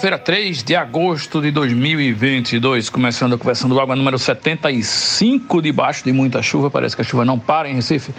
[0.00, 6.40] Quarta-feira, 3 de agosto de 2022, começando a Conversando Água número 75, debaixo de muita
[6.40, 6.70] chuva.
[6.70, 8.14] Parece que a chuva não para em Recife.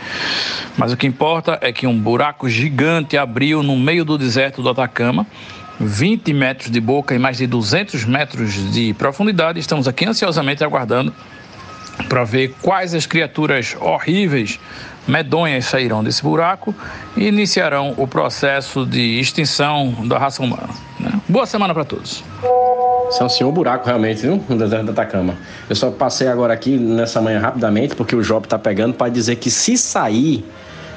[0.78, 4.70] Mas o que importa é que um buraco gigante abriu no meio do deserto do
[4.70, 5.26] Atacama.
[5.80, 9.60] 20 metros de boca e mais de 200 metros de profundidade.
[9.60, 11.12] Estamos aqui ansiosamente aguardando
[12.08, 14.60] para ver quais as criaturas horríveis,
[15.08, 16.76] medonhas sairão desse buraco
[17.18, 20.91] e iniciarão o processo de extinção da raça humana.
[21.02, 21.20] Né?
[21.28, 22.24] Boa semana para todos.
[23.10, 24.42] Isso é um senhor buraco, realmente, viu?
[24.48, 25.36] No deserto do Atacama.
[25.70, 29.36] Eu só passei agora aqui nessa manhã rapidamente, porque o Job tá pegando para dizer
[29.36, 30.46] que se sair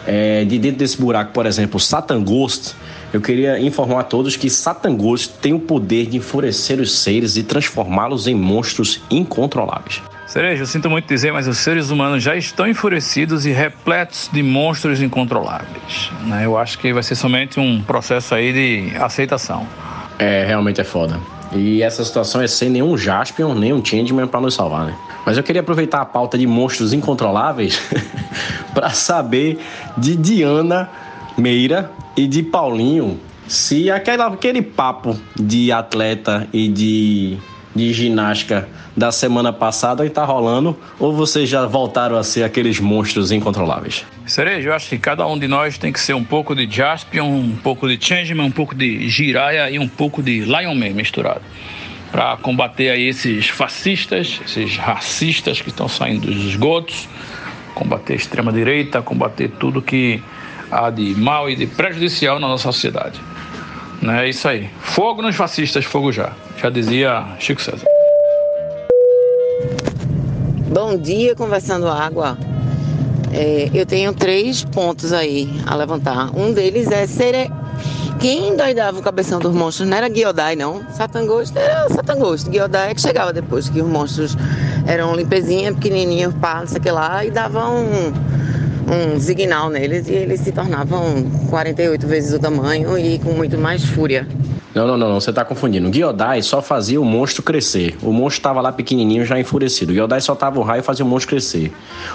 [0.07, 2.75] é, de dentro desse buraco, por exemplo, Satan Ghost,
[3.15, 7.37] eu queria informar a todos que Satan Ghost tem o poder de enfurecer os seres
[7.37, 10.03] e transformá-los em monstros incontroláveis.
[10.27, 14.43] Cereja, eu sinto muito dizer, mas os seres humanos já estão enfurecidos e repletos de
[14.43, 16.11] monstros incontroláveis.
[16.23, 16.45] né?
[16.45, 19.65] Eu acho que vai ser somente um processo aí de aceitação.
[20.19, 21.21] É, realmente é foda.
[21.53, 24.99] E essa situação é sem nenhum Jaspion, nem um Changeman pra nos salvar, né?
[25.25, 27.81] Mas eu queria aproveitar a pauta de monstros incontroláveis
[28.75, 29.61] para saber
[29.97, 30.91] de Diana
[31.37, 37.37] Meira e de Paulinho se aquela, aquele papo de atleta e de,
[37.75, 43.33] de ginástica da semana passada está rolando ou vocês já voltaram a ser aqueles monstros
[43.33, 44.07] incontroláveis?
[44.27, 47.27] Cereja, eu acho que cada um de nós tem que ser um pouco de Jaspion,
[47.27, 51.43] um pouco de Changeman, um pouco de Jiraiya e um pouco de Lion Man misturado.
[52.11, 57.09] Para combater aí esses fascistas, esses racistas que estão saindo dos esgotos,
[57.75, 60.23] combater a extrema-direita, combater tudo que
[60.71, 63.21] há de mal e de prejudicial na nossa sociedade.
[64.03, 64.69] Né, É isso aí.
[64.81, 66.33] Fogo nos fascistas, fogo já.
[66.61, 67.87] Já dizia Chico César.
[70.69, 72.37] Bom dia, conversando água.
[73.33, 76.31] É, eu tenho três pontos aí a levantar.
[76.37, 77.51] Um deles é ser
[78.21, 80.83] quem endoidava o cabeção dos monstros não era Giodai, não.
[80.93, 82.51] Satangosto era Satangosto.
[82.51, 84.37] Giodai é que chegava depois que os monstros
[84.87, 88.13] eram limpezinhos, pequenininhos, pá, não sei o que lá, e davam um,
[88.87, 93.85] um signal neles e eles se tornavam 48 vezes o tamanho e com muito mais
[93.85, 94.27] fúria.
[94.75, 95.89] Não, não, não, não, você tá confundindo.
[95.89, 97.97] O Giodai só fazia o monstro crescer.
[98.03, 99.93] O monstro tava lá pequenininho, já enfurecido.
[99.93, 101.73] O Giodai só tava o raio e fazia o monstro crescer.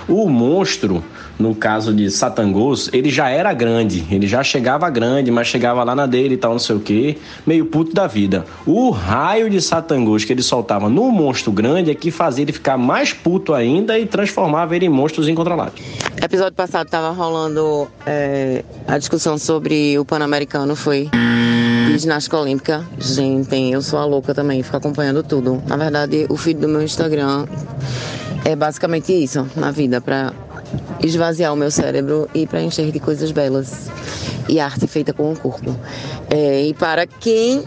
[0.10, 1.02] O monstro,
[1.40, 4.06] no caso de Satangos, ele já era grande.
[4.12, 7.18] Ele já chegava grande, mas chegava lá na dele e tal, não sei o quê.
[7.48, 8.44] Meio puto da vida.
[8.66, 12.78] O raio de Satangos que ele soltava no monstro grande é que fazia ele ficar
[12.78, 15.82] mais puto ainda e transformava ele em monstros incontroláveis.
[16.22, 21.10] Episódio passado tava rolando é, a discussão sobre o Pan-Americano, foi
[21.88, 22.86] de ginástica olímpica.
[22.98, 25.64] Gente, eu sou a louca também, fico acompanhando tudo.
[25.68, 27.46] Na verdade, o feed do meu Instagram
[28.44, 30.34] é basicamente isso na vida, para
[31.02, 33.90] esvaziar o meu cérebro e para encher de coisas belas
[34.50, 35.74] e arte feita com o corpo.
[36.30, 37.64] É, e para quem,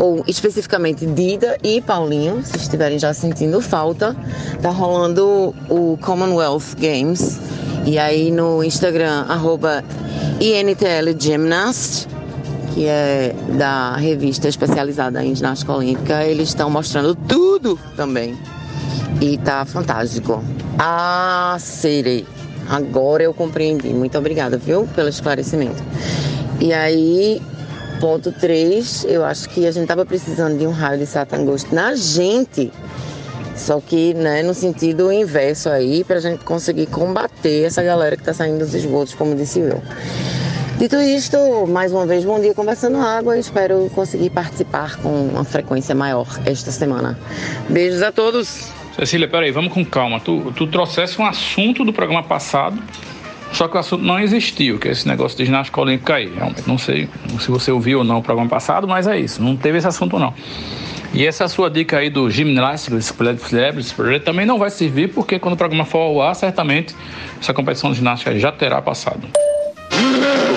[0.00, 4.16] ou especificamente Dida e Paulinho, se estiverem já sentindo falta,
[4.60, 7.38] tá rolando o Commonwealth Games.
[7.84, 9.84] E aí no Instagram, arroba
[10.40, 12.06] INTL Gymnast,
[12.74, 18.36] que é da revista especializada em ginástica olímpica, eles estão mostrando tudo também.
[19.20, 20.42] E tá fantástico.
[20.78, 22.26] Ah, serei.
[22.68, 23.88] Agora eu compreendi.
[23.88, 25.82] Muito obrigada, viu, pelo esclarecimento.
[26.60, 27.42] E aí,
[28.00, 31.94] ponto 3, eu acho que a gente tava precisando de um raio de Satangosto na
[31.94, 32.72] gente.
[33.62, 38.34] Só que, né, no sentido inverso aí, pra gente conseguir combater essa galera que tá
[38.34, 39.80] saindo dos esgotos, como disse eu.
[40.78, 41.38] Dito isto,
[41.68, 43.38] mais uma vez, bom dia conversando água.
[43.38, 47.16] Espero conseguir participar com uma frequência maior esta semana.
[47.68, 48.72] Beijos a todos.
[48.96, 50.18] Cecília, peraí, vamos com calma.
[50.18, 52.82] Tu, tu trouxesse um assunto do programa passado,
[53.52, 56.34] só que o assunto não existiu, que é esse negócio de ginástica olímpica aí.
[56.34, 59.56] Realmente, não sei se você ouviu ou não o programa passado, mas é isso, não
[59.56, 60.34] teve esse assunto não.
[61.14, 62.98] E essa sua dica aí do ginástica
[64.24, 66.94] também não vai servir, porque quando o programa for ao ar, certamente
[67.38, 69.28] essa competição de ginástica já terá passado.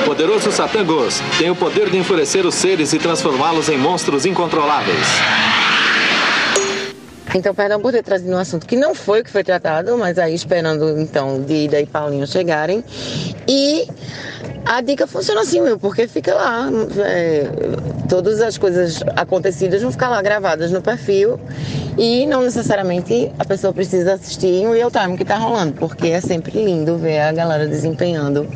[0.01, 5.64] O poderoso Satangos tem o poder de enfurecer os seres e transformá-los em monstros incontroláveis.
[7.35, 10.17] Então, perdão por ter trazido um assunto que não foi o que foi tratado, mas
[10.17, 12.81] aí esperando então Dida e Paulinho chegarem.
[13.45, 13.85] E
[14.65, 16.69] a dica funciona assim, meu, porque fica lá.
[17.05, 17.43] é,
[18.07, 21.37] todas as coisas acontecidas vão ficar lá gravadas no perfil
[21.97, 26.21] e não necessariamente a pessoa precisa assistir em real time que tá rolando, porque é
[26.21, 28.47] sempre lindo ver a galera desempenhando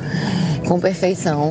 [0.68, 1.50] com perfeição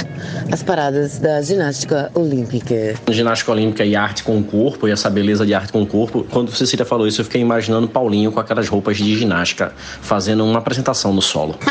[0.50, 2.94] as paradas da ginástica olímpica.
[3.10, 6.26] Ginástica olímpica e arte com o corpo, e essa beleza de arte com o corpo.
[6.30, 10.58] Quando Cecília falou isso, eu fiquei imaginando Paulinho com aquelas roupas de ginástica, fazendo uma
[10.58, 11.56] apresentação no solo.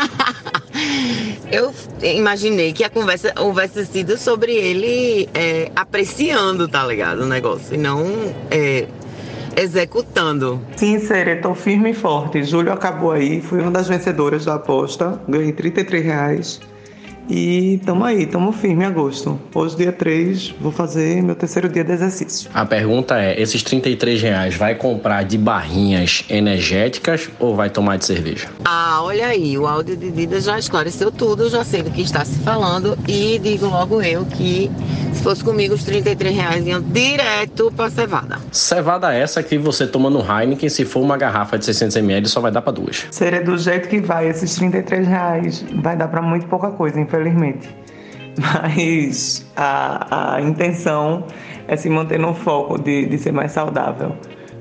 [1.50, 7.22] Eu imaginei que a conversa houvesse sido sobre ele é, apreciando, tá ligado?
[7.22, 8.04] O negócio, e não
[8.50, 8.86] é,
[9.56, 10.60] executando.
[10.76, 12.42] Sim, Séria, tô firme e forte.
[12.42, 16.60] Julho acabou aí, fui uma das vencedoras da aposta, ganhei 33 reais.
[17.28, 19.38] E tamo aí, tamo firme em agosto.
[19.54, 22.50] Hoje, dia 3, vou fazer meu terceiro dia de exercício.
[22.54, 28.06] A pergunta é: esses 33 reais vai comprar de barrinhas energéticas ou vai tomar de
[28.06, 28.48] cerveja?
[28.64, 32.24] Ah, olha aí, o áudio de Dida já esclareceu tudo, já sei do que está
[32.24, 34.70] se falando e digo logo eu que
[35.12, 38.38] se fosse comigo os 33 reais iam direto pra cevada.
[38.52, 42.50] Cevada essa que você toma no Heineken, se for uma garrafa de 600ml, só vai
[42.50, 43.06] dar pra duas.
[43.10, 47.17] Séria, do jeito que vai, esses 33 reais vai dar pra muito pouca coisa, infelizmente.
[48.40, 51.24] Mas a, a intenção
[51.66, 54.14] é se manter no foco de, de ser mais saudável.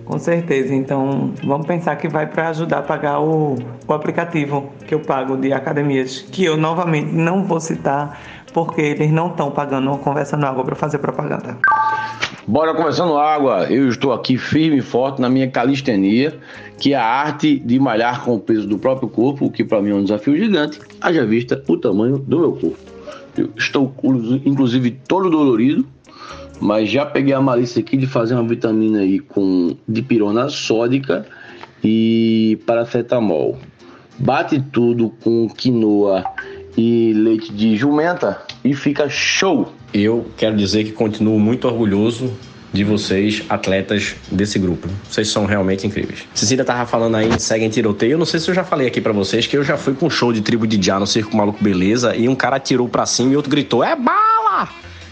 [0.08, 0.74] Com certeza.
[0.74, 3.56] Então, vamos pensar que vai para ajudar a pagar o,
[3.86, 8.18] o aplicativo que eu pago de academias, que eu novamente não vou citar,
[8.54, 11.58] porque eles não estão pagando uma conversa na água para fazer propaganda.
[12.48, 13.66] Bora conversando água.
[13.70, 16.38] Eu estou aqui firme e forte na minha calistenia,
[16.80, 19.82] que é a arte de malhar com o peso do próprio corpo, o que para
[19.82, 22.78] mim é um desafio gigante, haja vista o tamanho do meu corpo.
[23.38, 23.94] Eu estou
[24.46, 25.86] inclusive todo dolorido,
[26.60, 31.26] mas já peguei a malícia aqui de fazer uma vitamina aí com dipirona sódica
[31.84, 33.58] e paracetamol.
[34.18, 36.24] Bate tudo com quinoa
[36.76, 39.72] e leite de jumenta e fica show.
[39.94, 42.34] Eu quero dizer que continuo muito orgulhoso
[42.72, 44.88] de vocês, atletas desse grupo.
[45.10, 46.26] Vocês são realmente incríveis.
[46.34, 48.14] Cecília tava falando aí, seguem tiroteio.
[48.14, 50.08] Eu não sei se eu já falei aqui para vocês que eu já fui com
[50.08, 53.06] um show de tribo de Já no Circo Maluco Beleza e um cara atirou pra
[53.06, 54.70] cima e outro gritou: É bala!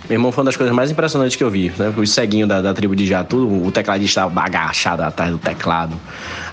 [0.07, 1.91] Meu irmão foi uma das coisas mais impressionantes que eu vi, né?
[1.97, 5.95] Os ceguinhos da, da tribo de Já, tudo, o tecladista agachado atrás do teclado,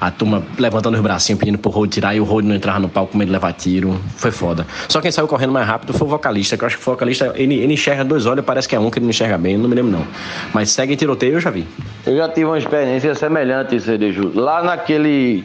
[0.00, 2.88] a turma levantando os bracinhos pedindo pro Rod tirar e o Rod não entrava no
[2.88, 4.00] palco com medo de levar tiro.
[4.16, 4.66] Foi foda.
[4.88, 7.32] Só quem saiu correndo mais rápido foi o vocalista, que eu acho que o vocalista,
[7.36, 9.68] ele, ele enxerga dois olhos, parece que é um que ele não enxerga bem, não
[9.68, 10.06] me lembro não.
[10.54, 11.66] Mas segue tiroteio eu já vi.
[12.06, 14.32] Eu já tive uma experiência semelhante, Cerejo.
[14.34, 15.44] Lá naquele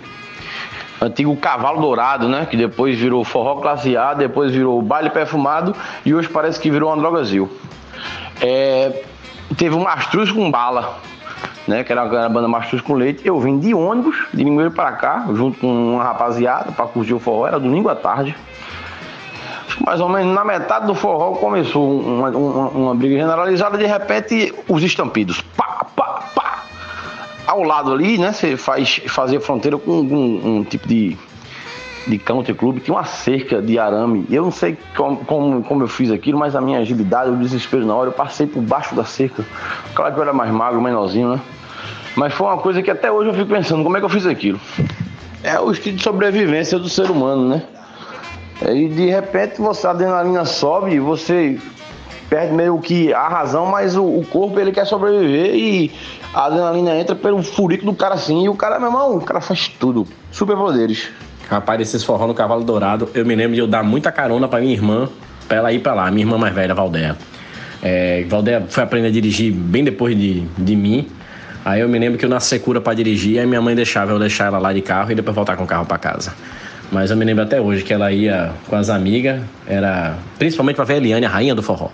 [1.01, 2.47] antigo Cavalo Dourado, né?
[2.49, 5.75] Que depois virou Forró Classe A, depois virou Baile Perfumado
[6.05, 7.49] e hoje parece que virou uma Drogazil.
[8.41, 9.03] É,
[9.57, 10.99] teve um Mastruz com Bala,
[11.67, 11.83] né?
[11.83, 13.25] Que era a banda Mastruz com Leite.
[13.25, 17.19] Eu vim de ônibus, de Limoeiro para cá, junto com uma rapaziada para curtir o
[17.19, 17.47] forró.
[17.47, 18.35] Era domingo à tarde.
[19.85, 23.77] Mais ou menos na metade do forró começou uma, uma, uma briga generalizada.
[23.77, 25.41] De repente, os estampidos.
[25.55, 26.63] Pá, pá, pá.
[27.45, 28.31] Ao lado ali, né?
[28.31, 31.17] Você faz, fazia fronteira com um, um tipo de
[32.07, 34.25] de country club, tinha uma cerca de arame.
[34.29, 37.85] Eu não sei como, como, como, eu fiz aquilo, mas a minha agilidade, o desespero
[37.85, 39.45] na hora, eu passei por baixo da cerca.
[39.93, 41.41] Claro que eu era mais magro, menorzinho, né?
[42.15, 44.25] Mas foi uma coisa que até hoje eu fico pensando, como é que eu fiz
[44.25, 44.59] aquilo?
[45.43, 47.63] É o instinto de sobrevivência do ser humano, né?
[48.73, 51.59] E de repente você a adrenalina sobe você
[52.27, 55.91] perde meio que a razão, mas o, o, corpo ele quer sobreviver e
[56.33, 58.43] a adrenalina entra pelo furico do cara assim.
[58.43, 60.07] E o cara, meu irmão, o cara faz tudo.
[60.31, 61.09] Superpoderes.
[61.49, 64.59] Rapaz, esses forró no Cavalo Dourado, eu me lembro de eu dar muita carona pra
[64.59, 65.07] minha irmã,
[65.47, 67.15] pra ela ir pra lá, minha irmã mais velha, Valdeia.
[67.81, 71.07] É, Valdeia foi aprender a dirigir bem depois de, de mim.
[71.63, 74.19] Aí eu me lembro que eu nasci secura pra dirigir, aí minha mãe deixava eu
[74.19, 76.33] deixar ela lá de carro e depois voltar com o carro pra casa.
[76.91, 80.85] Mas eu me lembro até hoje que ela ia com as amigas, era principalmente pra
[80.85, 81.89] ver a Eliane, a rainha do forró.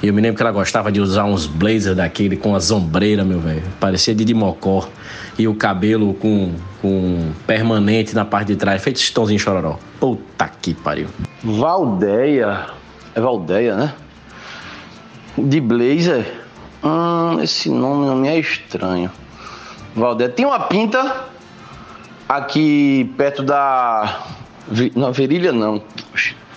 [0.00, 3.26] E eu me lembro que ela gostava de usar uns blazers daquele com as ombreiras,
[3.26, 3.64] meu velho.
[3.80, 4.88] Parecia de Dimocó.
[5.36, 9.76] E o cabelo com, com permanente na parte de trás, feito estãozinho chororó.
[9.98, 11.08] Puta que pariu.
[11.42, 12.66] Valdeia.
[13.14, 13.94] É Valdeia, né?
[15.36, 16.24] De blazer.
[16.84, 19.10] Hum, esse nome não me é estranho.
[19.96, 20.30] Valdeia.
[20.30, 21.24] Tem uma pinta
[22.28, 24.26] aqui perto da.
[24.94, 25.82] Não, Verilha não.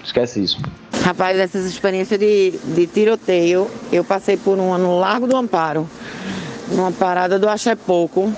[0.04, 0.60] Esquece isso.
[1.04, 5.90] Rapaz, essas experiências de, de tiroteio, eu passei por uma no Largo do Amparo,
[6.70, 8.32] numa parada do Axé Pouco.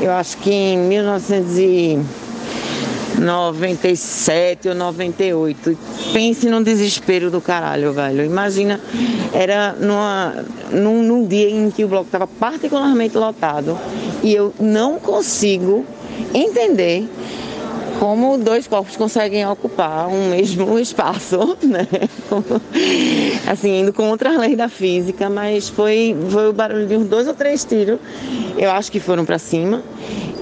[0.00, 0.78] Eu acho que em
[3.18, 5.78] 97 ou 98.
[6.12, 8.24] Pense num desespero do caralho, velho.
[8.24, 8.80] Imagina,
[9.32, 13.78] era numa, num, num dia em que o bloco estava particularmente lotado
[14.22, 15.84] e eu não consigo
[16.34, 17.08] entender
[18.02, 21.86] como dois corpos conseguem ocupar um mesmo espaço, né?
[23.46, 27.28] Assim, indo contra as leis da física, mas foi, foi o barulho de uns dois
[27.28, 28.00] ou três tiros,
[28.58, 29.82] eu acho que foram para cima,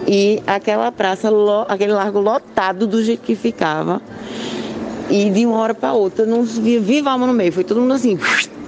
[0.07, 1.29] e aquela praça,
[1.69, 4.01] aquele largo lotado do jeito que ficava,
[5.11, 7.93] e de uma hora para outra não via viva alma no meio, foi todo mundo
[7.93, 8.19] assim,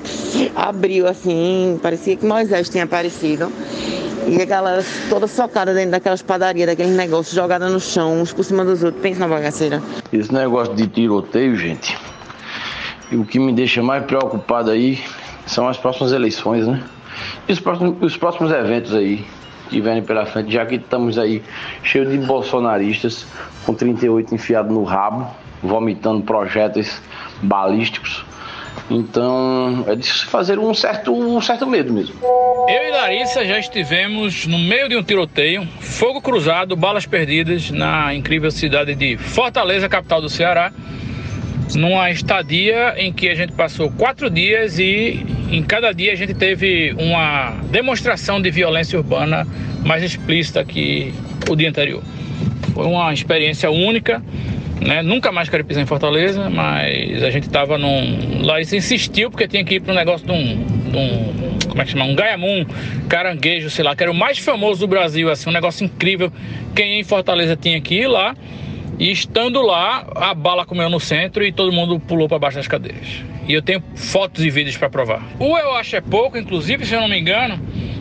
[0.55, 3.51] abriu assim, parecia que Moisés tinha aparecido.
[4.27, 8.45] E a galera toda socada dentro daquelas padarias, daqueles negócios, jogada no chão, uns por
[8.45, 9.03] cima dos outros.
[9.03, 9.83] Pensa na bagaceira.
[10.13, 11.99] Esse negócio de tiroteio, gente,
[13.13, 15.03] o que me deixa mais preocupado aí
[15.47, 16.83] são as próximas eleições, né?
[17.49, 19.25] E os próximos, os próximos eventos aí
[19.69, 21.43] que vêm pela frente, já que estamos aí
[21.83, 23.27] cheios de bolsonaristas
[23.65, 25.27] com 38 enfiado no rabo,
[25.63, 27.01] vomitando projéteis
[27.43, 28.25] balísticos
[28.91, 32.15] então é de se fazer um certo, um certo medo mesmo.
[32.69, 38.15] Eu e Larissa já estivemos no meio de um tiroteio, fogo cruzado, balas perdidas na
[38.15, 40.73] incrível cidade de Fortaleza, capital do Ceará,
[41.75, 46.35] numa estadia em que a gente passou quatro dias e em cada dia a gente
[46.35, 49.47] teve uma demonstração de violência urbana
[49.85, 51.13] mais explícita que
[51.49, 52.03] o dia anterior.
[52.75, 54.23] Foi uma experiência única
[54.87, 55.03] né?
[55.03, 58.45] Nunca mais quero pisar em Fortaleza, mas a gente tava num.
[58.45, 61.69] Lá isso insistiu porque tinha que ir para um negócio de um, de um.
[61.69, 62.05] Como é que chama?
[62.05, 62.67] Um gaiamum,
[63.09, 66.33] caranguejo, sei lá, que era o mais famoso do Brasil, assim, um negócio incrível.
[66.75, 68.35] Quem em Fortaleza tinha que ir lá.
[68.99, 72.69] E estando lá, a bala comeu no centro e todo mundo pulou para baixo das
[72.69, 73.25] cadeiras.
[73.49, 75.27] E eu tenho fotos e vídeos para provar.
[75.39, 77.59] O Eu Acho É Pouco, inclusive, se eu não me engano,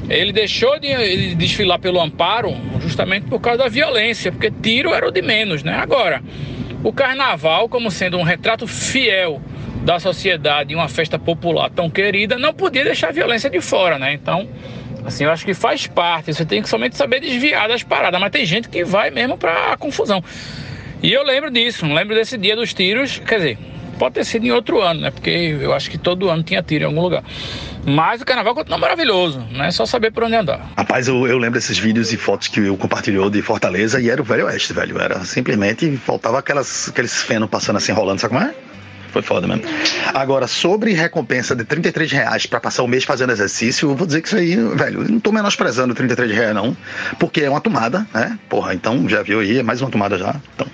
[0.10, 5.12] ele deixou de desfilar pelo amparo justamente por causa da violência, porque tiro era o
[5.12, 5.74] de menos, né?
[5.74, 6.22] Agora,
[6.84, 9.42] o carnaval, como sendo um retrato fiel
[9.84, 13.98] da sociedade e uma festa popular tão querida, não podia deixar a violência de fora,
[13.98, 14.14] né?
[14.14, 14.48] Então,
[15.06, 16.34] assim, eu acho que faz parte.
[16.34, 19.76] Você tem que somente saber desviar das paradas, mas tem gente que vai mesmo pra
[19.78, 20.24] confusão.
[21.02, 23.58] E eu lembro disso, lembro desse dia dos tiros, quer dizer,
[23.98, 25.12] pode ter sido em outro ano, né?
[25.12, 27.24] Porque eu acho que todo ano tinha tiro em algum lugar.
[27.86, 30.72] Mas o carnaval continua maravilhoso, não é só saber por onde andar.
[30.78, 34.22] Rapaz, eu, eu lembro desses vídeos e fotos que eu compartilhou de Fortaleza e era
[34.22, 35.00] o Velho Oeste, velho.
[35.00, 38.54] Era simplesmente, faltava aquelas, aqueles fenos passando assim, rolando, sabe como é?
[39.12, 39.64] Foi foda mesmo.
[40.14, 44.22] Agora, sobre recompensa de 33 reais pra passar o mês fazendo exercício, eu vou dizer
[44.22, 46.76] que isso aí, velho, não tô menosprezando 33 reais, não.
[47.20, 48.38] Porque é uma tomada, né?
[48.50, 50.36] Porra, então já viu aí, é mais uma tomada já.
[50.56, 50.68] Então,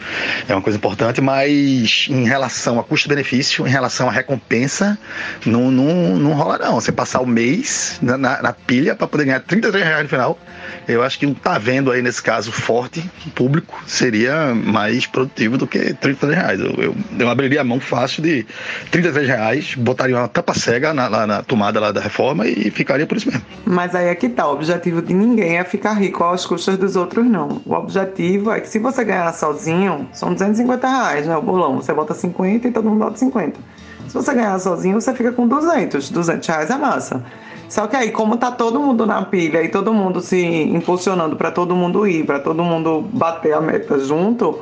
[0.47, 4.97] é uma coisa importante, mas em relação a custo-benefício, em relação à recompensa,
[5.45, 6.75] não, não, não rola, não.
[6.75, 10.39] Você passar o mês na, na, na pilha pra poder ganhar 33 reais no final,
[10.87, 13.03] eu acho que um tá vendo aí nesse caso forte,
[13.35, 16.59] público, seria mais produtivo do que 33 reais.
[16.59, 18.45] Eu, eu, eu abriria a mão fácil de de
[18.91, 23.07] 33 reais, botaria uma tampa cega na, na, na, tomada lá da reforma e ficaria
[23.07, 23.45] por isso mesmo.
[23.65, 26.95] Mas aí é que tá, o objetivo de ninguém é ficar rico aos custos dos
[26.95, 27.61] outros, não.
[27.65, 31.77] O objetivo é que se você ganhar sozinho, são 250 reais, né, o bolão.
[31.77, 33.59] Você bota 50 e todo mundo bota 50.
[34.07, 36.09] Se você ganhar sozinho, você fica com 200.
[36.09, 37.23] 200 reais é massa.
[37.69, 41.51] Só que aí, como tá todo mundo na pilha e todo mundo se impulsionando para
[41.51, 44.61] todo mundo ir, para todo mundo bater a meta junto,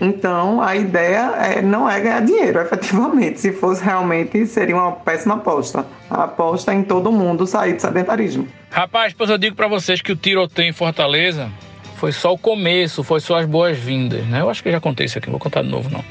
[0.00, 3.40] então, a ideia é, não é ganhar dinheiro, efetivamente.
[3.40, 5.86] Se fosse realmente, seria uma péssima aposta.
[6.10, 8.46] A aposta é em todo mundo sair do sedentarismo.
[8.70, 11.50] Rapaz, pois eu digo para vocês que o tiroteio em Fortaleza
[11.96, 14.40] foi só o começo, foi só as boas-vindas, né?
[14.40, 16.04] Eu acho que já contei isso aqui, não vou contar de novo, não.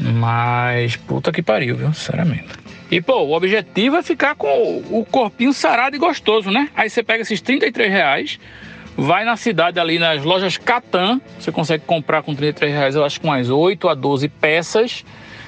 [0.00, 1.92] Mas, puta que pariu, viu?
[1.92, 2.46] Sinceramente.
[2.90, 4.48] E, pô, o objetivo é ficar com
[4.90, 6.70] o corpinho sarado e gostoso, né?
[6.74, 8.38] Aí você pega esses 33 reais
[9.00, 13.20] Vai na cidade ali nas lojas Catan, você consegue comprar com 33 reais, eu acho
[13.20, 15.04] que umas 8 a 12 peças,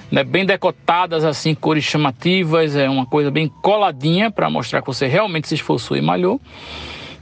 [0.09, 5.09] né, bem decotadas assim, cores chamativas, é uma coisa bem coladinha para mostrar que você
[5.09, 6.40] realmente se esforçou e malhou.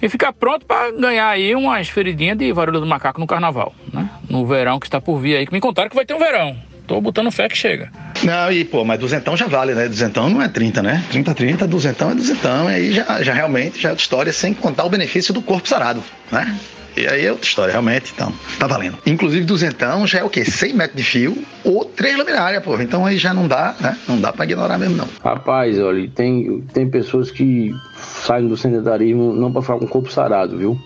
[0.02, 4.10] E ficar pronto para ganhar aí umas feridinhas de varíola do macaco no carnaval, né?
[4.28, 6.54] No verão que está por vir aí, que me contaram que vai ter um verão.
[6.88, 7.92] Tô botando fé que chega.
[8.24, 9.86] Não, e pô, mas duzentão já vale, né?
[9.86, 11.04] Duzentão não é 30, né?
[11.10, 12.66] 30, 30, duzentão é duzentão.
[12.66, 16.02] Aí já, já realmente já é outra história, sem contar o benefício do corpo sarado,
[16.32, 16.58] né?
[16.96, 18.98] E aí é outra história, realmente, então, tá valendo.
[19.06, 20.44] Inclusive, duzentão já é o quê?
[20.44, 22.80] 100 metros de fio ou 3 luminárias, pô.
[22.80, 23.96] Então aí já não dá, né?
[24.08, 25.08] Não dá pra ignorar mesmo, não.
[25.22, 30.10] Rapaz, olha, tem, tem pessoas que saem do sedentarismo não pra ficar com o corpo
[30.10, 30.80] sarado, viu?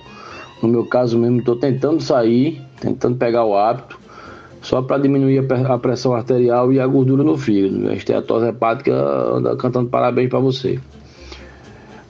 [0.61, 4.02] No meu caso mesmo, tô tentando sair, tentando pegar o hábito,
[4.63, 7.91] só para diminuir a pressão arterial e a gordura no fígado.
[7.91, 10.81] A esteatose hepática anda cantando parabéns para você.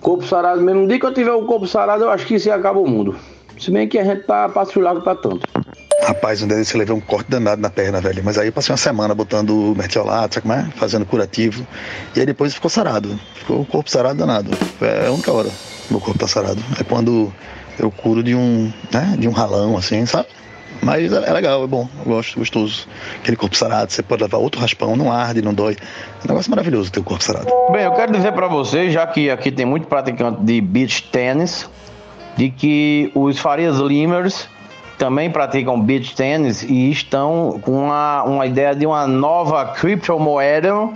[0.00, 2.78] Corpo sarado mesmo, dia que eu tiver o corpo sarado, eu acho que isso acaba
[2.78, 3.16] o mundo.
[3.58, 5.40] Se bem que a gente tá passivo para tanto.
[6.04, 8.22] Rapaz, um dia eu levei um corte danado na perna, velho.
[8.24, 10.68] Mas aí eu passei uma semana botando mertiolato, sabe como é?
[10.74, 11.64] Fazendo curativo.
[12.16, 13.16] E aí depois ficou sarado.
[13.34, 14.50] Ficou o corpo sarado danado.
[14.80, 15.48] É a única hora
[15.92, 16.62] meu corpo tá sarado.
[16.80, 17.32] É quando
[17.78, 19.14] eu curo de um, né?
[19.18, 20.28] De um ralão, assim, sabe?
[20.82, 22.88] Mas é legal, é bom, gosto, gostoso.
[23.20, 25.76] Aquele corpo sarado, você pode levar outro raspão, não arde, não dói.
[25.80, 27.46] É um negócio maravilhoso ter o corpo sarado.
[27.70, 31.70] Bem, eu quero dizer para vocês, já que aqui tem muito praticante de beach tênis,
[32.36, 34.48] de que os Farias Limers
[34.98, 40.88] também praticam beach tênis e estão com uma, uma ideia de uma nova criptomoeda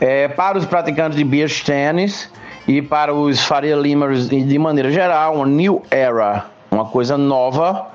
[0.00, 2.30] é, para os praticantes de beach tênis
[2.66, 7.86] e para os Faria Limers de maneira geral, uma new era, uma coisa nova,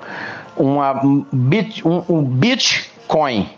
[0.61, 1.01] uma
[1.33, 3.49] bit, um, um Bitcoin.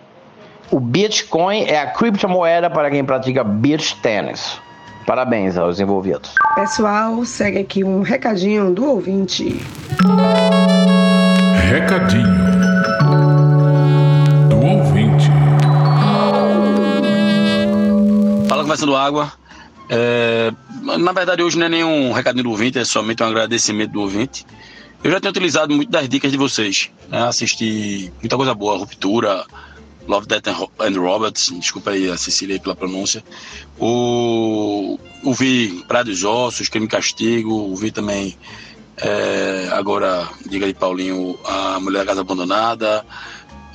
[0.71, 4.59] O Bitcoin é a criptomoeda para quem pratica beach tênis.
[5.05, 6.33] Parabéns aos envolvidos.
[6.55, 9.59] Pessoal, segue aqui um recadinho do ouvinte.
[11.69, 12.23] Recadinho
[14.49, 15.29] do ouvinte.
[18.47, 19.33] Fala conversando água.
[19.89, 20.53] É,
[20.97, 24.45] na verdade, hoje não é nenhum recadinho do ouvinte, é somente um agradecimento do ouvinte.
[25.03, 26.89] Eu já tenho utilizado muito das dicas de vocês.
[27.09, 27.21] Né?
[27.21, 29.45] Assisti muita coisa boa, Ruptura,
[30.07, 33.21] Love, Death and Robots, desculpa aí a Cecília aí pela pronúncia.
[33.77, 38.37] O, ouvi Praia dos Ossos, Crime e Castigo, ouvi também,
[38.95, 43.05] é, agora, diga aí Paulinho, A Mulher da Casa Abandonada.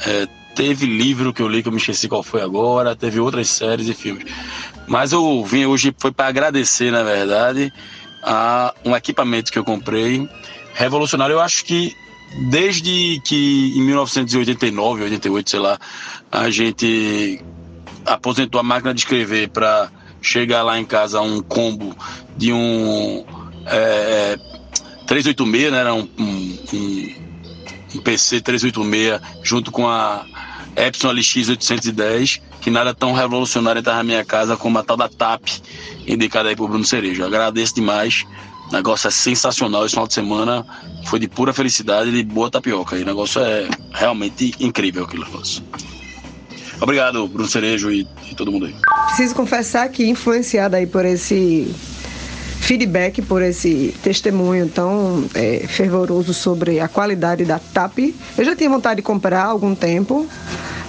[0.07, 3.49] É, teve livro que eu li que eu me esqueci qual foi agora, teve outras
[3.49, 4.25] séries e filmes.
[4.87, 7.71] Mas eu vim hoje foi para agradecer, na verdade,
[8.23, 10.27] a um equipamento que eu comprei
[10.79, 11.35] revolucionário.
[11.35, 11.97] Eu acho que
[12.51, 15.79] desde que em 1989, 88, sei lá,
[16.31, 17.45] a gente
[18.07, 19.91] aposentou a máquina de escrever para
[20.23, 21.97] chegar lá em casa um combo
[22.37, 23.25] de um
[23.67, 24.39] é,
[25.07, 25.79] 386, né?
[25.79, 27.15] Era um, um, um,
[27.97, 30.25] um PC 386 junto com a
[30.77, 35.09] Epson LX 810, que nada tão revolucionário entrar na minha casa como a tal da
[35.09, 35.49] TAP,
[36.07, 37.25] indicada aí por Bruno Cerejo.
[37.25, 38.25] Agradeço demais.
[38.69, 39.85] O negócio é sensacional.
[39.85, 40.67] Esse final de semana
[41.07, 42.97] foi de pura felicidade e de boa tapioca.
[42.97, 45.65] E o negócio é realmente incrível eu faço.
[46.81, 48.75] Obrigado, Bruno Cerejo e, e todo mundo aí.
[49.07, 51.75] Preciso confessar que influenciada aí por esse
[52.61, 58.15] feedback, por esse testemunho tão é, fervoroso sobre a qualidade da TAP.
[58.37, 60.27] Eu já tinha vontade de comprar há algum tempo.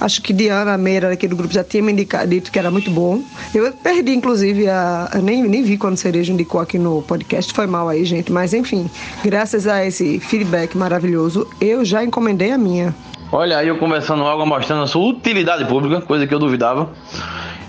[0.01, 2.89] Acho que Diana Meira, aqui do grupo, já tinha me indicado, dito que era muito
[2.89, 3.21] bom.
[3.53, 7.53] Eu perdi, inclusive, a, nem, nem vi quando o Cereja indicou aqui no podcast.
[7.53, 8.31] Foi mal aí, gente.
[8.31, 8.89] Mas, enfim,
[9.23, 12.95] graças a esse feedback maravilhoso, eu já encomendei a minha.
[13.31, 16.89] Olha aí eu conversando algo mostrando a sua utilidade pública, coisa que eu duvidava.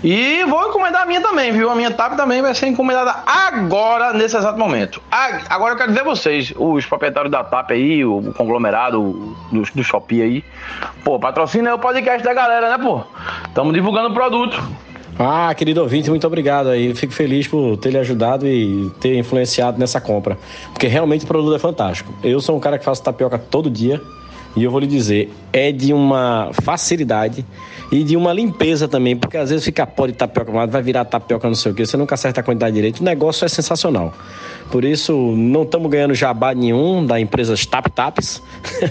[0.03, 1.69] E vou encomendar a minha também, viu?
[1.69, 4.99] A minha TAP também vai ser encomendada agora, nesse exato momento.
[5.47, 10.23] Agora eu quero dizer vocês, os proprietários da TAP aí, o conglomerado do, do Shopee
[10.23, 10.43] aí.
[11.03, 13.03] Pô, patrocina é o podcast da galera, né, pô?
[13.47, 14.59] Estamos divulgando o produto.
[15.19, 16.95] Ah, querido ouvinte, muito obrigado aí.
[16.95, 20.35] Fico feliz por ter lhe ajudado e ter influenciado nessa compra.
[20.73, 22.11] Porque realmente o produto é fantástico.
[22.23, 24.01] Eu sou um cara que faço tapioca todo dia.
[24.55, 27.45] E eu vou lhe dizer, é de uma facilidade
[27.91, 31.47] e de uma limpeza também, porque às vezes fica pó de tapioca, vai virar tapioca
[31.47, 34.13] não sei o que, você nunca acerta a quantidade direito, o negócio é sensacional.
[34.71, 38.41] Por isso, não estamos ganhando jabá nenhum da empresa Tap Taps,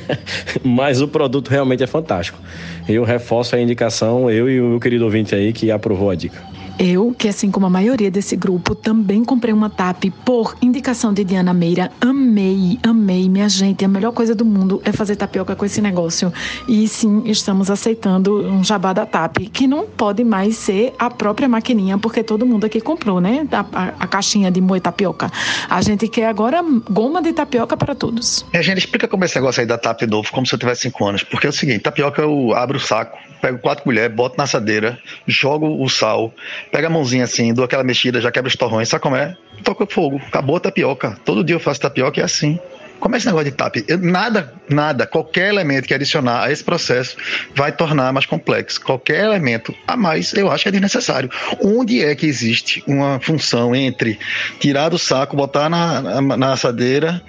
[0.63, 2.39] mas o produto realmente é fantástico.
[2.87, 6.60] Eu reforço a indicação, eu e o meu querido ouvinte aí que aprovou a dica.
[6.83, 11.23] Eu, que assim como a maioria desse grupo, também comprei uma TAP por indicação de
[11.23, 11.93] Diana Meira.
[12.01, 13.85] Amei, amei, minha gente.
[13.85, 16.33] A melhor coisa do mundo é fazer tapioca com esse negócio.
[16.67, 21.47] E sim, estamos aceitando um jabá da TAP, que não pode mais ser a própria
[21.47, 23.47] maquininha, porque todo mundo aqui comprou, né?
[23.53, 25.31] A, a, a caixinha de moer tapioca.
[25.69, 28.47] A gente quer agora goma de tapioca para todos.
[28.55, 30.59] E a gente explica como é esse negócio aí da TAP novo, como se eu
[30.59, 31.23] tivesse cinco anos.
[31.23, 34.99] Porque é o seguinte, tapioca eu abro o saco, pego quatro colheres, boto na assadeira,
[35.27, 36.33] jogo o sal,
[36.71, 39.37] pego a mãozinha assim, dou aquela mexida, já quebra os torrões, sabe como é?
[39.65, 41.19] Toca fogo, acabou a tapioca.
[41.25, 42.59] Todo dia eu faço tapioca e é assim.
[43.01, 43.77] Como é esse negócio de TAP?
[44.01, 47.17] Nada, nada, qualquer elemento que adicionar a esse processo
[47.55, 48.81] vai tornar mais complexo.
[48.81, 51.31] Qualquer elemento a mais, eu acho que é desnecessário.
[51.63, 54.19] Onde é que existe uma função entre
[54.59, 57.23] tirar do saco, botar na, na, na assadeira,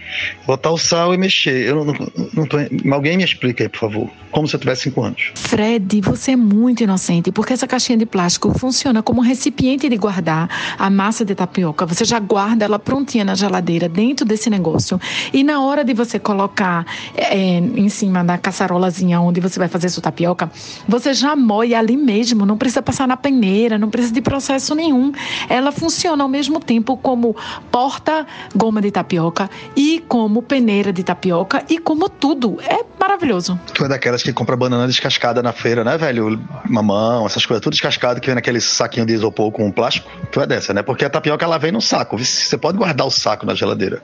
[0.45, 1.67] botar o sal e mexer?
[1.67, 1.93] Eu não,
[2.34, 2.57] não tô,
[2.91, 4.10] alguém me explica aí, por favor.
[4.31, 5.31] Como se eu tivesse cinco anos.
[5.36, 9.97] Fred, você é muito inocente, porque essa caixinha de plástico funciona como um recipiente de
[9.97, 11.86] guardar a massa de tapioca.
[11.86, 14.99] Você já guarda ela prontinha na geladeira, dentro desse negócio.
[15.34, 19.89] E na hora de você colocar é, em cima da caçarolazinha onde você vai fazer
[19.89, 20.50] sua tapioca,
[20.88, 25.12] você já moe ali mesmo, não precisa passar na peneira, não precisa de processo nenhum.
[25.50, 27.36] Ela funciona ao mesmo tempo como
[27.71, 32.58] porta goma de tapioca e como peneira de tapioca e como tudo.
[32.62, 33.60] É maravilhoso.
[33.74, 36.39] Tu é daquelas que compra banana descascada na feira, né, velho?
[36.67, 40.10] Mamão, essas coisas, tudo descascado que vem naquele saquinho de isopor com plástico.
[40.32, 40.82] Tu é dessa, né?
[40.82, 42.17] Porque a tapioca ela vem no saco.
[42.17, 44.02] Você pode guardar o saco na geladeira.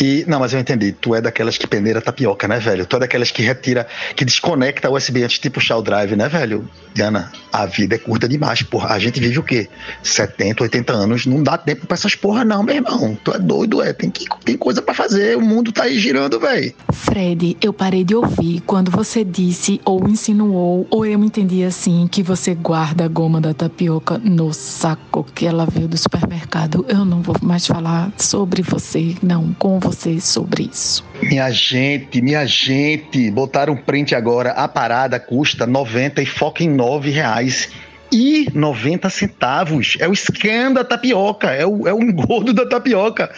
[0.00, 0.92] E, não, mas eu entendi.
[0.92, 2.86] Tu é daquelas que peneira tapioca, né, velho?
[2.86, 6.28] Tu é daquelas que retira, que desconecta o USB antes de puxar o drive, né,
[6.28, 6.68] velho?
[6.94, 8.90] Diana, a vida é curta demais, porra.
[8.90, 9.68] A gente vive o quê?
[10.02, 13.18] 70, 80 anos, não dá tempo pra essas porra, não, meu irmão.
[13.22, 13.92] Tu é doido, é.
[13.92, 15.36] Tem, que, tem coisa pra fazer.
[15.36, 16.74] O mundo tá aí girando, velho.
[16.92, 22.22] Fred, eu parei de ouvir quando você disse ou insinuou, ou eu entendi assim, que
[22.22, 26.84] você guarda a goma da tapioca no saco que ela veio do supermercado.
[26.88, 31.04] Eu não vou mais falar sobre você, não, com você sobre isso.
[31.22, 34.50] Minha gente, minha gente, botaram print agora.
[34.50, 37.68] A parada custa 90 e foca em 9 reais
[38.12, 39.96] e 90 centavos.
[40.00, 43.30] É o scam da tapioca, é o, é o engodo da tapioca.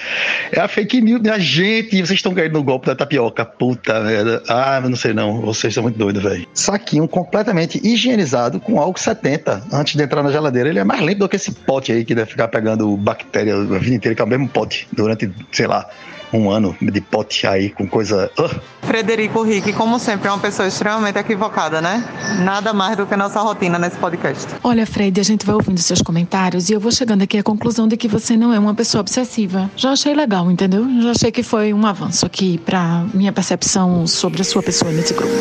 [0.50, 1.20] É a fake news.
[1.20, 3.44] Minha gente, vocês estão caindo no golpe da tapioca.
[3.44, 4.42] Puta merda.
[4.48, 5.40] Ah, não sei não.
[5.42, 6.46] Vocês são muito doidos, velho.
[6.54, 10.68] Saquinho completamente higienizado com álcool 70 antes de entrar na geladeira.
[10.68, 13.78] Ele é mais limpo do que esse pote aí que deve ficar pegando bactéria a
[13.78, 15.88] vida inteira, que é o mesmo pote durante, sei lá,
[16.32, 18.30] um ano de pote aí com coisa.
[18.38, 18.60] Uh.
[18.82, 22.04] Frederico Rick, como sempre, é uma pessoa extremamente equivocada, né?
[22.42, 24.46] Nada mais do que nossa rotina nesse podcast.
[24.62, 27.86] Olha, Fred, a gente vai ouvindo seus comentários e eu vou chegando aqui à conclusão
[27.86, 29.70] de que você não é uma pessoa obsessiva.
[29.76, 30.86] Já achei legal, entendeu?
[31.02, 35.14] Já achei que foi um avanço aqui para minha percepção sobre a sua pessoa nesse
[35.14, 35.32] grupo.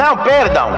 [0.00, 0.70] Não, perdão.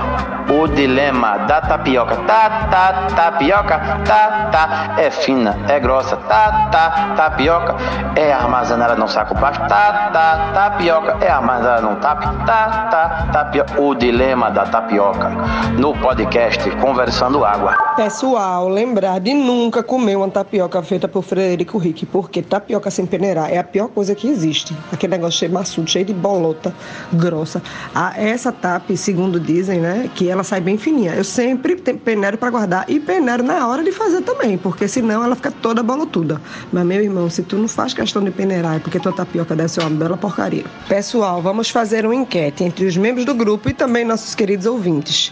[0.50, 2.16] O dilema da tapioca.
[2.26, 3.78] Tá, tá, tapioca.
[4.04, 4.94] Tá, tá.
[4.98, 6.16] É fina, é grossa.
[6.16, 7.76] Tá, tá, tapioca.
[8.16, 9.68] É armazenada num saco plástico.
[9.68, 11.24] Tá, tá, tapioca.
[11.24, 12.20] É armazenada num tap.
[12.44, 13.80] Tá, tá, tapioca.
[13.80, 15.30] O dilema da tapioca.
[15.78, 17.76] No podcast Conversando Água.
[17.94, 23.52] Pessoal, lembrar de nunca comer uma tapioca feita por Frederico Rick, porque tapioca sem peneirar
[23.52, 24.76] é a pior coisa que existe.
[24.92, 26.74] Aquele negócio cheio de maçudo, cheio de bolota
[27.12, 27.62] grossa.
[27.94, 31.12] Ah, essa tap, segundo dizem, né, que ela sai bem fininha.
[31.12, 35.36] Eu sempre peneiro para guardar e peneiro na hora de fazer também, porque senão ela
[35.36, 36.40] fica toda bolotuda.
[36.72, 39.68] Mas, meu irmão, se tu não faz questão de peneirar, é porque tua tapioca deve
[39.68, 40.64] ser uma bela porcaria.
[40.88, 45.30] Pessoal, vamos fazer uma enquete entre os membros do grupo e também nossos queridos ouvintes.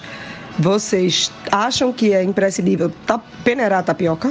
[0.58, 2.92] Vocês acham que é imprescindível
[3.42, 4.30] peneirar a tapioca?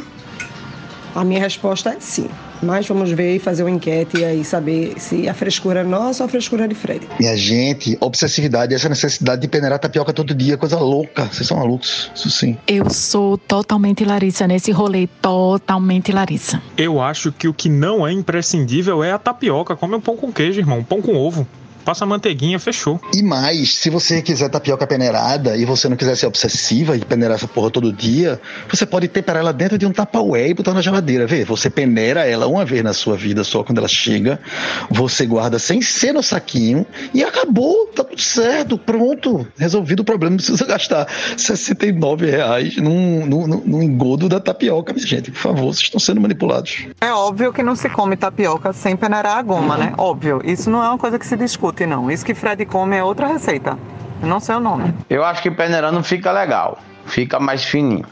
[1.16, 2.30] A minha resposta é sim.
[2.62, 6.24] Mas vamos ver e fazer uma enquete e aí saber se a frescura é nossa
[6.24, 7.08] ou a frescura é de Fred.
[7.20, 11.26] Minha gente, obsessividade, essa necessidade de peneirar tapioca todo dia, coisa louca.
[11.26, 12.58] Vocês são malucos, isso sim.
[12.68, 16.62] Eu sou totalmente Larissa nesse rolê, totalmente Larissa.
[16.78, 19.76] Eu acho que o que não é imprescindível é a tapioca.
[19.76, 21.48] Come um pão com queijo, irmão, um pão com ovo
[21.90, 23.02] passa a manteiguinha, fechou.
[23.16, 27.36] E mais, se você quiser tapioca peneirada e você não quiser ser obsessiva e peneirar
[27.36, 30.84] essa porra todo dia, você pode temperar ela dentro de um Tupperware e botar na
[30.84, 31.26] geladeira.
[31.26, 34.40] Vê, você peneira ela uma vez na sua vida só quando ela chega,
[34.88, 40.30] você guarda sem ser no saquinho e acabou, tá tudo certo, pronto, resolvido o problema,
[40.30, 45.74] não precisa gastar 69 reais num, num, num engodo da tapioca, minha gente, por favor,
[45.74, 46.86] vocês estão sendo manipulados.
[47.02, 49.94] É óbvio que não se come tapioca sem peneirar a goma, né?
[49.98, 52.10] Óbvio, isso não é uma coisa que se discute não.
[52.10, 53.78] Isso que Fred come é outra receita.
[54.22, 54.94] Não sei o nome.
[55.10, 56.80] Eu acho que peneirando fica legal.
[57.06, 58.06] Fica mais fininho.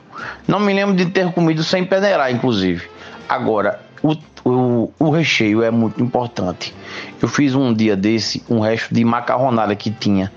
[0.48, 2.90] Não me lembro de ter comido sem peneirar, inclusive.
[3.28, 6.74] Agora, o, o, o recheio é muito importante.
[7.22, 10.32] Eu fiz um dia desse um resto de macarronada que tinha.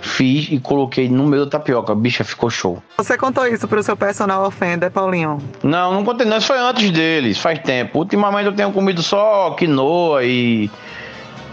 [0.00, 1.94] Fiz e coloquei no meio da tapioca.
[1.94, 2.82] Bicha, ficou show.
[2.96, 5.38] Você contou isso pro seu personal offender, Paulinho?
[5.62, 6.38] Não, não contei não.
[6.38, 8.00] Isso foi antes deles, faz tempo.
[8.00, 10.68] Ultimamente eu tenho comido só quinoa e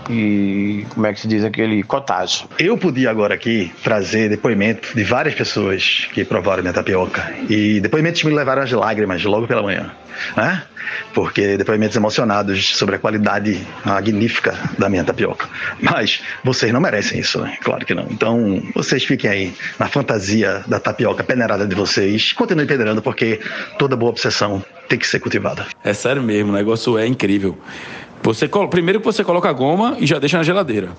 [0.10, 2.46] e como é que se diz aquele cottage.
[2.58, 8.24] Eu podia agora aqui trazer depoimento de várias pessoas que provaram minha tapioca e depoimentos
[8.24, 9.92] me levaram às lágrimas logo pela manhã,
[10.36, 10.64] né?
[11.14, 15.48] Porque depoimentos emocionados sobre a qualidade magnífica da minha tapioca.
[15.80, 17.58] Mas vocês não merecem isso, né?
[17.62, 18.08] Claro que não.
[18.10, 22.34] Então, vocês fiquem aí na fantasia da tapioca peneirada de vocês.
[22.34, 23.40] Continuem peneirando porque
[23.78, 25.68] toda boa obsessão tem que ser cultivada.
[25.84, 27.58] É sério mesmo, o negócio é incrível.
[28.24, 30.90] Você primeiro que você coloca a goma e já deixa na geladeira.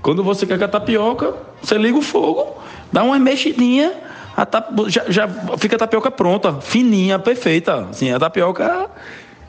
[0.00, 2.56] Quando você quer com a tapioca, você liga o fogo,
[2.92, 3.92] dá uma mexidinha,
[4.36, 4.70] a tap...
[4.88, 5.28] já, já,
[5.58, 7.88] fica a tapioca pronta, fininha, perfeita.
[7.90, 8.88] Assim, a tapioca,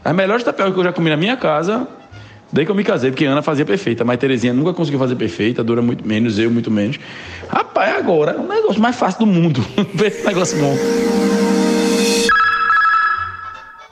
[0.04, 1.88] a melhor tapioca que eu já comi na minha casa,
[2.52, 5.64] desde que eu me casei, porque Ana fazia perfeita, mas Terezinha nunca conseguiu fazer perfeita,
[5.64, 7.00] dura muito menos, eu muito menos.
[7.48, 9.64] Rapaz, agora é o negócio mais fácil do mundo.
[10.26, 11.41] Negócio bom.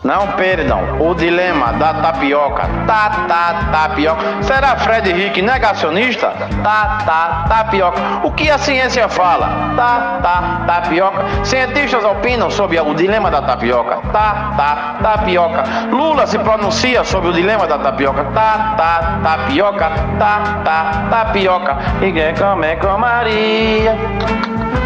[0.10, 0.98] Não, perdão.
[1.00, 2.64] O dilema da tapioca.
[2.88, 4.42] Tá, tá, tapioca.
[4.42, 6.34] Será Fred Henrique negacionista?
[6.64, 8.02] Tá, tá, tapioca.
[8.24, 9.76] O que a ciência fala?
[9.76, 11.24] Tá, tá, tapioca.
[11.44, 13.98] Cientistas opinam sobre o dilema da tapioca.
[14.12, 15.64] Tá, tá, tapioca.
[15.92, 18.24] Lula se pronuncia sobre o dilema da tapioca.
[18.34, 19.92] Tá, tá, tapioca.
[20.18, 21.78] Tá, tá, tapioca.
[22.02, 23.96] E quem come com Maria.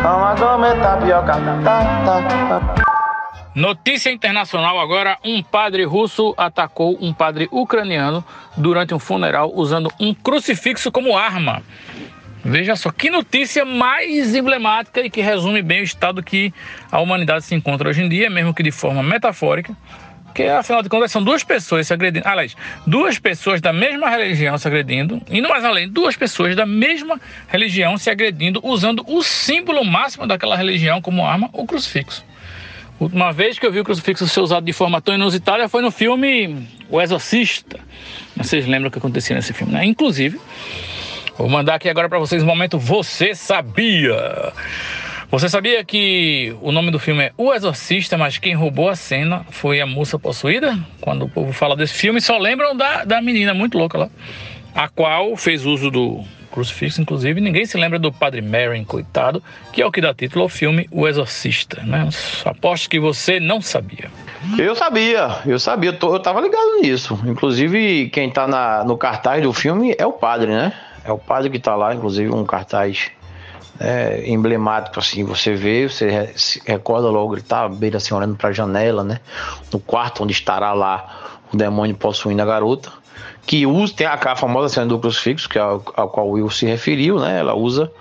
[0.04, 1.32] Vamos comer tapioca.
[1.64, 2.84] Tá, tá.
[3.56, 8.26] Notícia internacional agora: um padre russo atacou um padre ucraniano
[8.58, 11.62] durante um funeral usando um crucifixo como arma.
[12.44, 16.52] Veja só que notícia mais emblemática e que resume bem o estado que
[16.92, 19.78] a humanidade se encontra hoje em dia, mesmo que de forma metafórica.
[20.34, 22.28] Que afinal de contas são duas pessoas se agredindo.
[22.28, 22.56] Aliás,
[22.88, 27.98] duas pessoas da mesma religião se agredindo, indo mais além, duas pessoas da mesma religião
[28.00, 32.26] se agredindo usando o símbolo máximo daquela religião como arma, o crucifixo.
[33.00, 35.92] Última vez que eu vi o crucifixo ser usado de forma tão inusitada foi no
[35.92, 37.80] filme O Exorcista.
[38.36, 39.84] Vocês lembram o que acontecia nesse filme, né?
[39.86, 40.40] Inclusive,
[41.38, 44.54] vou mandar aqui agora para vocês um momento Você Sabia?
[45.30, 49.44] Você sabia que o nome do filme é O Exorcista, mas quem roubou a cena
[49.50, 50.78] foi a moça possuída?
[51.02, 54.10] Quando o povo fala desse filme, só lembram da, da menina muito louca lá,
[54.76, 56.24] a qual fez uso do
[56.54, 60.44] crucifixo, inclusive, ninguém se lembra do Padre Merrin, coitado, que é o que dá título
[60.44, 62.08] ao filme O Exorcista, né?
[62.46, 64.12] Aposto que você não sabia.
[64.58, 67.20] Eu sabia, eu sabia, eu, tava ligado nisso.
[67.26, 70.72] Inclusive, quem tá na, no cartaz do filme é o padre, né?
[71.04, 73.10] É o padre que tá lá, inclusive, um cartaz
[73.80, 78.36] é, emblemático, assim, você vê, você se recorda logo, ele tá à beira, assim, olhando
[78.36, 79.20] pra janela, né?
[79.72, 83.03] No quarto onde estará lá o demônio possuindo a garota
[83.46, 87.20] que usa, tem a, famosa cena do crucifixo, que é a, qual Will se referiu,
[87.20, 87.40] né?
[87.40, 87.92] Ela usa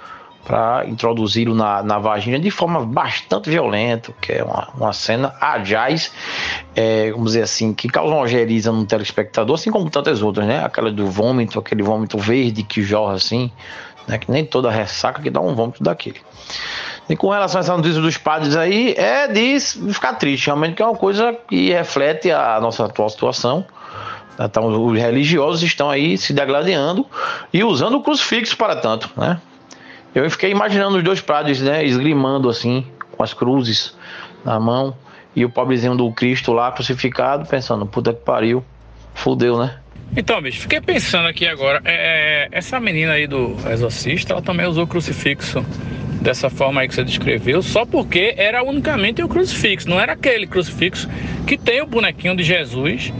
[0.44, 6.12] para introduzi-lo na, na vagina de forma bastante violenta, que é uma, uma cena, aliás,
[6.74, 10.64] é, vamos dizer assim, que causa uma geriza no telespectador, assim como tantas outras, né?
[10.64, 13.50] Aquela do vômito, aquele vômito verde que jorra assim,
[14.07, 14.18] né?
[14.18, 16.20] Que nem toda ressaca que dá um vômito daquele.
[17.09, 20.83] E com relação a essa notícia dos padres aí, é de ficar triste, realmente que
[20.83, 23.64] é uma coisa que reflete a nossa atual situação.
[24.38, 27.07] Então, os religiosos estão aí se degladiando
[27.53, 29.40] e usando o crucifixo para tanto, né?
[30.14, 33.97] Eu fiquei imaginando os dois padres, né, esgrimando assim, com as cruzes
[34.45, 34.95] na mão,
[35.35, 38.62] e o pobrezinho do Cristo lá crucificado, pensando, puta que pariu,
[39.14, 39.79] fudeu, né?
[40.14, 44.87] Então, bicho, fiquei pensando aqui agora, é, essa menina aí do exorcista, ela também usou
[44.87, 45.64] crucifixo
[46.21, 50.47] dessa forma aí que você descreveu, só porque era unicamente o crucifixo, não era aquele
[50.47, 51.09] crucifixo
[51.47, 53.11] que tem o bonequinho de Jesus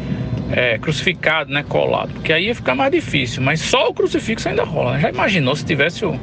[0.53, 4.65] é, crucificado, né, colado, porque aí ia ficar mais difícil, mas só o crucifixo ainda
[4.65, 4.93] rola.
[4.93, 5.01] Né?
[5.01, 6.19] Já imaginou se tivesse o,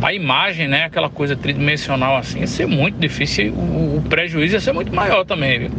[0.00, 4.60] a imagem, né, aquela coisa tridimensional assim, ia ser muito difícil, o, o prejuízo ia
[4.60, 5.70] ser muito maior também, viu?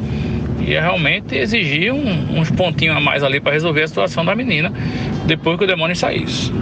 [0.68, 4.72] Ia realmente exigir um, uns pontinhos a mais ali para resolver a situação da menina
[5.26, 6.54] depois que o demônio saísse.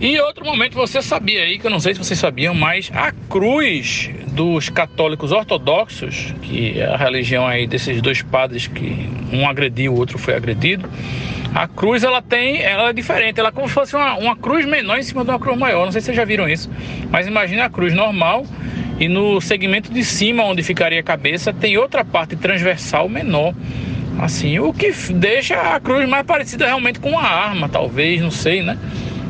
[0.00, 3.10] E outro momento você sabia aí, que eu não sei se vocês sabiam, mas a
[3.28, 9.92] cruz dos católicos ortodoxos, que é a religião aí desses dois padres que um agrediu,
[9.92, 10.88] o outro foi agredido,
[11.52, 14.64] a cruz ela tem, ela é diferente, ela é como se fosse uma, uma cruz
[14.64, 15.84] menor em cima de uma cruz maior.
[15.84, 16.70] Não sei se vocês já viram isso,
[17.10, 18.46] mas imagine a cruz normal
[19.00, 23.52] e no segmento de cima, onde ficaria a cabeça, tem outra parte transversal menor.
[24.20, 28.62] Assim, o que deixa a cruz mais parecida realmente com uma arma, talvez, não sei,
[28.62, 28.78] né?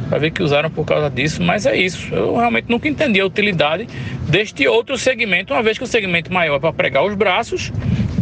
[0.09, 2.14] Para ver que usaram por causa disso, mas é isso.
[2.14, 3.87] Eu realmente nunca entendi a utilidade
[4.29, 7.73] deste outro segmento, uma vez que o segmento maior é para pregar os braços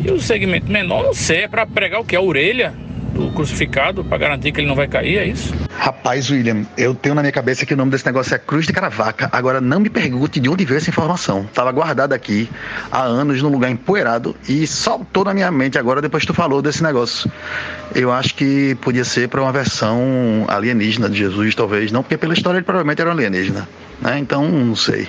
[0.05, 2.17] e o segmento menor, não sei, é para pregar o que?
[2.17, 2.75] A orelha
[3.17, 5.55] do crucificado, para garantir que ele não vai cair, é isso?
[5.79, 8.73] Rapaz, William, eu tenho na minha cabeça que o nome desse negócio é Cruz de
[8.73, 9.29] Caravaca.
[9.33, 11.43] Agora, não me pergunte de onde veio essa informação.
[11.43, 12.49] Estava guardada aqui
[12.91, 16.61] há anos num lugar empoeirado e saltou na minha mente agora depois que tu falou
[16.63, 17.31] desse negócio.
[17.95, 21.93] Eu acho que podia ser para uma versão alienígena de Jesus, talvez.
[21.93, 23.69] Não, porque pela história ele provavelmente era um alienígena.
[24.07, 24.21] Né?
[24.21, 25.09] Então, não sei.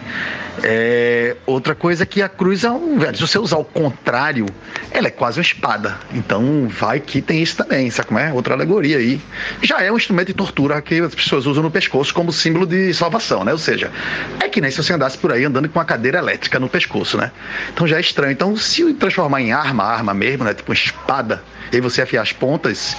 [0.64, 2.98] É, outra coisa é que a cruz é um.
[2.98, 4.48] Velho, se você usar o contrário,
[4.90, 6.00] ela é quase uma espada.
[6.12, 8.34] Então, vai que tem isso também, sabe como é?
[8.34, 9.22] Outra alegoria aí.
[9.62, 12.92] Já é um instrumento de tortura que as pessoas usam no pescoço como símbolo de
[12.92, 13.52] salvação, né?
[13.52, 13.92] Ou seja,
[14.40, 17.18] é que nem se você andasse por aí andando com uma cadeira elétrica no pescoço,
[17.18, 17.32] né?
[17.72, 18.32] Então já é estranho.
[18.32, 20.56] Então, se transformar em arma, arma mesmo, né?
[20.56, 22.96] Tipo uma espada, e você afiar as pontas,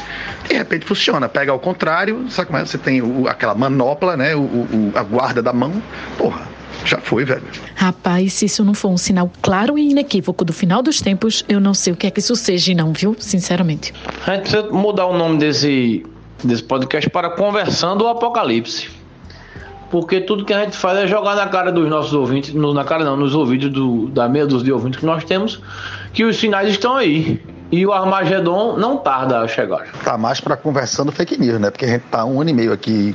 [0.49, 1.29] de repente funciona.
[1.29, 2.65] Pega ao contrário, sabe como é?
[2.65, 4.35] Você tem o, aquela manopla, né?
[4.35, 5.83] O, o, a guarda da mão.
[6.17, 6.49] Porra,
[6.85, 7.43] já foi, velho.
[7.75, 11.61] Rapaz, se isso não for um sinal claro e inequívoco do final dos tempos, eu
[11.61, 13.15] não sei o que é que isso seja, não, viu?
[13.19, 13.93] Sinceramente.
[14.27, 16.05] A gente precisa mudar o nome desse,
[16.43, 18.91] desse podcast para Conversando o Apocalipse.
[19.91, 22.85] Porque tudo que a gente faz é jogar na cara dos nossos ouvintes, no, na
[22.85, 25.63] cara não, nos ouvidos do, da meia dos de ouvintes que nós temos,
[26.13, 27.41] que os sinais estão aí.
[27.73, 29.87] e o Armagedon não tarda a chegar.
[30.05, 31.71] Tá mais pra conversando fake news, né?
[31.71, 33.15] Porque a gente tá um ano e meio aqui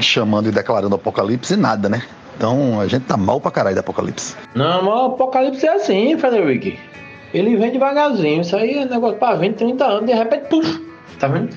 [0.00, 2.02] chamando e declarando apocalipse e nada, né?
[2.36, 4.36] Então a gente tá mal pra caralho do apocalipse.
[4.54, 6.78] Não, mas o apocalipse é assim, Frederico.
[7.34, 8.40] Ele vem devagarzinho.
[8.40, 10.80] Isso aí é negócio pra 20, 30 anos, de repente, puf,
[11.18, 11.50] tá vendo?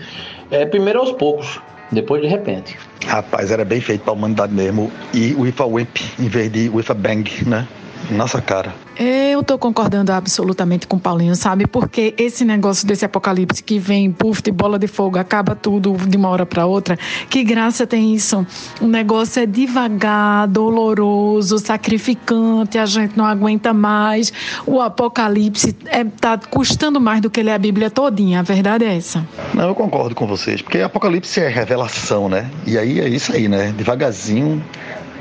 [0.50, 2.78] É primeiro aos poucos, depois de repente.
[3.06, 4.92] Rapaz, era bem feito pra humanidade mesmo.
[5.14, 7.68] E with a whip em vez de with a bang, né?
[8.12, 8.74] Nossa cara.
[9.00, 11.66] Eu tô concordando absolutamente com o Paulinho, sabe?
[11.66, 16.18] Porque esse negócio desse apocalipse que vem, puff, de bola de fogo, acaba tudo de
[16.18, 17.00] uma hora para outra.
[17.30, 18.46] Que graça tem isso?
[18.82, 24.32] O negócio é devagar, doloroso, sacrificante, a gente não aguenta mais.
[24.68, 28.98] O apocalipse é, tá custando mais do que ler a Bíblia todinha, a verdade é
[28.98, 29.26] essa.
[29.54, 32.50] Não, eu concordo com vocês, porque Apocalipse é revelação, né?
[32.68, 33.74] E aí é isso aí, né?
[33.78, 34.62] Devagarzinho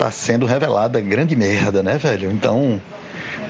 [0.01, 2.33] tá sendo revelada grande merda, né, velho?
[2.33, 2.81] Então,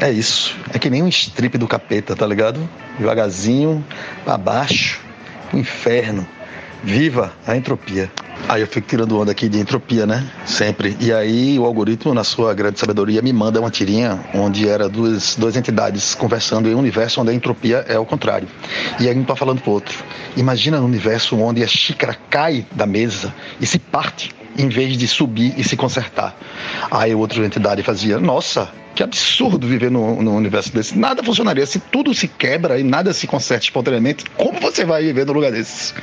[0.00, 0.56] é isso.
[0.74, 2.68] É que nem um strip do capeta, tá ligado?
[2.98, 3.84] Devagarzinho,
[4.24, 5.00] pra baixo,
[5.54, 6.26] inferno.
[6.82, 8.10] Viva a entropia.
[8.48, 10.28] Aí eu fico tirando onda aqui de entropia, né?
[10.44, 10.96] Sempre.
[10.98, 15.36] E aí o algoritmo, na sua grande sabedoria, me manda uma tirinha onde era duas,
[15.36, 18.48] duas entidades conversando em um universo onde a entropia é o contrário.
[18.98, 19.96] E aí um tá falando pro outro.
[20.36, 25.06] Imagina no universo onde a xícara cai da mesa e se parte em vez de
[25.06, 26.36] subir e se consertar.
[26.90, 30.98] Aí outra entidade fazia, nossa, que absurdo viver no, no, universo desse.
[30.98, 31.64] Nada funcionaria.
[31.64, 35.52] Se tudo se quebra e nada se conserta espontaneamente, como você vai viver num lugar
[35.52, 35.94] desses?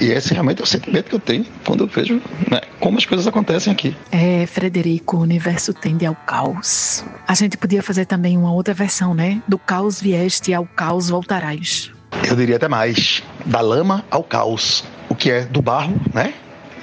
[0.00, 3.04] E esse realmente é o sentimento que eu tenho quando eu vejo né, como as
[3.04, 3.96] coisas acontecem aqui.
[4.12, 7.04] É, Frederico, o universo tende ao caos.
[7.26, 9.42] A gente podia fazer também uma outra versão, né?
[9.48, 11.90] Do caos vieste ao caos voltarás.
[12.28, 14.84] Eu diria até mais, da lama ao caos.
[15.08, 16.32] O que é do barro, né?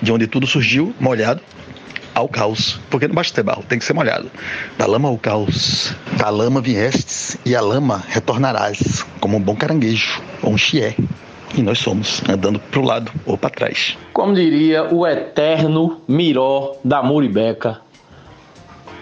[0.01, 1.41] De onde tudo surgiu, molhado,
[2.17, 2.79] ao caos.
[2.89, 4.29] Porque não basta ter barro, tem que ser molhado.
[4.77, 5.93] Da lama ao caos.
[6.17, 10.95] Da lama viestes e a lama retornarás, como um bom caranguejo ou um chié.
[11.55, 13.97] E nós somos, andando para o lado ou para trás.
[14.13, 17.79] Como diria o eterno Miró da Muribeca,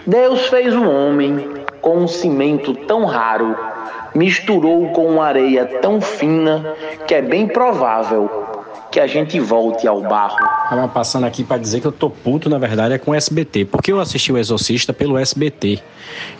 [0.06, 1.48] Deus fez um homem
[1.80, 3.56] com um cimento tão raro,
[4.14, 6.74] misturou com uma areia tão fina
[7.06, 8.55] que é bem provável
[8.90, 10.38] que a gente volte ao barro.
[10.68, 13.66] Tava passando aqui para dizer que eu tô puto, na verdade, é com o SBT.
[13.66, 15.80] Porque eu assisti o Exorcista pelo SBT.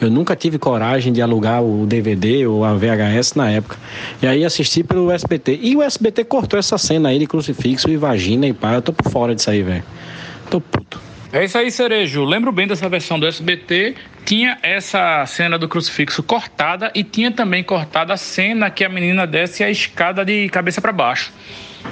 [0.00, 3.76] Eu nunca tive coragem de alugar o DVD ou a VHS na época.
[4.22, 5.58] E aí assisti pelo SBT.
[5.62, 8.74] E o SBT cortou essa cena aí de crucifixo e vagina e pá.
[8.74, 9.84] Eu tô por fora disso aí, velho.
[10.50, 11.00] Tô puto.
[11.32, 12.24] É isso aí, Cerejo.
[12.24, 13.94] Lembro bem dessa versão do SBT.
[14.24, 19.26] Tinha essa cena do crucifixo cortada e tinha também cortada a cena que a menina
[19.26, 21.32] desce a escada de cabeça para baixo.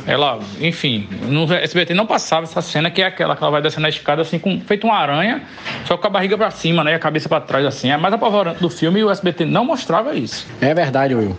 [0.06, 3.86] Ela, enfim, no SBT não passava essa cena que é aquela que ela vai descendo
[3.86, 5.42] a escada assim, com, feito uma aranha,
[5.86, 6.92] só com a barriga para cima, né?
[6.92, 7.90] E a cabeça para trás, assim.
[7.90, 10.46] É mais apavorante do filme e o SBT não mostrava isso.
[10.60, 11.36] É verdade, Will.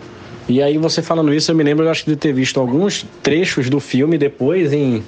[0.48, 3.70] E aí, você falando isso, eu me lembro, eu acho de ter visto alguns trechos
[3.70, 5.04] do filme depois em.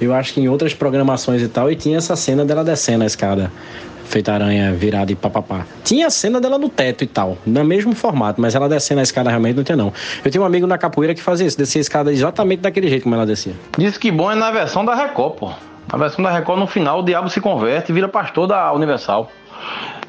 [0.00, 3.06] Eu acho que em outras programações e tal, e tinha essa cena dela descendo a
[3.06, 3.52] escada
[4.10, 5.64] feita aranha virada e papapá.
[5.84, 9.02] Tinha a cena dela no teto e tal, no mesmo formato, mas ela descendo a
[9.02, 9.92] escada realmente não tinha não.
[10.24, 13.04] Eu tinha um amigo na capoeira que fazia isso, descia a escada exatamente daquele jeito
[13.04, 13.54] como ela descia.
[13.78, 15.52] Diz que bom é na versão da Record, pô.
[15.90, 19.30] Na versão da Record, no final, o diabo se converte e vira pastor da Universal.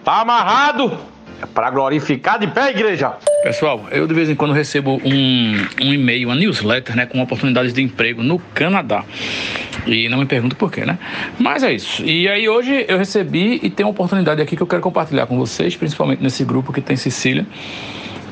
[0.04, 1.11] Tá amarrado!
[1.42, 3.14] É para glorificar de pé, igreja.
[3.44, 7.74] Pessoal, eu de vez em quando recebo um, um e-mail, uma newsletter, né, com oportunidades
[7.74, 9.04] de emprego no Canadá.
[9.88, 11.00] E não me pergunto por quê, né?
[11.40, 12.06] Mas é isso.
[12.06, 15.38] E aí hoje eu recebi e tem uma oportunidade aqui que eu quero compartilhar com
[15.38, 17.46] vocês, principalmente nesse grupo que tem Cecília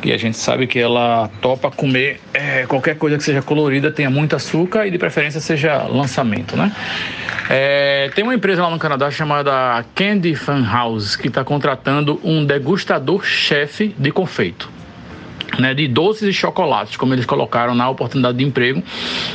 [0.02, 4.10] que a gente sabe que ela topa comer é, qualquer coisa que seja colorida, tenha
[4.10, 6.72] muito açúcar e de preferência seja lançamento, né?
[7.50, 12.46] É, tem uma empresa lá no Canadá chamada Candy Fun House que está contratando um
[12.46, 14.79] degustador-chefe de confeito
[15.58, 18.84] né, de doces e chocolates, como eles colocaram na oportunidade de emprego.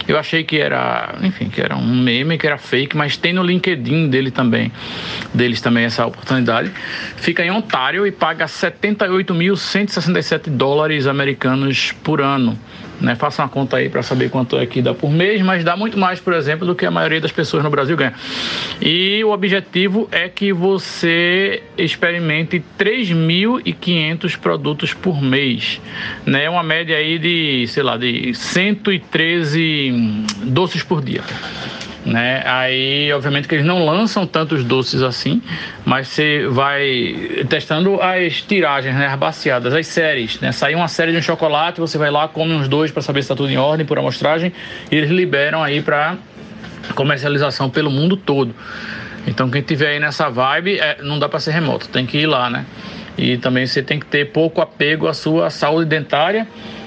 [0.07, 3.43] Eu achei que era, enfim, que era um meme, que era fake, mas tem no
[3.43, 4.71] LinkedIn dele também,
[5.33, 6.71] deles também essa oportunidade.
[7.17, 12.59] Fica em Ontário e paga 78.167 dólares americanos por ano.
[13.05, 13.15] Né?
[13.15, 15.99] Faça uma conta aí para saber quanto é que dá por mês, mas dá muito
[15.99, 18.15] mais, por exemplo, do que a maioria das pessoas no Brasil ganha.
[18.81, 25.81] E o objetivo é que você experimente 3.500 produtos por mês,
[26.25, 26.49] né?
[26.49, 31.21] Uma média aí de, sei lá, de 113 doces por dia
[32.05, 32.43] né?
[32.45, 35.43] Aí, obviamente que eles não lançam tantos doces assim,
[35.85, 39.07] mas você vai testando as tiragens, né?
[39.07, 40.53] As baciadas, as séries, né?
[40.53, 43.27] Sai uma série de um chocolate, você vai lá, come uns dois para saber se
[43.27, 44.53] está tudo em ordem por amostragem,
[44.91, 46.17] e eles liberam aí para
[46.95, 48.55] comercialização pelo mundo todo.
[49.27, 52.27] Então, quem tiver aí nessa vibe, é, não dá para ser remoto, tem que ir
[52.27, 52.65] lá, né?
[53.17, 56.47] E também você tem que ter pouco apego à sua saúde dentária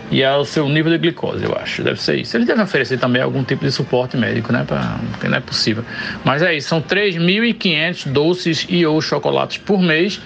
[0.10, 1.84] e ao seu nível de glicose, eu acho.
[1.84, 2.38] Deve ser isso.
[2.38, 4.64] Eles devem oferecer também algum tipo de suporte médico, né?
[4.66, 5.84] Pra, porque não é possível.
[6.24, 10.20] Mas é isso, são 3.500 doces e ou chocolates por mês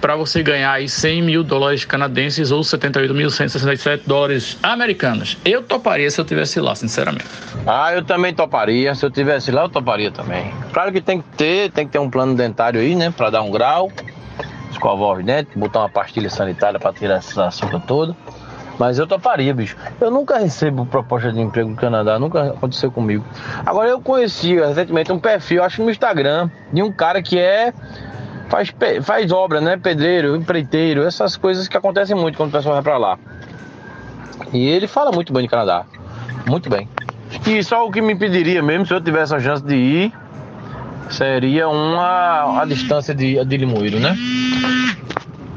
[0.00, 5.36] para você ganhar aí 100 mil dólares canadenses ou 78.167 dólares americanos.
[5.44, 7.26] Eu toparia se eu tivesse lá, sinceramente.
[7.66, 8.94] Ah, eu também toparia.
[8.94, 10.52] Se eu tivesse lá, eu toparia também.
[10.72, 13.12] Claro que tem que ter, tem que ter um plano dentário aí, né?
[13.16, 13.90] Pra dar um grau,
[14.70, 18.16] escovar os dentes, botar uma pastilha sanitária pra tirar essa açúcar toda.
[18.78, 19.76] Mas eu toparia, bicho.
[20.00, 23.24] Eu nunca recebo proposta de emprego no Canadá, nunca aconteceu comigo.
[23.64, 27.72] Agora eu conheci recentemente um perfil, acho no Instagram, de um cara que é.
[28.48, 29.76] Faz, faz obra, né?
[29.76, 33.18] Pedreiro, empreiteiro, essas coisas que acontecem muito quando o pessoal vai pra lá.
[34.52, 35.84] E ele fala muito bem de Canadá.
[36.46, 36.88] Muito bem.
[37.46, 40.12] E só o que me pediria mesmo, se eu tivesse a chance de ir,
[41.10, 44.16] seria uma a distância de, de Limoeiro, né?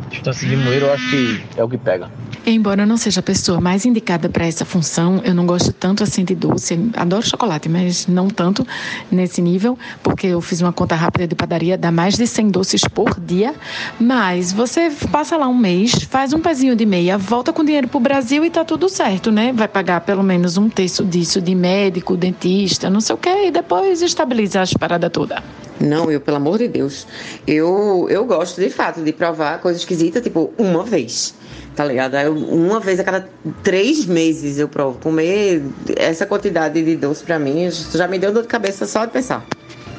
[0.09, 2.09] Distância de Limoeiro eu acho que é o que pega.
[2.45, 6.01] Embora eu não seja a pessoa mais indicada para essa função, eu não gosto tanto
[6.01, 6.79] assim de doce.
[6.95, 8.65] Adoro chocolate, mas não tanto
[9.11, 12.81] nesse nível, porque eu fiz uma conta rápida de padaria, dá mais de 100 doces
[12.83, 13.53] por dia.
[13.99, 17.99] Mas você passa lá um mês, faz um pezinho de meia, volta com dinheiro pro
[17.99, 19.51] Brasil e tá tudo certo, né?
[19.51, 23.51] Vai pagar pelo menos um terço disso de médico, dentista, não sei o quê, e
[23.51, 25.43] depois estabiliza as paradas todas.
[25.80, 27.05] Não, eu, pelo amor de Deus.
[27.45, 31.36] Eu, eu gosto, de fato, de provar coisa esquisita, tipo, uma vez.
[31.75, 32.15] Tá ligado?
[32.15, 33.30] Eu, uma vez a cada
[33.63, 34.99] três meses eu provo.
[34.99, 35.61] Comer
[35.95, 39.45] essa quantidade de doce pra mim já me deu dor de cabeça só de pensar.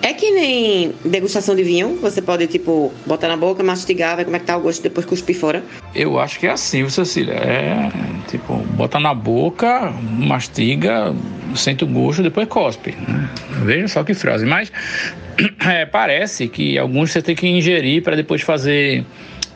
[0.03, 1.99] É que nem degustação de vinho.
[2.01, 5.05] Você pode, tipo, botar na boca, mastigar, ver como é que tá o gosto, depois
[5.07, 5.63] cuspir fora.
[5.95, 7.35] Eu acho que é assim, Cecília.
[7.35, 7.91] É
[8.29, 11.15] tipo, bota na boca, mastiga,
[11.57, 12.95] sente o gosto, depois cospe.
[13.65, 14.47] Veja só que frase.
[14.47, 14.71] Mas
[15.67, 19.05] é, parece que alguns você tem que ingerir para depois fazer.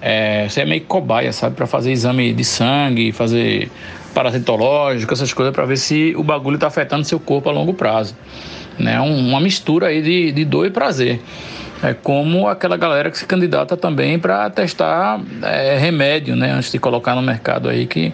[0.00, 1.54] É, você é meio cobaia, sabe?
[1.54, 3.70] Para fazer exame de sangue, fazer
[4.12, 8.16] parasitológico, essas coisas, para ver se o bagulho está afetando seu corpo a longo prazo.
[8.78, 9.00] Né?
[9.00, 11.20] Um- uma mistura aí de, de dor e prazer.
[11.82, 16.52] É como aquela galera que se candidata também para testar é, remédio, né?
[16.52, 18.12] Antes de colocar no mercado aí que,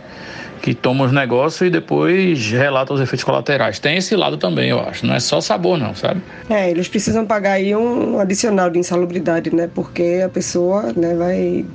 [0.62, 3.78] que toma os negócios e depois relata os efeitos colaterais.
[3.78, 5.04] Tem esse lado também, eu acho.
[5.04, 6.22] Não é só sabor, não, sabe?
[6.48, 9.68] É, eles precisam pagar aí um adicional de insalubridade, né?
[9.74, 11.66] Porque a pessoa né, vai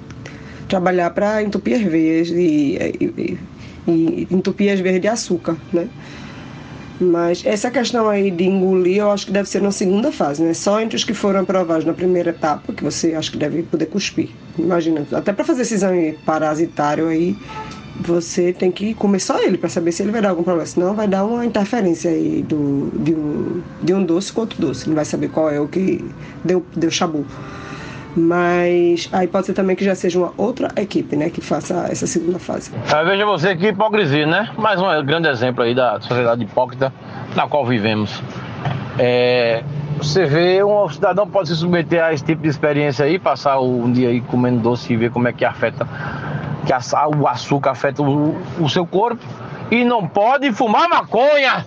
[0.68, 3.38] trabalhar para entupir as veias e, e-
[3.88, 5.88] e- entupir as veias de açúcar, né?
[7.04, 10.54] Mas essa questão aí de engolir, eu acho que deve ser na segunda fase, né?
[10.54, 13.88] Só entre os que foram aprovados na primeira etapa, que você acho que deve poder
[13.88, 14.30] cuspir.
[14.58, 17.36] Imagina, até para fazer esse exame parasitário aí,
[17.99, 20.66] você tem que comer só ele para saber se ele vai dar algum problema.
[20.66, 24.88] Senão vai dar uma interferência aí do, de, um, de um doce com outro doce.
[24.88, 26.04] Não vai saber qual é o que
[26.43, 26.89] deu, deu.
[28.16, 31.30] Mas aí pode ser também que já seja uma outra equipe, né?
[31.30, 32.72] Que faça essa segunda fase.
[32.91, 34.49] Ah, veja você que hipocrisia, né?
[34.57, 36.93] Mais um grande exemplo aí da sociedade hipócrita
[37.36, 38.22] na qual vivemos.
[38.99, 39.64] É,
[39.97, 43.91] você vê, um cidadão pode se submeter a esse tipo de experiência aí, passar um
[43.91, 45.88] dia aí comendo doce e ver como é que afeta,
[46.66, 46.74] que
[47.18, 49.24] o açúcar afeta o, o seu corpo
[49.72, 51.66] e não pode fumar maconha.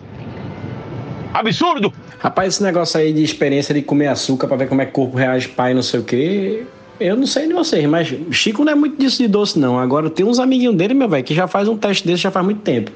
[1.36, 1.92] Absurdo!
[2.18, 4.94] Rapaz, esse negócio aí de experiência de comer açúcar pra ver como é que o
[4.94, 6.64] corpo reage, pai, não sei o quê.
[6.98, 9.78] Eu não sei de vocês, mas Chico não é muito disso de doce, não.
[9.78, 12.42] Agora tem uns amiguinhos dele, meu velho, que já faz um teste desse já faz
[12.42, 12.90] muito tempo.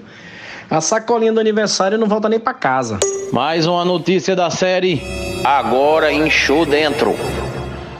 [0.70, 2.98] A sacolinha do aniversário não volta nem pra casa.
[3.30, 5.02] Mais uma notícia da série
[5.44, 7.14] Agora inchou dentro.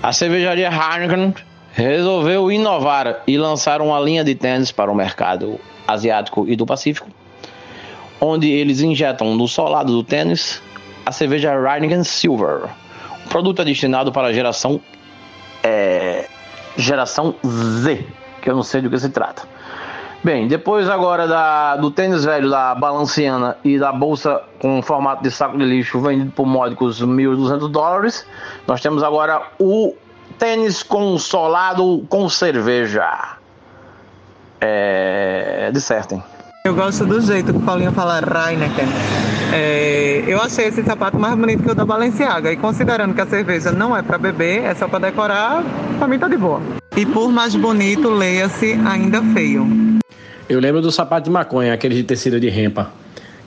[0.02, 1.34] A cervejaria Heineken
[1.72, 7.08] resolveu inovar e lançar uma linha de tênis para o mercado asiático e do Pacífico,
[8.20, 10.62] onde eles injetam no solado do tênis
[11.04, 12.68] a cerveja Heineken Silver.
[13.24, 14.80] O produto é destinado para a geração
[15.62, 16.28] é,
[16.76, 18.06] geração Z,
[18.40, 19.42] que eu não sei do que se trata.
[20.22, 25.30] Bem, depois agora da, do tênis velho da Balenciana e da bolsa com formato de
[25.30, 28.26] saco de lixo vendido por módicos 1.200 dólares,
[28.66, 29.94] nós temos agora o
[30.38, 33.38] tênis consolado com cerveja.
[34.60, 36.22] É, dissertem.
[36.62, 38.84] Eu gosto do jeito que o Paulinho fala Heineken.
[39.50, 42.52] É, eu achei esse sapato mais bonito que o da Balenciaga.
[42.52, 45.64] E considerando que a cerveja não é para beber, é só para decorar,
[45.98, 46.60] pra mim tá de boa.
[46.94, 49.66] E por mais bonito, leia-se ainda feio.
[50.50, 52.90] Eu lembro do sapato de maconha, aquele de tecido de rempa.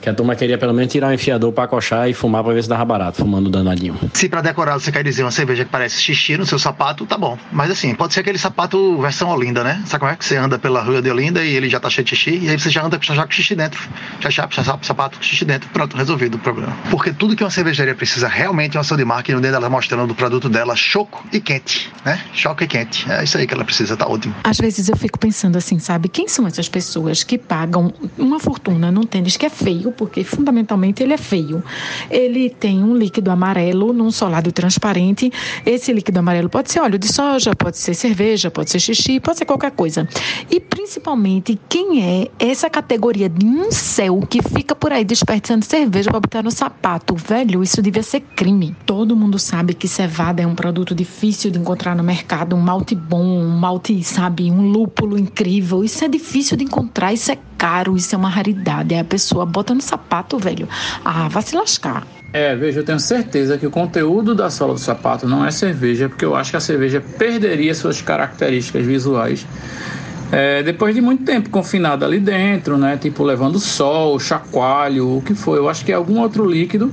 [0.04, 2.62] Que a turma queria pelo menos tirar um enfiador pra coxar e fumar pra ver
[2.62, 3.98] se dava barato, fumando danadinho.
[4.12, 7.16] Se pra decorar você quer dizer uma cerveja que parece xixi no seu sapato, tá
[7.16, 7.38] bom.
[7.50, 9.82] Mas assim, pode ser aquele sapato versão Olinda, né?
[9.86, 12.04] Sabe como é que você anda pela rua de Olinda e ele já tá cheio
[12.04, 13.80] de xixi, e aí você já anda já com xixi dentro.
[14.20, 16.76] Já chapa, sapato com xixi dentro, pronto, resolvido o problema.
[16.90, 20.10] Porque tudo que uma cervejaria precisa realmente é uma ação de marketing, dentro dela mostrando
[20.10, 22.20] o produto dela choco e quente, né?
[22.34, 23.10] Choco e quente.
[23.10, 24.34] É isso aí que ela precisa, tá ótimo.
[24.44, 26.10] Às vezes eu fico pensando assim, sabe?
[26.10, 31.02] Quem são essas pessoas que pagam uma fortuna num tênis que é feio, porque fundamentalmente
[31.02, 31.62] ele é feio.
[32.10, 35.32] Ele tem um líquido amarelo num solado transparente.
[35.64, 39.38] Esse líquido amarelo pode ser óleo de soja, pode ser cerveja, pode ser xixi, pode
[39.38, 40.08] ser qualquer coisa.
[40.50, 46.10] E principalmente, quem é essa categoria de um céu que fica por aí desperdiçando cerveja
[46.10, 47.14] para botar no sapato?
[47.14, 48.76] Velho, isso devia ser crime.
[48.84, 52.94] Todo mundo sabe que cevada é um produto difícil de encontrar no mercado, um malte
[52.94, 55.84] bom, um malte, sabe, um lúpulo incrível.
[55.84, 58.94] Isso é difícil de encontrar, isso é caro, isso é uma raridade.
[58.94, 60.68] Aí a pessoa bota no sapato, velho.
[61.04, 62.06] Ah, vai se lascar.
[62.32, 66.08] É, veja, eu tenho certeza que o conteúdo da sola do sapato não é cerveja,
[66.08, 69.46] porque eu acho que a cerveja perderia suas características visuais.
[70.32, 72.96] É, depois de muito tempo confinado ali dentro, né?
[72.96, 75.56] Tipo levando sol, chacoalho, o que for.
[75.56, 76.92] Eu acho que é algum outro líquido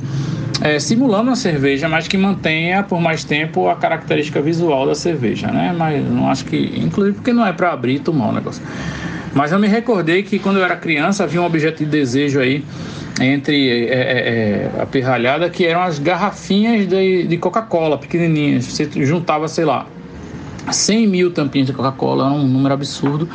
[0.62, 5.48] é, simulando a cerveja, mas que mantenha por mais tempo a característica visual da cerveja,
[5.48, 5.74] né?
[5.76, 8.62] Mas não acho que, inclusive porque não é para abrir e tomar o negócio.
[9.34, 12.64] Mas eu me recordei que quando eu era criança havia um objeto de desejo aí
[13.20, 18.66] entre é, é, é a pirralhada que eram as garrafinhas de, de Coca-Cola pequenininhas.
[18.66, 19.88] Você juntava, sei lá,
[20.70, 23.28] 100 mil tampinhas de Coca-Cola, era um número absurdo.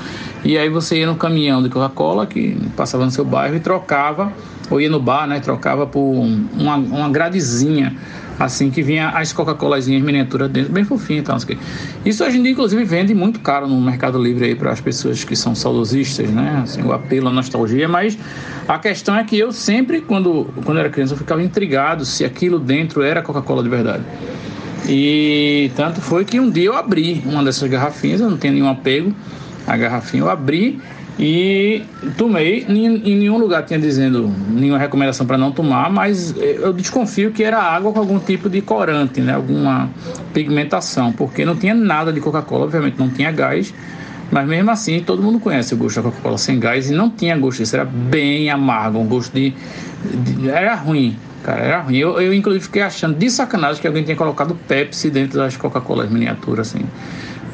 [0.44, 4.32] E aí você ia no caminhão de Coca-Cola que passava no seu bairro e trocava,
[4.70, 5.40] ou ia no bar, né?
[5.40, 7.96] Trocava por uma, uma gradezinha
[8.38, 11.38] assim que vinha as Coca-Colazinhas miniatura dentro, bem fofinha e tal.
[12.04, 15.24] Isso hoje em dia, inclusive, vende muito caro no Mercado Livre aí para as pessoas
[15.24, 16.60] que são saudosistas, né?
[16.62, 18.18] Assim, o apelo, a nostalgia, mas
[18.68, 22.58] a questão é que eu sempre, quando, quando era criança, eu ficava intrigado se aquilo
[22.58, 24.04] dentro era Coca-Cola de verdade.
[24.88, 28.68] E tanto foi que um dia eu abri uma dessas garrafinhas, eu não tenho nenhum
[28.68, 29.12] apego
[29.66, 30.80] à garrafinha, eu abri
[31.18, 31.82] e
[32.16, 32.64] tomei.
[32.68, 37.58] Em nenhum lugar tinha dizendo nenhuma recomendação para não tomar, mas eu desconfio que era
[37.58, 39.34] água com algum tipo de corante, né?
[39.34, 39.90] alguma
[40.32, 43.74] pigmentação, porque não tinha nada de Coca-Cola, obviamente não tinha gás.
[44.30, 47.36] Mas mesmo assim, todo mundo conhece o gosto da Coca-Cola sem gás e não tinha
[47.36, 49.54] gosto disso, era bem amargo, um gosto de,
[50.14, 51.16] de era ruim.
[51.42, 51.96] Cara, era ruim.
[51.96, 56.10] Eu, eu, inclusive, fiquei achando de sacanagem que alguém tinha colocado Pepsi dentro das Coca-Colas
[56.10, 56.84] miniaturas, assim.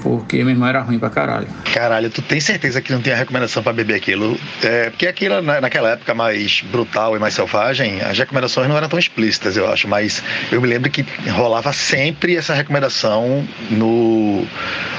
[0.03, 1.47] Porque meu irmão era ruim pra caralho.
[1.73, 4.37] Caralho, tu tem certeza que não tinha recomendação para beber aquilo?
[4.63, 8.99] É, porque aquilo, naquela época mais brutal e mais selvagem, as recomendações não eram tão
[8.99, 9.87] explícitas, eu acho.
[9.87, 14.45] Mas eu me lembro que rolava sempre essa recomendação no,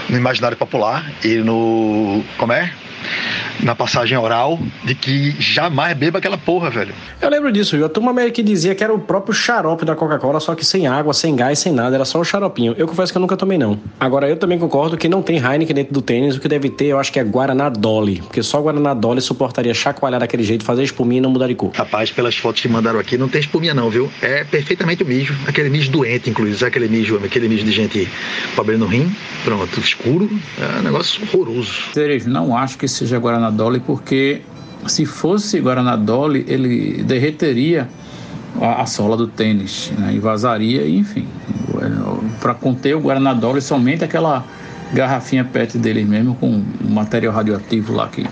[0.07, 2.23] no imaginário popular e no.
[2.37, 2.71] Como é?
[3.61, 6.93] Na passagem oral de que jamais beba aquela porra, velho.
[7.21, 7.85] Eu lembro disso, viu?
[7.85, 10.87] A turma meio que dizia que era o próprio xarope da Coca-Cola, só que sem
[10.87, 12.75] água, sem gás, sem nada, era só o xaropinho.
[12.77, 13.79] Eu confesso que eu nunca tomei, não.
[13.99, 16.85] Agora, eu também concordo que não tem Heineken dentro do tênis, o que deve ter,
[16.87, 20.83] eu acho que é Guaraná Dolly, porque só Guaraná Dolly suportaria chacoalhar daquele jeito, fazer
[20.83, 21.71] espuminha e não mudar de cor.
[21.73, 24.09] Rapaz, pelas fotos que mandaram aqui, não tem espuminha não, viu?
[24.21, 28.07] É perfeitamente o mijo, aquele mijo doente, inclusive, sabe aquele mijo, aquele mijo de gente
[28.55, 30.29] pobre no rim, pronto, escuro,
[30.59, 31.71] é um negócio horroroso.
[31.93, 34.41] Cerejo, não acho que seja Guaraná Dolly, porque
[34.87, 37.87] se fosse Guaraná Dolly, ele derreteria
[38.61, 41.27] a, sola do tênis né, e vazaria, enfim.
[42.39, 44.43] Para conter o Guaraná somente aquela
[44.93, 48.25] garrafinha PET dele mesmo, com material radioativo lá que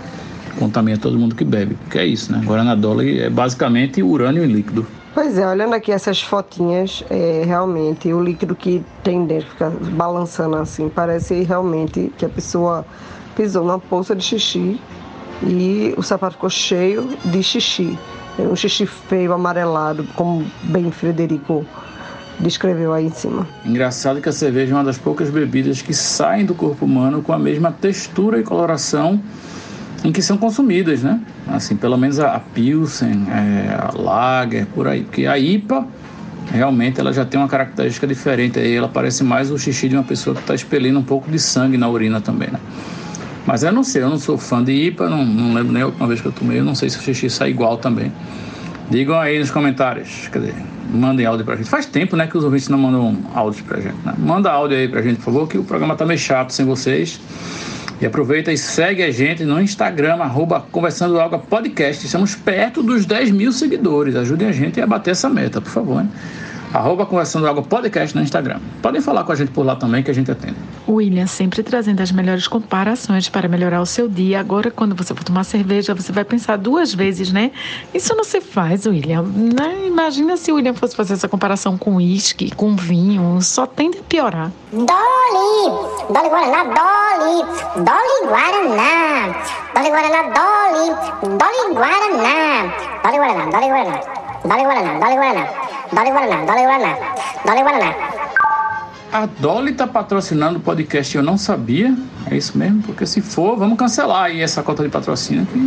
[0.58, 1.76] contamina todo mundo que bebe.
[1.90, 2.40] Que é isso, né?
[2.44, 2.76] Guaraná
[3.18, 4.86] é basicamente urânio em líquido.
[5.14, 10.56] Pois é, olhando aqui essas fotinhas, é, realmente o líquido que tem dentro fica balançando
[10.56, 12.86] assim, parece realmente que a pessoa
[13.36, 14.80] pisou numa poça de xixi
[15.46, 17.98] e o sapato ficou cheio de xixi.
[18.38, 21.66] Um xixi feio, amarelado, como bem Frederico
[22.40, 23.46] descreveu aí em cima.
[23.64, 27.32] Engraçado que a cerveja é uma das poucas bebidas que saem do corpo humano com
[27.32, 29.20] a mesma textura e coloração
[30.04, 31.20] em que são consumidas, né?
[31.46, 35.02] Assim, pelo menos a, Pilsen, é, a Lager, por aí.
[35.02, 35.86] Porque a IPA,
[36.50, 38.58] realmente, ela já tem uma característica diferente.
[38.58, 41.38] Aí ela parece mais o xixi de uma pessoa que está expelindo um pouco de
[41.38, 42.58] sangue na urina também, né?
[43.46, 45.86] Mas eu não sei, eu não sou fã de IPA, não, não lembro nem a
[45.86, 48.12] última vez que eu tomei, eu não sei se o xixi sai igual também.
[48.88, 50.52] Digam aí nos comentários, cadê?
[50.92, 51.68] Mandem áudio pra gente.
[51.68, 54.14] Faz tempo, né, que os ouvintes não mandam áudio pra gente, né?
[54.18, 57.20] Manda áudio aí pra gente, por favor, que o programa tá meio chato sem vocês.
[58.00, 62.04] E aproveita e segue a gente no Instagram, arroba Conversando Água Podcast.
[62.04, 64.16] Estamos perto dos 10 mil seguidores.
[64.16, 66.02] Ajudem a gente a bater essa meta, por favor.
[66.02, 66.10] Hein?
[66.72, 68.58] Arroba Conversando Água Podcast no Instagram.
[68.80, 70.56] Podem falar com a gente por lá também que a gente atende.
[70.88, 74.40] William sempre trazendo as melhores comparações para melhorar o seu dia.
[74.40, 77.52] Agora, quando você for tomar cerveja, você vai pensar duas vezes, né?
[77.92, 79.22] Isso não se faz, William.
[79.22, 79.86] Né?
[79.86, 83.40] Imagina se o William fosse fazer essa comparação com uísque, com vinho.
[83.42, 84.50] Só tende a piorar.
[84.72, 85.76] Dolly!
[86.08, 87.42] Dolly Guaraná, Dolly!
[87.76, 89.34] Dolly Guaraná!
[89.74, 91.38] Dolly Guaraná, Dolly!
[91.38, 92.72] Dolly Guaraná!
[93.02, 94.21] Dolly Guaraná, Dolly Guaraná!
[94.44, 95.48] Dolly Guaraná, Dolly Guaraná!
[95.92, 96.96] Dolly Guaraná, Dolly Guaraná!
[97.46, 97.94] Dolly Guaraná!
[99.12, 101.94] A Dolly tá patrocinando o podcast e eu não sabia.
[102.30, 102.82] É isso mesmo?
[102.82, 105.58] Porque se for, vamos cancelar aí essa cota de patrocínio que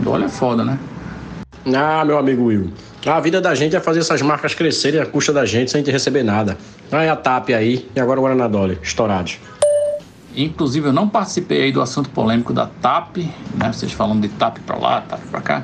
[0.00, 0.78] Dolly é foda, né?
[1.74, 2.70] Ah, meu amigo Will.
[3.06, 5.84] A vida da gente é fazer essas marcas crescerem à custa da gente sem a
[5.84, 6.58] gente receber nada.
[6.92, 9.38] Aí a TAP aí e agora o Guaraná Dolly, estourados.
[10.36, 13.18] Inclusive, eu não participei aí do assunto polêmico da TAP,
[13.54, 13.72] né?
[13.72, 15.62] Vocês falando de TAP pra lá, TAP pra cá.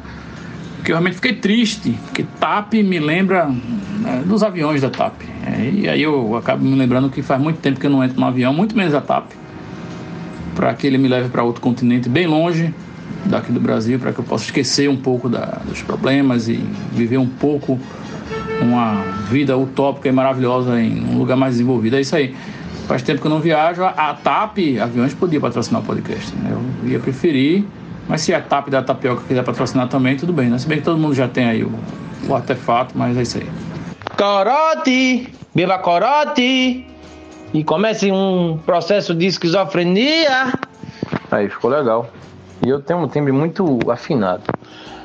[0.91, 5.23] Eu realmente fiquei triste, porque TAP me lembra né, dos aviões da TAP.
[5.47, 8.19] É, e aí eu acabo me lembrando que faz muito tempo que eu não entro
[8.19, 9.31] num avião, muito menos a TAP,
[10.53, 12.75] para que ele me leve para outro continente bem longe
[13.25, 16.61] daqui do Brasil, para que eu possa esquecer um pouco da, dos problemas e
[16.93, 17.79] viver um pouco
[18.61, 21.95] uma vida utópica e maravilhosa em um lugar mais desenvolvido.
[21.95, 22.35] É isso aí.
[22.89, 23.85] Faz tempo que eu não viajo.
[23.85, 26.35] A TAP, aviões, podia patrocinar o podcast.
[26.35, 26.51] Né?
[26.83, 27.65] Eu ia preferir,
[28.11, 30.51] mas se a TAP da Tapioca quiser patrocinar também, tudo bem.
[30.51, 30.59] Né?
[30.59, 31.73] Se bem que todo mundo já tem aí o,
[32.29, 33.49] o artefato, mas é isso aí.
[34.19, 35.33] Corote!
[35.55, 36.85] Beba corote!
[37.55, 40.53] E comece um processo de esquizofrenia.
[41.31, 42.11] Aí, ficou legal.
[42.67, 44.43] E eu tenho um timbre muito afinado.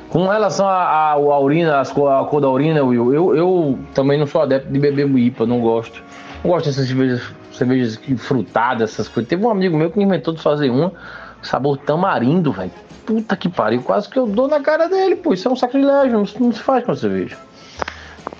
[0.08, 4.26] Com relação à a, urina, as a cor da urina, Will, eu, eu também não
[4.26, 6.02] sou adepto de beber IPA, não gosto.
[6.42, 9.30] Não gosto dessas cervejas, cervejas frutadas, essas coisas.
[9.30, 10.92] Teve um amigo meu que inventou de fazer uma,
[11.40, 12.72] sabor tamarindo, velho.
[13.06, 15.32] Puta que pariu, quase que eu dou na cara dele, pô.
[15.32, 17.36] Isso é um sacrilégio, não, se faz com cerveja.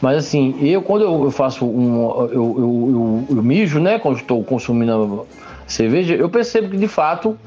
[0.02, 2.00] Mas assim, eu quando eu faço um.
[2.00, 3.98] Eu, eu, eu, eu mijo, né?
[3.98, 5.26] Quando estou consumindo
[5.66, 7.38] cerveja, eu percebo que de fato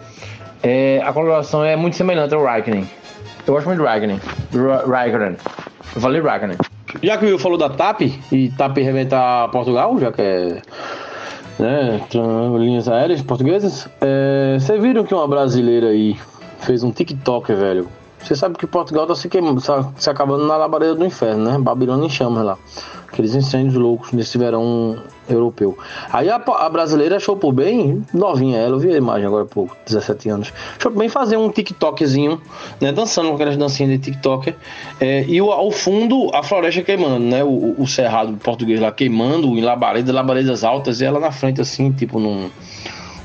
[0.63, 2.87] é, a coloração é muito semelhante ao Raikkonen.
[3.45, 4.19] Eu gosto muito do Raikkonen.
[4.87, 5.37] Raikkonen.
[5.95, 6.57] Eu falei Raikkonen.
[7.03, 8.01] Já que o Will falou da TAP,
[8.31, 10.61] e TAP remete a Portugal, já que é
[11.59, 12.01] né,
[12.57, 16.17] linhas aéreas portuguesas, é, vocês viram que uma brasileira aí
[16.59, 17.87] fez um TikTok, velho?
[18.21, 21.57] Você sabe que Portugal tá se queimando, tá se acabando na labareda do inferno, né?
[21.57, 22.57] Babilônia em chamas lá.
[23.07, 25.77] Aqueles incêndios loucos nesse verão europeu.
[26.11, 29.47] Aí a, a, brasileira achou por bem, novinha ela, eu vi a imagem agora há
[29.47, 30.53] pouco, 17 anos.
[30.77, 32.39] Achou por bem fazer um TikTokzinho,
[32.79, 32.91] né?
[32.91, 34.55] Dançando com aquelas dancinhas de TikToker.
[34.99, 37.43] É, e o, ao fundo, a floresta queimando, né?
[37.43, 41.91] O, o cerrado português lá queimando, em labaredas, labaredas altas, e ela na frente, assim,
[41.91, 42.49] tipo num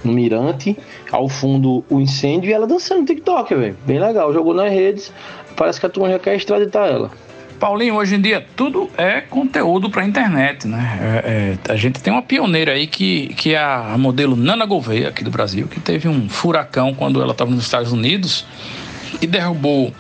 [0.05, 0.77] no mirante,
[1.11, 3.77] ao fundo o incêndio e ela dançando TikTok, velho.
[3.87, 4.33] Bem legal.
[4.33, 5.13] Jogou nas redes,
[5.57, 7.11] parece que a turma já quer extraditar ela.
[7.59, 10.99] Paulinho, hoje em dia tudo é conteúdo para internet, né?
[11.25, 15.09] É, é, a gente tem uma pioneira aí que, que é a modelo Nana Gouveia
[15.09, 18.45] aqui do Brasil, que teve um furacão quando ela estava nos Estados Unidos
[19.21, 19.93] e derrubou,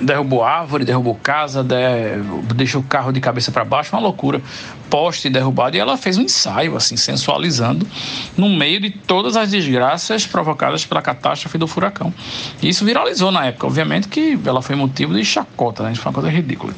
[0.00, 1.64] derrubou árvore, derrubou casa,
[2.54, 4.40] deixou o carro de cabeça para baixo, uma loucura.
[4.88, 7.86] Poste derrubado e ela fez um ensaio, assim, sensualizando,
[8.36, 12.12] no meio de todas as desgraças provocadas pela catástrofe do furacão.
[12.60, 15.92] E isso viralizou na época, obviamente que ela foi motivo de chacota, né?
[15.92, 16.74] Isso foi uma coisa ridícula.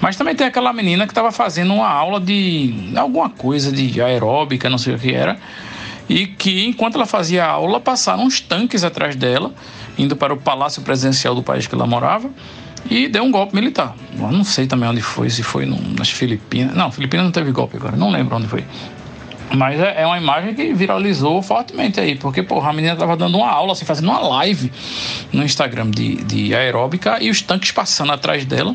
[0.00, 4.70] Mas também tem aquela menina que estava fazendo uma aula de alguma coisa de aeróbica,
[4.70, 5.36] não sei o que era,
[6.08, 9.52] e que enquanto ela fazia a aula passaram uns tanques atrás dela
[9.98, 12.30] indo para o palácio presidencial do país que ela morava
[12.90, 13.94] e deu um golpe militar.
[14.18, 16.74] Eu não sei também onde foi, se foi no, nas Filipinas.
[16.74, 18.64] Não, Filipinas não teve golpe agora, não lembro onde foi.
[19.54, 23.36] Mas é, é, uma imagem que viralizou fortemente aí, porque porra, a menina tava dando
[23.36, 24.72] uma aula, assim, fazendo uma live
[25.30, 28.74] no Instagram de, de aeróbica e os tanques passando atrás dela.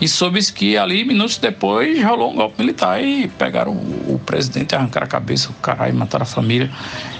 [0.00, 4.74] E soube-se que ali, minutos depois, rolou um golpe militar e pegaram o, o presidente,
[4.74, 6.70] arrancaram a cabeça, o caralho, mataram a família.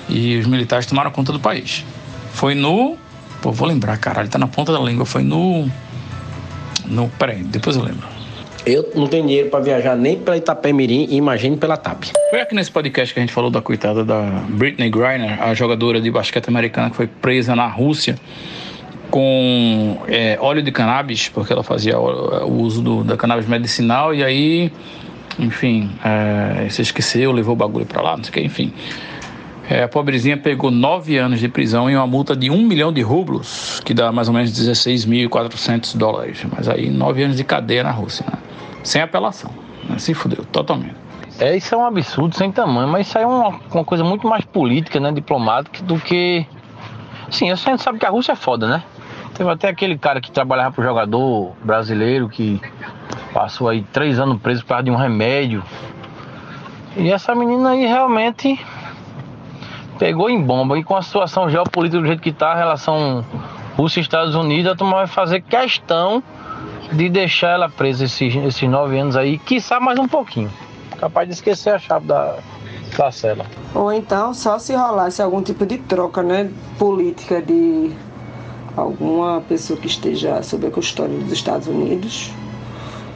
[0.09, 1.85] E os militares tomaram conta do país.
[2.33, 2.97] Foi no
[3.45, 5.05] Pô, vou lembrar, caralho, tá na ponta da língua.
[5.05, 5.69] Foi no.
[6.87, 7.11] No.
[7.19, 8.09] Peraí, depois eu lembro.
[8.65, 12.05] Eu não tenho dinheiro para viajar nem pela Itapemirim e imagine pela TAP.
[12.31, 16.01] Foi aqui nesse podcast que a gente falou da coitada da Britney Griner, a jogadora
[16.01, 18.17] de basquete americana que foi presa na Rússia
[19.11, 24.25] com é, óleo de cannabis, porque ela fazia o uso do, da cannabis medicinal e
[24.25, 24.73] aí,
[25.39, 28.73] enfim, é, se esqueceu, levou o bagulho para lá, não sei o que, enfim.
[29.69, 33.01] É, a pobrezinha pegou nove anos de prisão e uma multa de um milhão de
[33.01, 36.45] rublos, que dá mais ou menos 16.400 dólares.
[36.55, 38.39] Mas aí nove anos de cadeia na Rússia, né?
[38.83, 39.51] sem apelação.
[39.89, 39.99] Né?
[39.99, 40.95] Se fudeu totalmente.
[41.39, 44.29] É, isso é um absurdo sem tamanho, mas isso aí é uma, uma coisa muito
[44.29, 46.47] mais política, né, diplomática, do que.
[47.31, 48.85] Sim, a gente sabe que a Rússia é foda, né?
[49.35, 52.61] Teve até aquele cara que trabalhava pro jogador brasileiro que
[53.33, 55.61] passou aí três anos preso por causa de um remédio
[56.97, 58.57] E essa menina aí realmente
[59.99, 60.79] pegou em bomba.
[60.79, 63.25] E com a situação geopolítica do jeito que está, a relação
[63.77, 66.23] Rússia e Estados Unidos, a turma vai fazer questão
[66.93, 70.51] de deixar ela presa esses, esses nove anos aí, quiçá mais um pouquinho.
[70.99, 72.37] Capaz de esquecer a chave da,
[72.97, 73.45] da cela.
[73.75, 76.51] Ou então só se rolasse algum tipo de troca, né?
[76.79, 77.91] Política de
[78.77, 82.31] alguma pessoa que esteja sob a custódia dos Estados Unidos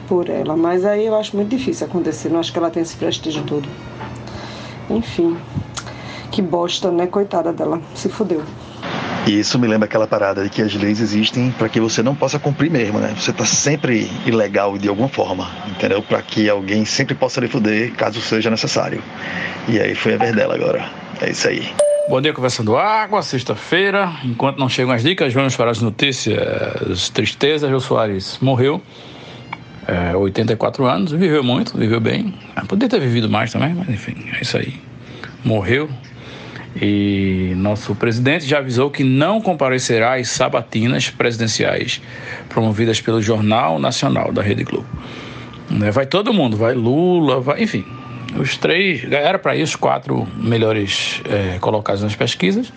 [0.07, 0.57] por ela.
[0.57, 2.29] Mas aí eu acho muito difícil acontecer.
[2.29, 3.67] Não acho que ela tenha esse prestígio todo.
[4.89, 5.37] Enfim,
[6.31, 7.07] que bosta, né?
[7.07, 7.81] Coitada dela.
[7.95, 8.43] Se fudeu.
[9.27, 12.15] E isso me lembra aquela parada de que as leis existem para que você não
[12.15, 13.13] possa cumprir mesmo, né?
[13.15, 16.01] Você tá sempre ilegal de alguma forma, entendeu?
[16.01, 19.03] Para que alguém sempre possa lhe fuder caso seja necessário.
[19.67, 20.89] E aí foi a vez dela agora.
[21.21, 21.69] É isso aí.
[22.09, 24.11] Bom dia, Conversando Água, sexta-feira.
[24.23, 27.09] Enquanto não chegam as dicas, vamos para as notícias.
[27.09, 28.81] Tristeza, Jô Soares morreu.
[29.87, 32.33] É, 84 anos, viveu muito, viveu bem.
[32.67, 34.73] Poderia ter vivido mais também, mas enfim, é isso aí.
[35.43, 35.89] Morreu,
[36.75, 42.01] e nosso presidente já avisou que não comparecerá às sabatinas presidenciais
[42.47, 44.87] promovidas pelo Jornal Nacional da Rede Globo.
[45.69, 47.85] Né, vai todo mundo, vai Lula, vai, enfim,
[48.37, 52.71] os três, era para os quatro melhores é, colocados nas pesquisas,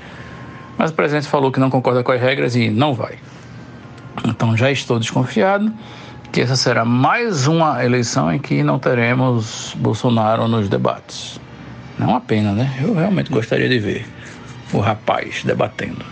[0.77, 3.19] mas o presidente falou que não concorda com as regras e não vai.
[4.27, 5.73] Então já estou desconfiado
[6.31, 11.39] que essa será mais uma eleição em que não teremos Bolsonaro nos debates.
[12.01, 12.79] É uma pena, né?
[12.81, 14.07] Eu realmente gostaria de ver
[14.73, 16.05] o rapaz debatendo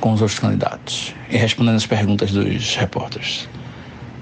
[0.00, 3.48] com os outros candidatos e respondendo as perguntas dos repórteres.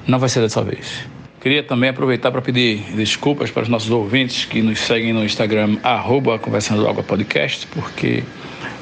[0.06, 1.06] Não vai ser dessa vez.
[1.40, 5.76] Queria também aproveitar para pedir desculpas para os nossos ouvintes que nos seguem no Instagram,
[5.82, 8.24] arroba Conversando Água Podcast, porque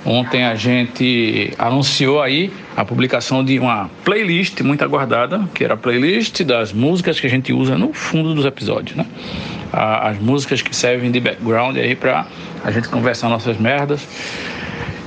[0.04, 5.76] ontem a gente anunciou aí a publicação de uma playlist muito aguardada, que era a
[5.76, 9.06] playlist das músicas que a gente usa no fundo dos episódios, né?
[9.74, 12.26] As músicas que servem de background aí para
[12.64, 14.06] a gente conversar nossas merdas.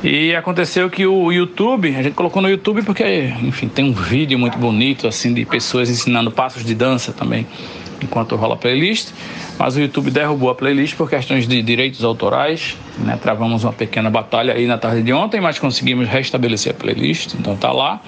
[0.04, 4.38] E aconteceu que o YouTube, a gente colocou no YouTube porque, enfim, tem um vídeo
[4.38, 7.48] muito bonito assim de pessoas ensinando passos de dança também
[8.02, 9.10] enquanto rola a playlist.
[9.58, 12.78] Mas o YouTube derrubou a playlist por questões de direitos autorais.
[13.00, 13.18] Né?
[13.22, 17.56] Travamos uma pequena batalha aí na tarde de ontem, mas conseguimos restabelecer a playlist, então
[17.56, 18.00] tá lá.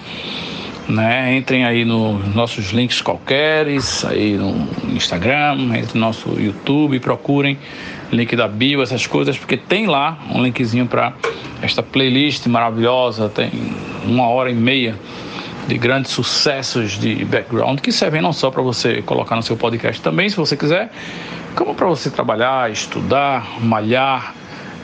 [0.90, 1.38] Né?
[1.38, 7.60] Entrem aí nos nossos links qualqueres, aí no Instagram, entre no nosso YouTube, procurem
[8.12, 11.14] link da bio, essas coisas, porque tem lá um linkzinho para
[11.62, 13.52] esta playlist maravilhosa, tem
[14.04, 14.96] uma hora e meia
[15.68, 20.02] de grandes sucessos de background que servem não só para você colocar no seu podcast
[20.02, 20.92] também, se você quiser,
[21.56, 24.34] como para você trabalhar, estudar, malhar,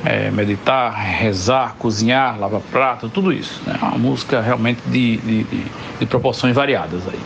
[0.04, 3.62] é, meditar, rezar, cozinhar, lavar prato, tudo isso.
[3.66, 3.78] Né?
[3.82, 5.66] Uma música realmente de, de, de,
[6.00, 7.20] de proporções variadas aí.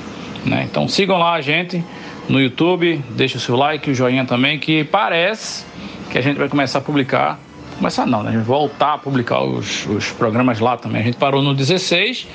[0.46, 0.68] Né?
[0.70, 1.84] Então sigam lá a gente
[2.28, 5.66] no YouTube, deixe o seu like, o joinha também, que parece
[6.12, 7.40] que a gente vai começar a publicar.
[7.78, 8.30] Começar não, né?
[8.30, 11.02] A gente voltar a publicar os, os programas lá também.
[11.02, 12.28] A gente parou no 16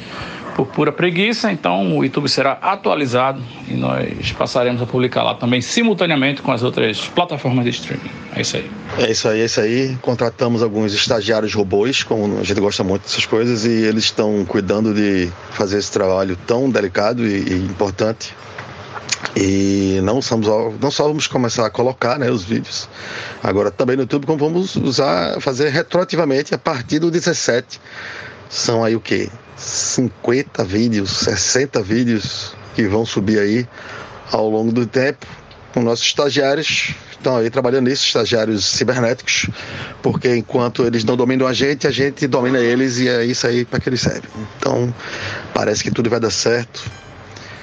[0.55, 5.61] por pura preguiça, então o YouTube será atualizado e nós passaremos a publicar lá também
[5.61, 8.11] simultaneamente com as outras plataformas de streaming.
[8.35, 8.71] É isso aí.
[8.99, 9.99] É isso aí, é isso aí.
[10.01, 14.95] Contratamos alguns estagiários robôs, como a gente gosta muito dessas coisas, e eles estão cuidando
[14.95, 18.35] de fazer esse trabalho tão delicado e, e importante.
[19.37, 20.47] E não, somos,
[20.81, 22.89] não só vamos começar a colocar né, os vídeos,
[23.43, 27.81] agora também no YouTube, como vamos usar, fazer retroativamente a partir do 17.
[28.49, 29.29] São aí o quê?
[29.57, 33.69] 50 vídeos, 60 vídeos que vão subir aí
[34.31, 35.27] ao longo do tempo
[35.73, 36.95] com nossos estagiários.
[37.11, 39.49] Estão aí trabalhando nisso, estagiários cibernéticos,
[40.03, 43.65] porque enquanto eles não dominam a gente, a gente domina eles e é isso aí
[43.65, 44.31] para que eles servem.
[44.59, 44.95] Então,
[45.55, 46.85] parece que tudo vai dar certo.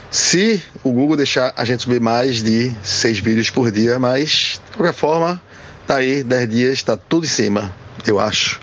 [0.09, 4.77] Se o Google deixar a gente subir mais de seis vídeos por dia, mas de
[4.77, 5.41] qualquer forma,
[5.85, 7.73] tá aí, 10 dias, está tudo em cima,
[8.05, 8.59] eu acho.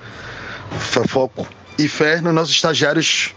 [1.09, 1.49] Foco
[1.79, 3.35] e fé nos nossos estagiários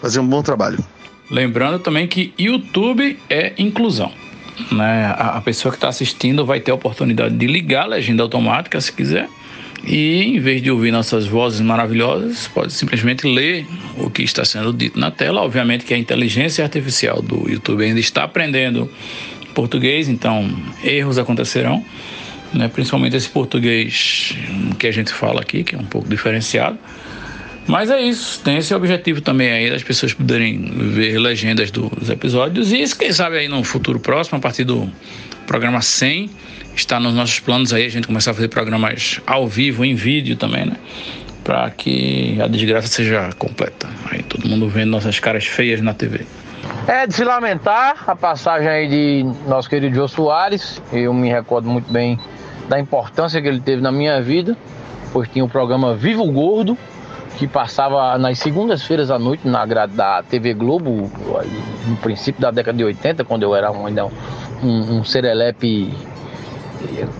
[0.00, 0.84] fazer um bom trabalho.
[1.30, 4.12] Lembrando também que YouTube é inclusão.
[4.70, 5.14] Né?
[5.16, 8.92] A pessoa que está assistindo vai ter a oportunidade de ligar a legenda automática se
[8.92, 9.28] quiser.
[9.86, 13.66] E em vez de ouvir nossas vozes maravilhosas, pode simplesmente ler
[13.98, 15.42] o que está sendo dito na tela.
[15.42, 18.90] Obviamente que a inteligência artificial do YouTube ainda está aprendendo
[19.54, 20.50] português, então
[20.82, 21.84] erros acontecerão,
[22.52, 22.68] né?
[22.68, 24.34] principalmente esse português
[24.78, 26.78] que a gente fala aqui, que é um pouco diferenciado.
[27.66, 30.58] Mas é isso, tem esse objetivo também aí das pessoas poderem
[30.92, 34.90] ver legendas dos episódios e quem sabe aí no futuro próximo, a partir do
[35.46, 36.30] programa 100,
[36.76, 40.36] está nos nossos planos aí a gente começar a fazer programas ao vivo, em vídeo
[40.36, 40.76] também, né?
[41.42, 43.88] Para que a desgraça seja completa.
[44.10, 46.26] Aí todo mundo vendo nossas caras feias na TV.
[46.86, 50.82] É de se lamentar a passagem aí de nosso querido Jô Soares.
[50.92, 52.18] Eu me recordo muito bem
[52.68, 54.56] da importância que ele teve na minha vida,
[55.12, 56.76] pois tinha o programa Vivo Gordo,
[57.36, 61.10] que passava nas segundas-feiras à noite na grade da TV Globo,
[61.86, 64.06] no princípio da década de 80, quando eu era um, ainda
[64.62, 65.92] um, um serelepe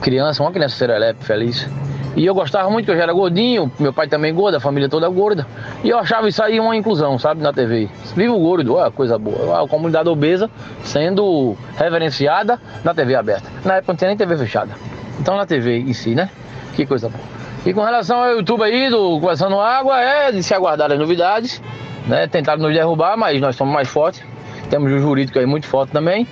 [0.01, 1.69] criança, uma criança serelepe feliz.
[2.17, 5.09] E eu gostava muito, eu já era gordinho, meu pai também gordo, a família toda
[5.09, 5.45] gorda.
[5.83, 7.89] E eu achava isso aí uma inclusão, sabe, na TV.
[8.15, 9.65] Vivo gordo, olha coisa boa.
[9.65, 10.49] A comunidade obesa
[10.85, 13.51] sendo reverenciada na TV aberta.
[13.65, 14.75] Na época não tinha nem TV fechada.
[15.19, 16.31] Então na TV em si, né?
[16.77, 17.44] Que coisa boa.
[17.67, 21.63] E com relação ao YouTube aí, do Conversando Água, é de se aguardar as novidades.
[22.07, 22.27] Né?
[22.27, 24.23] Tentaram nos derrubar, mas nós somos mais fortes.
[24.69, 26.27] Temos o jurídico aí muito forte também.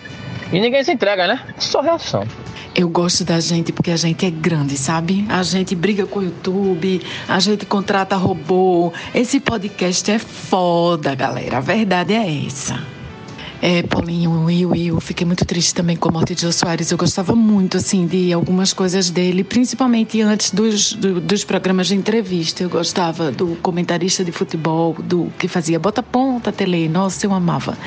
[0.53, 1.41] E ninguém se entrega, né?
[1.57, 2.27] Só reação.
[2.75, 5.27] Eu gosto da gente porque a gente é grande, sabe?
[5.29, 8.93] A gente briga com o YouTube, a gente contrata robô.
[9.15, 11.59] Esse podcast é foda, galera.
[11.59, 12.79] A verdade é essa.
[13.65, 16.91] É, Paulinho, eu, eu fiquei muito triste também com a morte de Jô Soares.
[16.91, 21.95] Eu gostava muito, assim, de algumas coisas dele, principalmente antes dos, do, dos programas de
[21.95, 22.65] entrevista.
[22.65, 26.89] Eu gostava do comentarista de futebol, do que fazia Bota Ponta, Tele.
[26.89, 27.79] Nossa, eu amava.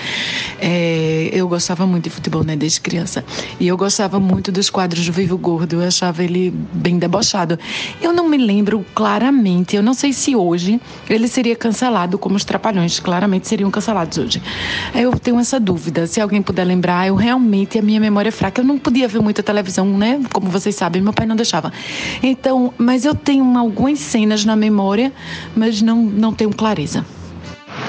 [0.62, 3.26] É, eu gostava muito de futebol, né, desde criança.
[3.60, 5.82] E eu gostava muito dos quadros do Vivo Gordo.
[5.82, 7.60] Eu achava ele bem debochado.
[8.02, 12.46] Eu não me lembro claramente, eu não sei se hoje ele seria cancelado como os
[12.46, 12.98] Trapalhões.
[12.98, 14.42] Claramente seriam cancelados hoje.
[14.94, 16.06] Eu tenho essa dúvida.
[16.06, 18.62] Se alguém puder lembrar, eu realmente, a minha memória é fraca.
[18.62, 20.22] Eu não podia ver muita televisão, né?
[20.32, 21.74] Como vocês sabem, meu pai não deixava.
[22.22, 25.12] Então, mas eu tenho algumas cenas na memória,
[25.56, 27.04] mas não, não tenho clareza.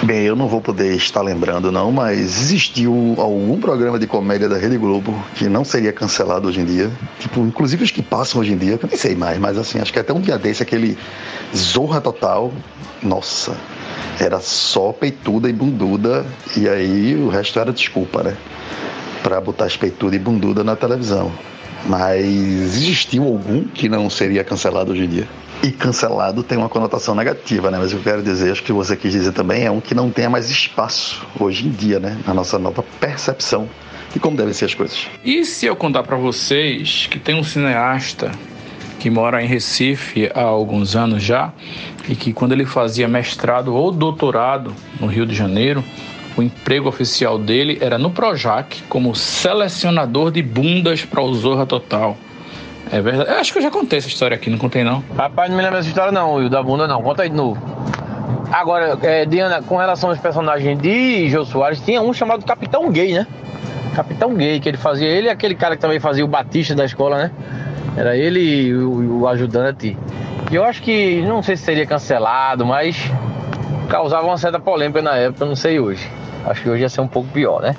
[0.03, 4.57] Bem, eu não vou poder estar lembrando não, mas existiu algum programa de comédia da
[4.57, 6.91] Rede Globo que não seria cancelado hoje em dia.
[7.21, 9.79] Tipo, inclusive os que passam hoje em dia, que eu nem sei mais, mas assim,
[9.79, 10.99] acho que até um dia desse, aquele
[11.55, 12.53] Zorra Total,
[13.03, 13.57] nossa,
[14.21, 16.25] era só peituda e bunduda,
[16.57, 18.37] e aí o resto era desculpa, né?
[19.23, 21.33] Pra botar as peituda e bunduda na televisão.
[21.87, 25.29] Mas existiu algum que não seria cancelado hoje em dia?
[25.63, 27.79] E cancelado tem uma conotação negativa, né?
[27.79, 30.29] Mas eu quero dizer, acho que você quis dizer também, é um que não tenha
[30.29, 32.19] mais espaço hoje em dia, né?
[32.27, 33.69] Na nossa nova percepção
[34.13, 35.07] de como devem ser as coisas.
[35.25, 38.31] E se eu contar para vocês que tem um cineasta
[38.99, 41.53] que mora em Recife há alguns anos já,
[42.09, 45.85] e que quando ele fazia mestrado ou doutorado no Rio de Janeiro,
[46.37, 52.17] o emprego oficial dele era no Projac como selecionador de bundas para o Zorra Total.
[52.93, 53.31] É verdade.
[53.31, 55.03] Eu acho que eu já contei essa história aqui, não contei não.
[55.17, 57.03] Rapaz, não me lembro dessa história não, Will, da bunda não.
[57.03, 57.61] Conta aí de novo.
[58.53, 63.13] Agora, é, Diana, com relação aos personagens de Jô Soares, tinha um chamado Capitão Gay,
[63.13, 63.27] né?
[63.95, 65.09] Capitão Gay, que ele fazia.
[65.09, 67.31] Ele e aquele cara que também fazia o Batista da escola, né?
[67.97, 69.97] Era ele e o, o ajudante.
[70.51, 73.11] E eu acho que, não sei se seria cancelado, mas
[73.89, 76.09] causava uma certa polêmica na época, não sei hoje.
[76.45, 77.75] Acho que hoje ia ser um pouco pior, né?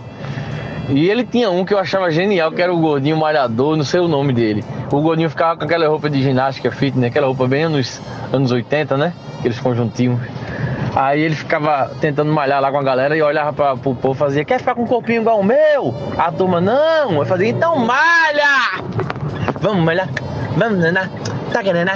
[0.89, 3.99] E ele tinha um que eu achava genial, que era o gordinho malhador, não sei
[3.99, 4.63] o nome dele.
[4.91, 8.01] O gordinho ficava com aquela roupa de ginástica fitness, aquela roupa bem anos,
[8.31, 9.13] anos 80, né?
[9.39, 10.19] Aqueles conjuntinhos.
[10.95, 14.17] Aí ele ficava tentando malhar lá com a galera e olhava para pro povo e
[14.17, 15.93] fazia, quer ficar com um corpinho igual o meu?
[16.17, 17.11] A turma, não!
[17.13, 18.81] Eu fazia, então malha!
[19.61, 20.09] Vamos malhar,
[20.55, 21.09] vamos naná,
[21.51, 21.91] tá querendo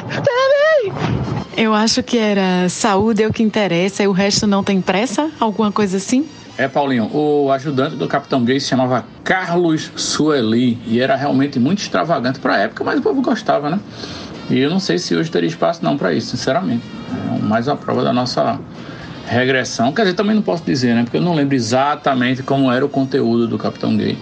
[1.55, 5.29] Eu acho que era saúde é o que interessa e o resto não tem pressa?
[5.39, 6.27] Alguma coisa assim?
[6.57, 11.79] É, Paulinho, o ajudante do Capitão Gay se chamava Carlos Sueli e era realmente muito
[11.79, 13.79] extravagante para a época, mas o povo gostava, né?
[14.49, 16.83] E eu não sei se hoje teria espaço não para isso, sinceramente.
[17.35, 18.59] É mais uma prova da nossa
[19.27, 19.93] regressão.
[19.93, 21.03] Quer dizer, também não posso dizer, né?
[21.03, 24.17] Porque eu não lembro exatamente como era o conteúdo do Capitão Gay.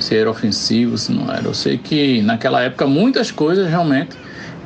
[0.00, 1.44] Se era ofensivo, se não era.
[1.44, 4.16] Eu sei que naquela época muitas coisas realmente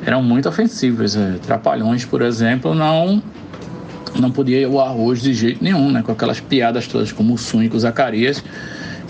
[0.05, 1.15] eram muito ofensivas.
[1.15, 3.21] É, Trapalhões, por exemplo, não
[4.19, 6.01] não podia ir ao ar hoje de jeito nenhum, né?
[6.01, 8.41] Com aquelas piadas todas como o Sun e com o Zacarias,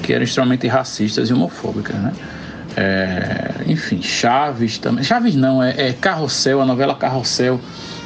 [0.01, 2.11] que eram extremamente racistas e homofóbicas, né?
[2.75, 5.03] É, enfim, Chaves também.
[5.03, 7.59] Chaves não, é, é Carrossel, a novela Carrossel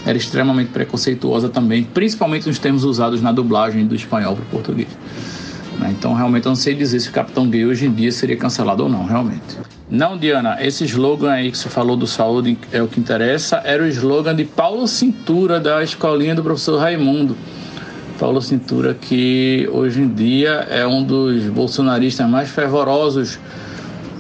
[0.05, 4.89] era extremamente preconceituosa também, principalmente nos termos usados na dublagem do espanhol para o português.
[5.79, 5.95] Né?
[5.97, 8.83] Então, realmente, eu não sei dizer se o Capitão Gay hoje em dia seria cancelado
[8.83, 9.57] ou não, realmente.
[9.89, 13.81] Não, Diana, esse slogan aí que você falou do saúde é o que interessa, era
[13.81, 17.35] o slogan de Paulo Cintura, da escolinha do professor Raimundo.
[18.19, 23.39] Paulo Cintura, que hoje em dia é um dos bolsonaristas mais fervorosos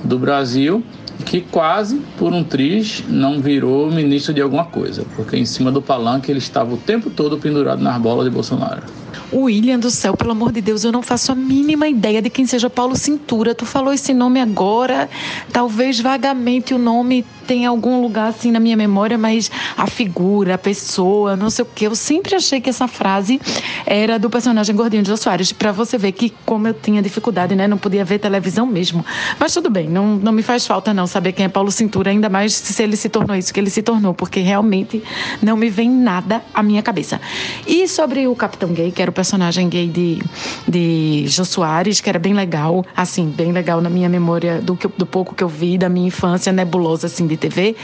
[0.03, 0.81] do Brasil,
[1.25, 5.81] que quase, por um triz, não virou ministro de alguma coisa, porque em cima do
[5.81, 8.83] palanque ele estava o tempo todo pendurado nas bolas de Bolsonaro.
[9.31, 12.45] William do céu, pelo amor de Deus, eu não faço a mínima ideia de quem
[12.45, 13.53] seja Paulo Cintura.
[13.53, 15.09] Tu falou esse nome agora,
[15.51, 20.57] talvez vagamente o nome tem algum lugar assim na minha memória, mas a figura, a
[20.59, 21.87] pessoa, não sei o que.
[21.87, 23.41] Eu sempre achei que essa frase
[23.87, 27.55] era do personagem Gordinho de Jô Soares, para você ver que como eu tinha dificuldade,
[27.55, 29.03] né, não podia ver televisão mesmo.
[29.39, 32.29] Mas tudo bem, não, não me faz falta não saber quem é Paulo Cintura, ainda
[32.29, 35.01] mais se ele se tornou isso que ele se tornou, porque realmente
[35.41, 37.19] não me vem nada à minha cabeça.
[37.65, 40.21] E sobre o Capitão Gay, que era o personagem gay de,
[40.67, 44.87] de Jô Soares, que era bem legal, assim, bem legal na minha memória do, que,
[44.87, 47.75] do pouco que eu vi da minha infância nebulosa assim de TV.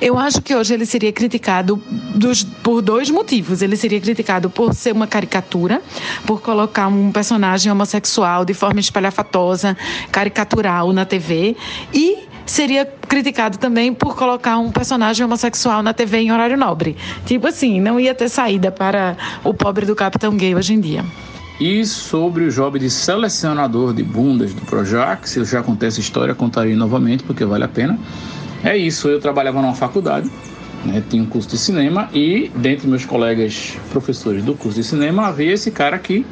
[0.00, 1.82] Eu acho que hoje ele seria criticado
[2.14, 3.62] dos, por dois motivos.
[3.62, 5.82] Ele seria criticado por ser uma caricatura,
[6.26, 9.76] por colocar um personagem homossexual de forma espalhafatosa,
[10.12, 11.56] caricatural na TV
[11.92, 16.96] e seria criticado também por colocar um personagem homossexual na TV em horário nobre.
[17.26, 21.04] Tipo assim, não ia ter saída para o pobre do Capitão Gay hoje em dia.
[21.60, 26.76] E sobre o job de selecionador de bundas do Projac, se já acontece história, contarei
[26.76, 27.98] novamente porque vale a pena.
[28.64, 30.30] É isso, eu trabalhava numa faculdade,
[30.84, 35.26] né, tinha um curso de cinema e dentre meus colegas professores do curso de cinema
[35.26, 36.26] havia esse cara que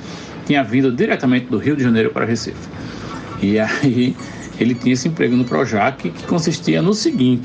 [0.45, 2.69] tinha vindo diretamente do Rio de Janeiro para Recife.
[3.43, 4.17] E aí
[4.59, 7.45] ele tinha esse emprego no Projac que consistia no seguinte: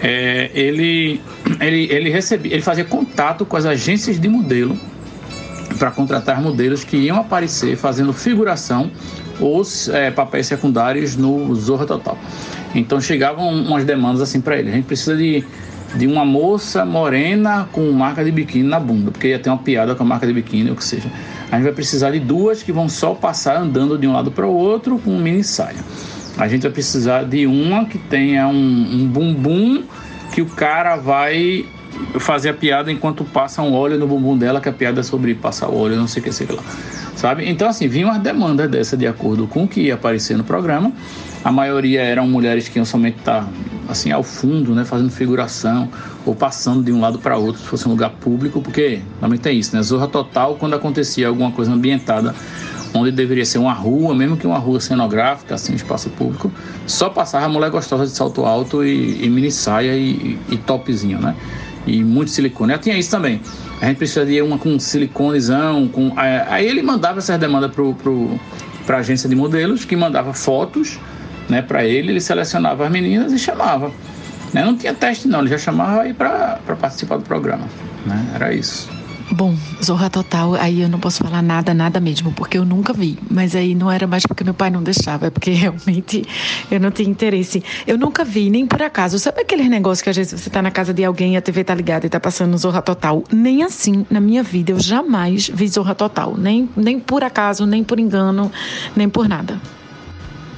[0.00, 1.20] é, ele,
[1.60, 4.78] ele, ele, recebia, ele fazia contato com as agências de modelo
[5.78, 8.90] para contratar modelos que iam aparecer fazendo figuração
[9.40, 9.62] ou
[9.92, 12.16] é, papéis secundários no Zorra Total.
[12.74, 15.44] Então chegavam umas demandas assim para ele: a gente precisa de,
[15.94, 19.94] de uma moça morena com marca de biquíni na bunda, porque ia ter uma piada
[19.94, 21.10] com a marca de biquíni, ou que seja.
[21.50, 24.46] A gente vai precisar de duas que vão só passar andando de um lado para
[24.46, 25.78] o outro com um mini saia.
[26.36, 29.84] A gente vai precisar de uma que tenha um, um bumbum
[30.32, 31.64] que o cara vai
[32.18, 35.34] fazer a piada enquanto passa um óleo no bumbum dela, que a piada é sobre
[35.34, 36.62] passar óleo, não sei o que, sei lá.
[37.14, 37.48] Sabe?
[37.48, 40.92] Então, assim, vinha uma demanda dessa de acordo com o que ia aparecer no programa.
[41.42, 43.48] A maioria eram mulheres que iam somente estar,
[43.88, 45.88] assim, ao fundo, né, fazendo figuração
[46.26, 49.58] ou passando de um lado para outro, se fosse um lugar público, porque também tem
[49.58, 49.82] isso, né?
[49.82, 52.34] Zorra total quando acontecia alguma coisa ambientada
[52.96, 56.50] onde deveria ser uma rua, mesmo que uma rua cenográfica, assim, espaço público,
[56.86, 61.20] só passava a mulher gostosa de salto alto e, e mini saia e, e, topzinho,
[61.20, 61.34] né?
[61.86, 62.72] E muito silicone.
[62.72, 63.40] Eu tinha isso também.
[63.80, 66.12] A gente precisaria uma com siliconezão, com...
[66.16, 68.40] Aí ele mandava essas demandas pro, pro,
[68.84, 70.98] pra agência de modelos, que mandava fotos,
[71.48, 73.92] né, para ele, ele selecionava as meninas e chamava.
[74.52, 74.64] Né?
[74.64, 77.66] Não tinha teste não, ele já chamava aí para participar do programa,
[78.06, 78.26] né?
[78.34, 78.88] Era isso.
[79.36, 83.18] Bom, Zorra Total, aí eu não posso falar nada, nada mesmo, porque eu nunca vi.
[83.30, 86.24] Mas aí não era mais porque meu pai não deixava, é porque realmente
[86.70, 87.62] eu não tinha interesse.
[87.86, 89.18] Eu nunca vi, nem por acaso.
[89.18, 91.64] Sabe aquele negócio que às vezes você tá na casa de alguém e a TV
[91.64, 93.22] tá ligada e tá passando Zorra Total?
[93.30, 96.34] Nem assim, na minha vida, eu jamais vi Zorra Total.
[96.34, 98.50] Nem, nem por acaso, nem por engano,
[98.96, 99.60] nem por nada.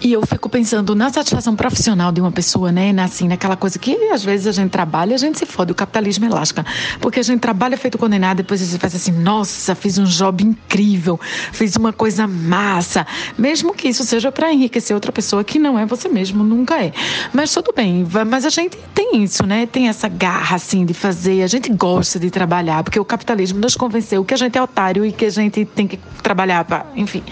[0.01, 2.95] E eu fico pensando na satisfação profissional de uma pessoa, né?
[3.03, 6.25] Assim, naquela coisa que às vezes a gente trabalha, a gente se fode, o capitalismo
[6.25, 6.65] é lasca.
[7.01, 11.19] Porque a gente trabalha feito condenado, depois você faz assim, nossa, fiz um job incrível,
[11.53, 13.05] fiz uma coisa massa.
[13.37, 16.93] Mesmo que isso seja para enriquecer outra pessoa que não é você mesmo, nunca é.
[17.33, 19.67] Mas tudo bem, mas a gente tem isso, né?
[19.67, 23.75] Tem essa garra, assim, de fazer, a gente gosta de trabalhar, porque o capitalismo nos
[23.75, 27.25] convenceu que a gente é otário e que a gente tem que trabalhar para, enfim,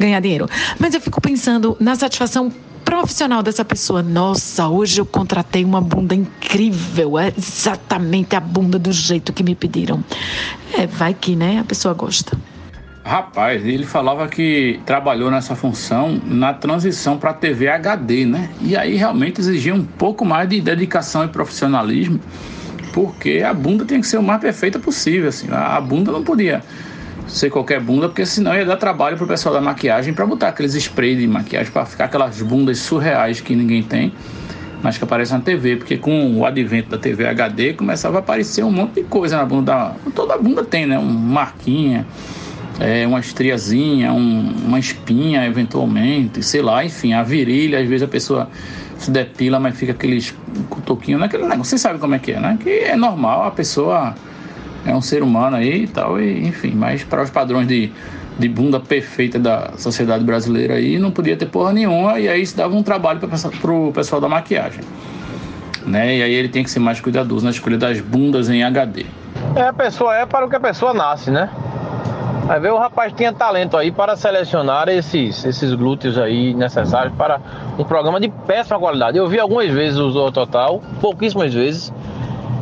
[0.00, 0.48] ganhar dinheiro.
[0.80, 2.07] Mas eu fico pensando na satisfação
[2.84, 4.02] profissional dessa pessoa.
[4.02, 9.54] Nossa, hoje eu contratei uma bunda incrível, é exatamente a bunda do jeito que me
[9.54, 10.02] pediram.
[10.72, 11.60] É, vai que, né?
[11.60, 12.38] A pessoa gosta.
[13.04, 18.50] Rapaz, ele falava que trabalhou nessa função na transição para TV HD, né?
[18.60, 22.20] E aí realmente exigia um pouco mais de dedicação e profissionalismo,
[22.92, 25.46] porque a bunda tem que ser o mais perfeita possível, assim.
[25.50, 26.62] A bunda não podia
[27.28, 30.74] ser qualquer bunda, porque senão ia dar trabalho pro pessoal da maquiagem para botar aqueles
[30.74, 34.12] spray de maquiagem para ficar aquelas bundas surreais que ninguém tem,
[34.82, 38.64] mas que aparecem na TV, porque com o advento da TV HD começava a aparecer
[38.64, 39.94] um monte de coisa na bunda.
[40.14, 40.98] Toda bunda tem, né?
[40.98, 42.06] Uma marquinha,
[42.80, 48.08] é, uma estriazinha, um, uma espinha eventualmente, sei lá, enfim, a virilha, às vezes a
[48.08, 48.48] pessoa
[48.98, 50.34] se depila, mas fica aqueles
[50.70, 51.64] cotoquinhos, naquele negócio.
[51.64, 52.58] Você sabe como é que é, né?
[52.60, 54.14] Que é normal a pessoa
[54.88, 57.92] é um ser humano aí e tal, e, enfim, mas para os padrões de,
[58.38, 62.56] de bunda perfeita da sociedade brasileira aí, não podia ter porra nenhuma, e aí se
[62.56, 64.80] dava um trabalho para o pessoal da maquiagem.
[65.86, 66.18] Né?
[66.18, 69.06] E aí ele tem que ser mais cuidadoso na escolha das bundas em HD.
[69.54, 71.48] É, a pessoa é para o que a pessoa nasce, né?
[72.48, 77.38] Aí ver o rapaz tinha talento aí para selecionar esses, esses glúteos aí necessários para
[77.78, 79.18] um programa de péssima qualidade.
[79.18, 81.92] Eu vi algumas vezes o Total, pouquíssimas vezes,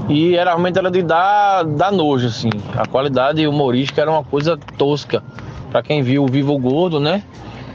[0.08, 2.50] e era, realmente era de dar, dar nojo, assim.
[2.76, 5.22] A qualidade humorística era uma coisa tosca.
[5.70, 7.22] Para quem viu o Vivo Gordo, né?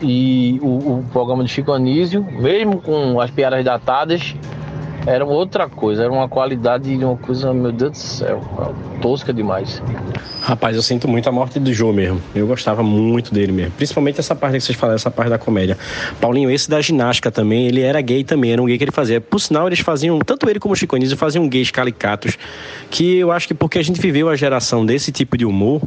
[0.02, 4.34] E o, o programa de Chico Anísio, mesmo com as piadas datadas,
[5.06, 8.42] era outra coisa, era uma qualidade de uma coisa, meu Deus do céu,
[9.02, 9.82] tosca demais.
[10.42, 12.22] Rapaz, eu sinto muito a morte do Joe mesmo.
[12.34, 13.72] Eu gostava muito dele mesmo.
[13.74, 15.78] Principalmente essa parte que vocês falaram, essa parte da comédia.
[16.20, 19.22] Paulinho, esse da ginástica também, ele era gay também, era um gay que ele fazia.
[19.22, 22.38] Por sinal, eles faziam, tanto ele como o Chico Anísio faziam gays calicatos,
[22.90, 25.82] que eu acho que porque a gente viveu a geração desse tipo de humor,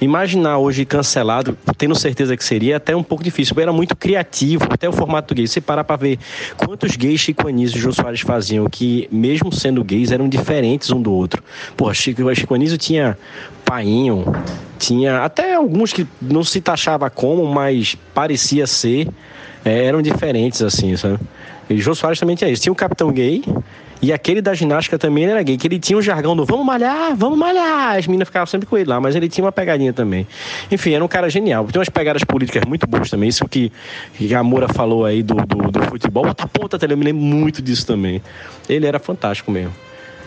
[0.00, 4.88] Imaginar hoje cancelado, tendo certeza que seria, até um pouco difícil, era muito criativo, até
[4.88, 5.46] o formato gay.
[5.46, 6.18] Você parar para ver
[6.56, 11.00] quantos gays Chico Anísio e Jô Soares faziam, que mesmo sendo gays, eram diferentes um
[11.00, 11.42] do outro.
[11.76, 13.16] Porra, Chico, Chico Anísio tinha
[13.64, 14.24] painho,
[14.78, 19.08] tinha até alguns que não se taxava como, mas parecia ser,
[19.64, 21.18] é, eram diferentes, assim, sabe?
[21.68, 22.62] E Jô Soares também tinha isso.
[22.62, 23.42] Tinha o Capitão Gay,
[24.00, 27.16] e aquele da ginástica também era gay, que ele tinha um jargão do vamos malhar,
[27.16, 27.96] vamos malhar.
[27.96, 30.26] As meninas ficavam sempre com ele lá, mas ele tinha uma pegadinha também.
[30.70, 31.66] Enfim, era um cara genial.
[31.66, 33.28] Tem umas pegadas políticas muito boas também.
[33.28, 33.72] Isso que,
[34.14, 36.24] que a Moura falou aí do, do, do futebol.
[36.24, 38.22] Bota ponta, eu me lembro muito disso também.
[38.68, 39.72] Ele era fantástico mesmo.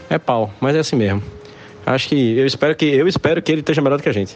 [0.10, 1.22] É pau, mas é assim mesmo.
[1.86, 4.36] Acho que eu espero que eu espero que ele esteja melhor do que a gente.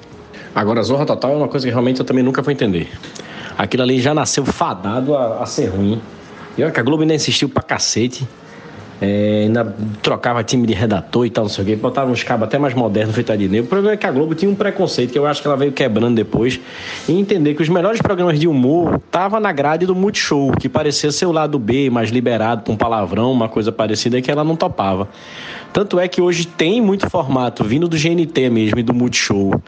[0.53, 2.87] Agora, Zorra Total é uma coisa que realmente eu também nunca vou entender.
[3.57, 5.99] Aquilo ali já nasceu fadado a, a ser ruim.
[6.55, 8.27] E olha que a Globo ainda insistiu pra cacete.
[9.01, 12.47] É, ainda trocava time de redator e tal, não sei o quê, botava uns cabos
[12.47, 13.65] até mais modernos feito de negro.
[13.65, 15.71] O problema é que a Globo tinha um preconceito que eu acho que ela veio
[15.71, 16.59] quebrando depois
[17.07, 21.11] e entender que os melhores programas de humor estavam na grade do Multishow, que parecia
[21.11, 25.09] ser o lado B, mais liberado, com palavrão, uma coisa parecida, que ela não topava.
[25.73, 29.61] Tanto é que hoje tem muito formato vindo do GNT mesmo e do Multishow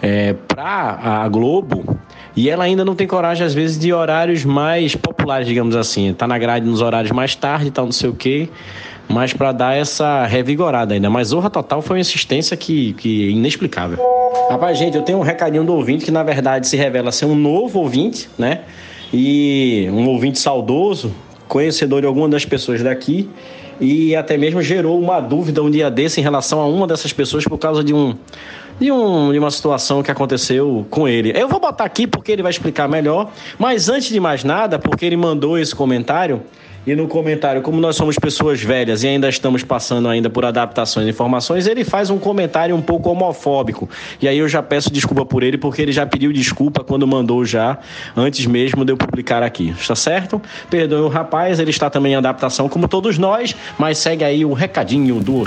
[0.00, 1.98] é, para a Globo
[2.34, 6.14] e ela ainda não tem coragem, às vezes, de horários mais populares, digamos assim.
[6.14, 8.48] Tá na grade nos horários mais tarde, tal, não sei o quê.
[9.08, 11.10] Mas para dar essa revigorada ainda.
[11.10, 13.98] Mas Zorra Total foi uma insistência que, que é inexplicável.
[14.48, 17.34] Rapaz, gente, eu tenho um recadinho do ouvinte que, na verdade, se revela ser um
[17.34, 18.60] novo ouvinte, né?
[19.12, 21.12] E um ouvinte saudoso,
[21.48, 23.28] conhecedor de alguma das pessoas daqui.
[23.78, 27.44] E até mesmo gerou uma dúvida um dia desse em relação a uma dessas pessoas
[27.44, 28.14] por causa de um
[28.82, 31.32] de, um, de uma situação que aconteceu com ele.
[31.34, 35.06] Eu vou botar aqui porque ele vai explicar melhor, mas antes de mais nada, porque
[35.06, 36.42] ele mandou esse comentário,
[36.84, 41.06] e no comentário, como nós somos pessoas velhas e ainda estamos passando ainda por adaptações
[41.06, 43.88] e informações, ele faz um comentário um pouco homofóbico.
[44.20, 47.44] E aí eu já peço desculpa por ele, porque ele já pediu desculpa quando mandou
[47.44, 47.78] já,
[48.16, 49.72] antes mesmo de eu publicar aqui.
[49.78, 50.42] Está certo?
[50.68, 54.52] Perdoe o rapaz, ele está também em adaptação como todos nós, mas segue aí o
[54.52, 55.44] recadinho do...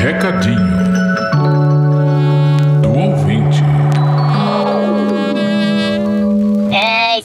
[0.00, 0.88] Recadinho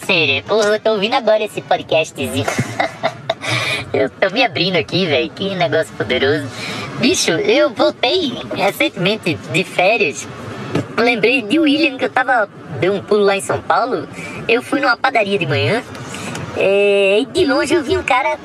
[0.05, 2.45] Sério, porra, eu tô ouvindo agora esse podcastzinho.
[3.93, 6.45] eu tô me abrindo aqui, velho, que negócio poderoso.
[6.99, 10.27] Bicho, eu voltei recentemente de férias.
[10.97, 12.49] Lembrei de William que eu tava.
[12.81, 14.05] Deu um pulo lá em São Paulo.
[14.47, 15.81] Eu fui numa padaria de manhã.
[16.57, 18.37] É, e de longe eu vi um cara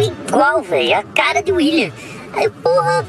[0.00, 1.92] igual, velho, a cara de William.
[2.32, 3.04] Aí, porra,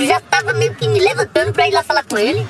[0.00, 2.46] já tava meio que me levantando pra ir lá falar com ele.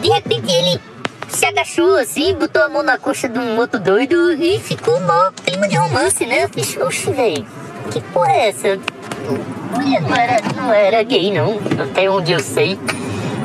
[0.00, 0.80] De repente ele
[1.28, 5.32] se agachou assim, botou a mão na coxa de um outro doido e ficou um
[5.44, 6.44] clima de romance, né?
[6.44, 7.46] Eu fiz, oxe, velho,
[7.90, 8.78] que porra é essa?
[9.72, 12.78] Não era, não era gay, não, até onde eu sei.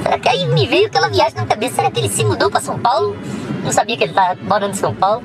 [0.01, 1.75] Será que aí me veio aquela viagem na cabeça?
[1.75, 3.15] Será que ele se mudou pra São Paulo?
[3.63, 5.23] Não sabia que ele tava morando em São Paulo.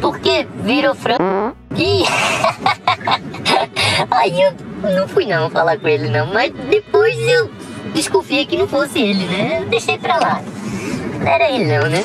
[0.00, 1.56] Porque virou frango.
[1.76, 2.02] E.
[4.10, 4.52] aí eu
[4.94, 7.50] não fui não falar com ele não, mas depois eu
[7.94, 9.60] desconfiei que não fosse ele, né?
[9.62, 10.42] Eu deixei pra lá.
[11.20, 12.04] Ele não, né?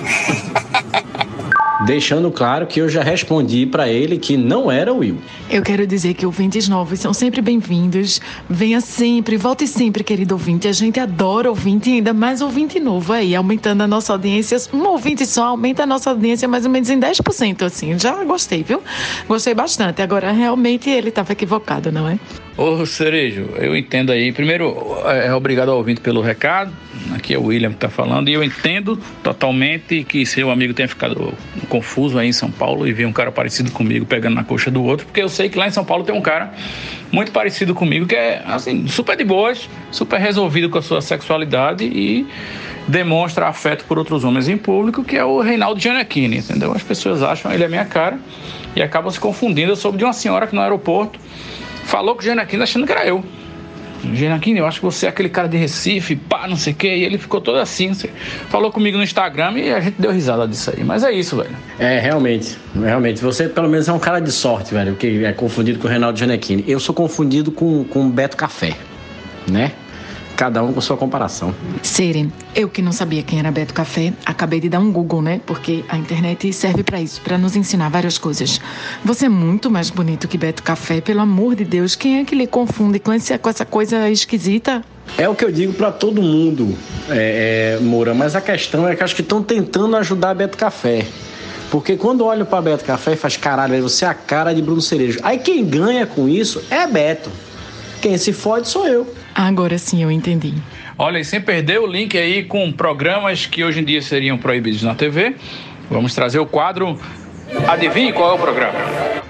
[1.86, 5.18] Deixando claro que eu já respondi para ele que não era o Will.
[5.50, 8.22] Eu quero dizer que ouvintes novos são sempre bem-vindos.
[8.50, 10.66] Venha sempre, volte sempre, querido ouvinte.
[10.66, 14.58] A gente adora ouvinte e ainda mais ouvinte novo aí, aumentando a nossa audiência.
[14.74, 18.00] Um ouvinte só aumenta a nossa audiência mais ou menos em 10%, assim.
[18.00, 18.82] Já gostei, viu?
[19.28, 20.02] Gostei bastante.
[20.02, 22.18] Agora, realmente, ele estava equivocado, não é?
[22.56, 24.32] Ô Cerejo, eu entendo aí.
[24.32, 24.78] Primeiro,
[25.08, 26.72] é obrigado ao ouvinte pelo recado.
[27.16, 28.30] Aqui é o William que está falando.
[28.30, 31.34] E eu entendo totalmente que seu amigo tenha ficado
[31.68, 34.84] confuso aí em São Paulo e ver um cara parecido comigo pegando na coxa do
[34.84, 36.54] outro, porque eu sei que lá em São Paulo tem um cara
[37.12, 41.84] muito parecido comigo que é, assim, super de boas, super resolvido com a sua sexualidade
[41.84, 42.28] e
[42.88, 46.72] demonstra afeto por outros homens em público, que é o Reinaldo Gianecchini, entendeu?
[46.72, 48.20] As pessoas acham ele é minha cara
[48.76, 49.72] e acabam se confundindo.
[49.72, 51.20] Eu soube de uma senhora que no aeroporto
[51.84, 53.24] falou com o Giannaquino achando que era eu.
[54.12, 56.96] Giannaquino, eu acho que você é aquele cara de Recife, pá, não sei o quê.
[56.98, 57.94] E ele ficou todo assim.
[58.50, 60.84] Falou comigo no Instagram e a gente deu risada disso aí.
[60.84, 61.56] Mas é isso, velho.
[61.80, 62.58] É, realmente.
[62.76, 63.22] Realmente.
[63.22, 66.20] Você, pelo menos, é um cara de sorte, velho, que é confundido com o Reinaldo
[66.20, 66.66] Giannettini.
[66.68, 68.76] Eu sou confundido com, com o Beto Café,
[69.50, 69.72] né?
[70.36, 71.54] Cada um com sua comparação.
[71.82, 75.42] Siri, eu que não sabia quem era Beto Café, acabei de dar um Google, né?
[75.46, 78.60] Porque a internet serve para isso, para nos ensinar várias coisas.
[79.04, 81.96] Você é muito mais bonito que Beto Café, pelo amor de Deus.
[81.96, 84.84] Quem é que lhe confunde com, esse, com essa coisa esquisita?
[85.18, 86.76] É o que eu digo para todo mundo,
[87.10, 91.06] é, é, Moura, mas a questão é que acho que estão tentando ajudar Beto Café.
[91.70, 94.82] Porque quando olho para Beto Café e faz caralho, você é a cara de Bruno
[94.82, 95.20] Cerejo.
[95.24, 97.32] Aí quem ganha com isso é Beto.
[98.02, 99.12] Quem se fode sou eu.
[99.36, 100.54] Agora sim eu entendi.
[100.98, 104.84] Olha, e sem perder o link aí com programas que hoje em dia seriam proibidos
[104.84, 105.36] na TV,
[105.90, 106.98] vamos trazer o quadro
[107.68, 108.80] Adivinhe qual é o programa?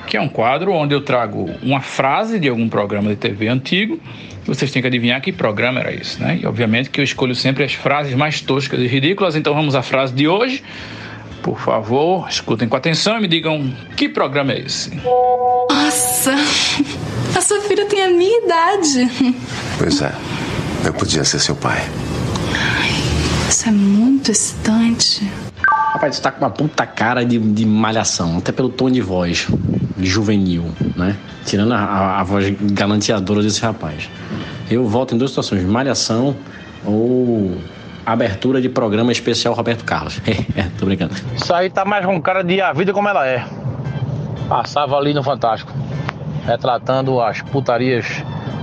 [0.07, 3.99] Que é um quadro onde eu trago uma frase de algum programa de TV antigo.
[4.45, 6.39] Vocês têm que adivinhar que programa era esse, né?
[6.41, 9.35] E obviamente que eu escolho sempre as frases mais toscas e ridículas.
[9.35, 10.63] Então vamos à frase de hoje.
[11.41, 14.95] Por favor, escutem com atenção e me digam que programa é esse.
[15.69, 16.35] Nossa,
[17.35, 19.35] a sua filha tem a minha idade.
[19.77, 20.13] Pois é,
[20.85, 21.81] eu podia ser seu pai.
[23.49, 25.29] Isso é muito excitante.
[25.93, 29.47] Rapaz, tu tá com uma puta cara de, de malhação, até pelo tom de voz,
[29.95, 31.15] de juvenil, né?
[31.45, 34.09] Tirando a, a, a voz galanteadora desse rapaz.
[34.69, 36.35] Eu volto em duas situações: malhação
[36.85, 37.57] ou
[38.05, 40.19] abertura de programa especial Roberto Carlos.
[40.55, 41.13] é, tô brincando.
[41.35, 43.45] Isso aí tá mais com cara de a vida como ela é.
[44.49, 45.71] Passava ali no Fantástico,
[46.45, 48.05] retratando as putarias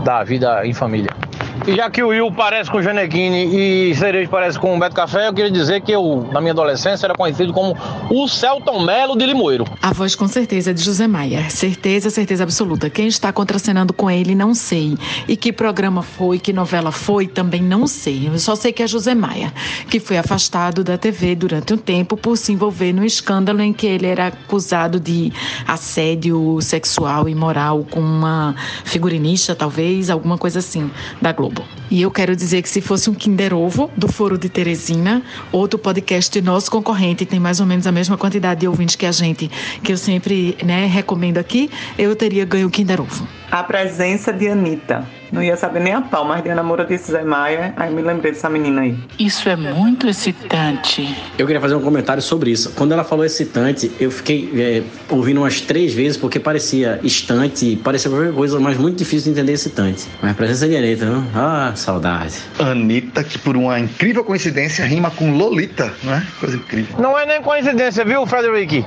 [0.04, 1.29] da vida em família.
[1.66, 4.96] E já que o Will parece com o Janequine e Cerejo parece com o Beto
[4.96, 7.76] Café, eu queria dizer que eu, na minha adolescência, era conhecido como
[8.08, 9.66] o Celton Melo de Limoeiro.
[9.82, 11.48] A voz com certeza de José Maia.
[11.50, 12.88] Certeza, certeza absoluta.
[12.88, 14.96] Quem está contracenando com ele, não sei.
[15.28, 18.28] E que programa foi, que novela foi, também não sei.
[18.28, 19.52] Eu só sei que é José Maia,
[19.90, 23.86] que foi afastado da TV durante um tempo por se envolver no escândalo em que
[23.86, 25.30] ele era acusado de
[25.68, 28.54] assédio sexual e moral com uma
[28.84, 31.49] figurinista, talvez, alguma coisa assim, da Globo.
[31.90, 35.78] E eu quero dizer que se fosse um Kinder Ovo do Foro de Teresina, outro
[35.78, 39.50] podcast nosso concorrente tem mais ou menos a mesma quantidade de ouvintes que a gente,
[39.82, 43.26] que eu sempre né, recomendo aqui, eu teria ganho o Kinder Ovo.
[43.50, 45.19] A presença de Anitta.
[45.32, 48.32] Não ia saber nem a pau, mas Diana Moura disse Zé Maia, aí me lembrei
[48.32, 48.98] dessa menina aí.
[49.18, 51.14] Isso é muito excitante.
[51.38, 52.72] Eu queria fazer um comentário sobre isso.
[52.72, 54.82] Quando ela falou excitante, eu fiquei é,
[55.12, 59.52] ouvindo umas três vezes porque parecia estante, parecia qualquer coisa, mas muito difícil de entender
[59.52, 60.08] excitante.
[60.20, 61.24] Mas a presença de Anitta, não?
[61.34, 62.34] Ah, saudade.
[62.58, 66.26] Anitta, que por uma incrível coincidência rima com Lolita, não é?
[66.38, 66.96] Coisa incrível.
[66.98, 68.84] Não é nem coincidência, viu, Frederick?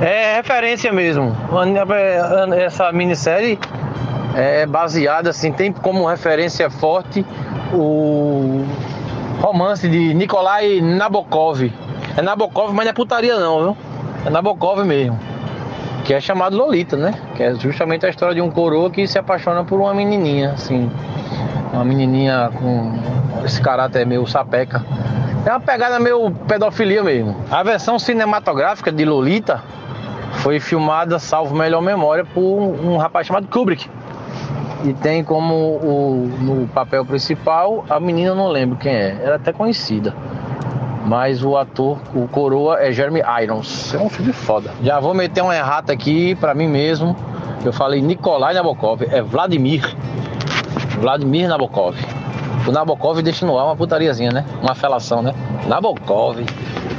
[0.00, 1.36] É referência mesmo.
[2.56, 3.58] Essa minissérie
[4.34, 7.24] é baseada, assim, tem como referência forte
[7.72, 8.64] o
[9.40, 11.70] romance de Nikolai Nabokov.
[12.16, 13.76] É Nabokov, mas não é putaria não, viu?
[14.24, 15.18] É Nabokov mesmo.
[16.04, 17.14] Que é chamado Lolita, né?
[17.36, 20.90] Que é justamente a história de um coroa que se apaixona por uma menininha, assim.
[21.72, 22.92] Uma menininha com
[23.44, 24.84] esse caráter meio sapeca.
[25.46, 27.36] É uma pegada meio pedofilia mesmo.
[27.50, 29.62] A versão cinematográfica de Lolita
[30.34, 33.88] foi filmada, salvo melhor memória, por um, um rapaz chamado Kubrick.
[34.84, 39.36] E tem como o, no papel principal, a menina eu não lembro quem é, era
[39.36, 40.14] até conhecida.
[41.04, 43.94] Mas o ator, o coroa, é Jeremy Irons.
[43.94, 44.70] É um filme foda.
[44.82, 47.16] Já vou meter uma errata aqui pra mim mesmo.
[47.64, 49.84] Eu falei Nikolai Nabokov, é Vladimir.
[51.00, 51.96] Vladimir Nabokov.
[52.66, 54.44] O Nabokov deixa no ar uma putariazinha, né?
[54.62, 55.34] Uma felação, né?
[55.66, 56.44] Nabokov.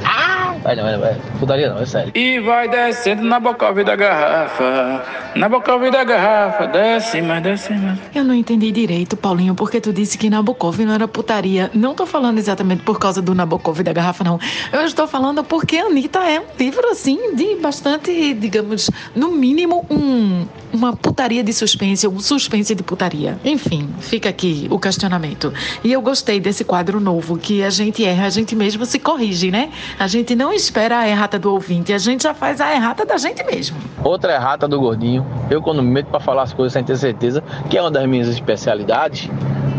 [0.06, 0.34] Ah!
[0.64, 2.14] Vai não, vai, putaria não, é sério.
[2.16, 5.23] E vai descendo na Bocov da garrafa.
[5.36, 6.68] Na Bocov da garrafa.
[6.68, 7.98] Desce, mas desce, mais.
[8.14, 11.72] Eu não entendi direito, Paulinho, porque tu disse que Nabokov não era putaria.
[11.74, 14.40] Não tô falando exatamente por causa do Nabokov da garrafa, não.
[14.72, 20.46] Eu estou falando porque Anitta é um livro, assim, de bastante, digamos, no mínimo, um,
[20.72, 23.40] uma putaria de suspense, um suspense de putaria.
[23.44, 25.52] Enfim, fica aqui o questionamento.
[25.84, 29.50] E eu gostei desse quadro novo, que a gente erra, a gente mesmo se corrige,
[29.50, 29.72] né?
[29.98, 33.18] A gente não espera a errata do ouvinte, a gente já faz a errata da
[33.18, 33.78] gente mesmo.
[34.04, 35.23] Outra errata do gordinho.
[35.50, 38.06] Eu quando me meto pra falar as coisas sem ter certeza, que é uma das
[38.08, 39.30] minhas especialidades,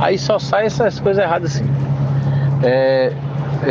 [0.00, 1.64] aí só sai essas coisas erradas assim.
[2.62, 3.12] É,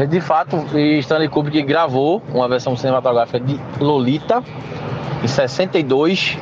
[0.09, 0.65] de fato,
[0.99, 4.43] Stanley Kubrick gravou uma versão cinematográfica de Lolita
[5.23, 6.37] em 62,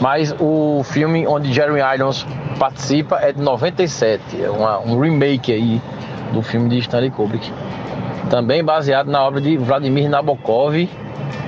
[0.00, 2.26] mas o filme onde Jeremy Irons
[2.58, 5.80] participa é de 97, é uma, um remake aí
[6.32, 7.52] do filme de Stanley Kubrick.
[8.30, 10.88] Também baseado na obra de Vladimir Nabokov,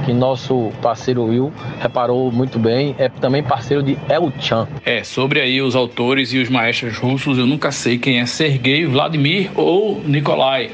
[0.05, 4.69] que nosso parceiro Will reparou muito bem, é também parceiro de El Chan.
[4.85, 8.87] É, sobre aí os autores e os maestros russos, eu nunca sei quem é Sergei,
[8.87, 10.71] Vladimir ou Nikolai,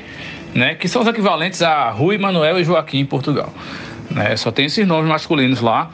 [0.54, 0.74] né?
[0.74, 3.52] Que são os equivalentes a Rui, Manuel e Joaquim em Portugal.
[4.10, 4.36] Né?
[4.36, 5.90] Só tem esses nomes masculinos lá.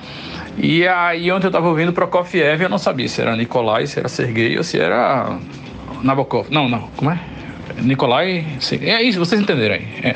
[0.56, 4.09] E aí, ontem eu estava ouvindo Prokofiev, eu não sabia se era Nikolai, se era
[4.09, 5.39] Sergei ou se era
[6.02, 6.48] Nabokov.
[6.51, 6.89] Não, não.
[6.97, 7.20] Como é?
[7.82, 8.44] Nicolai.
[8.82, 9.88] É isso, vocês entenderam aí.
[10.02, 10.14] É,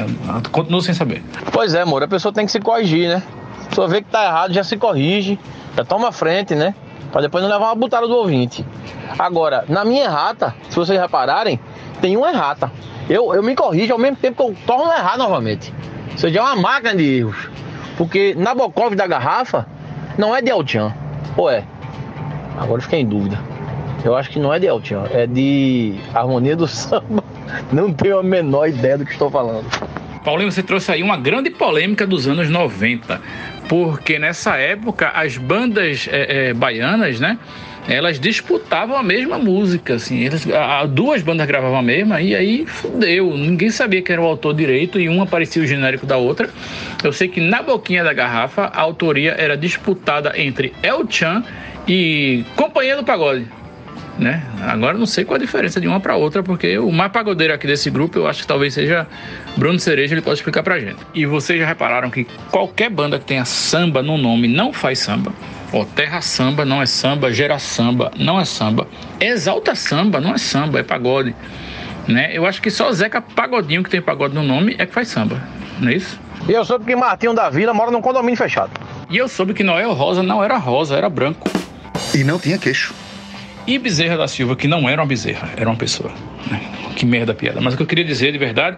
[0.51, 1.23] continuo sem saber.
[1.53, 3.23] Pois é, amor, a pessoa tem que se corrigir, né?
[3.65, 5.39] A pessoa vê que tá errado, já se corrige,
[5.77, 6.75] já toma frente, né?
[7.11, 8.65] Pra depois não levar uma butada do ouvinte.
[9.19, 11.61] Agora, na minha errata, se vocês repararem,
[12.01, 12.71] tem uma errata.
[13.09, 15.73] Eu, eu me corrijo ao mesmo tempo que eu torno a errar novamente.
[16.13, 17.49] Ou seja, é uma máquina de erros.
[17.97, 19.67] Porque Nabokov da garrafa
[20.17, 20.95] não é de Altian.
[21.37, 21.65] Ou é?
[22.59, 23.39] Agora eu fiquei em dúvida.
[24.05, 27.23] Eu acho que não é de Altian, é de Harmonia do Samba.
[27.73, 29.67] Não tenho a menor ideia do que estou falando.
[30.25, 33.21] Paulinho, você trouxe aí uma grande polêmica dos anos 90,
[33.69, 37.39] porque nessa época as bandas é, é, baianas, né?
[37.89, 40.25] Elas disputavam a mesma música, assim.
[40.25, 43.37] Elas, a, duas bandas gravavam a mesma e aí fudeu.
[43.37, 46.49] Ninguém sabia quem era o autor direito e uma parecia o genérico da outra.
[47.03, 51.43] Eu sei que na boquinha da garrafa a autoria era disputada entre El Chan
[51.89, 53.49] e Companhia do Pagode
[54.19, 54.43] né?
[54.63, 57.67] Agora não sei qual a diferença de uma para outra, porque o mais pagodeiro aqui
[57.67, 59.07] desse grupo eu acho que talvez seja
[59.57, 60.99] Bruno Cereja, ele pode explicar pra gente.
[61.15, 65.33] E vocês já repararam que qualquer banda que tenha samba no nome não faz samba.
[65.73, 68.87] Ó, Terra Samba não é samba, Gera Samba não é samba,
[69.19, 71.35] Exalta Samba não é samba, é pagode.
[72.07, 72.37] Né?
[72.37, 75.41] Eu acho que só Zeca Pagodinho, que tem pagode no nome, é que faz samba,
[75.81, 76.21] não é isso?
[76.47, 78.71] E eu soube que Martinho da Vila mora num condomínio fechado.
[79.09, 81.49] E eu soube que Noel Rosa não era rosa, era branco.
[82.15, 82.93] E não tinha queixo.
[83.67, 86.11] E Bezerra da Silva, que não era uma bezerra, era uma pessoa.
[86.51, 86.61] Né?
[86.97, 87.61] Que merda piada.
[87.61, 88.77] Mas o que eu queria dizer de verdade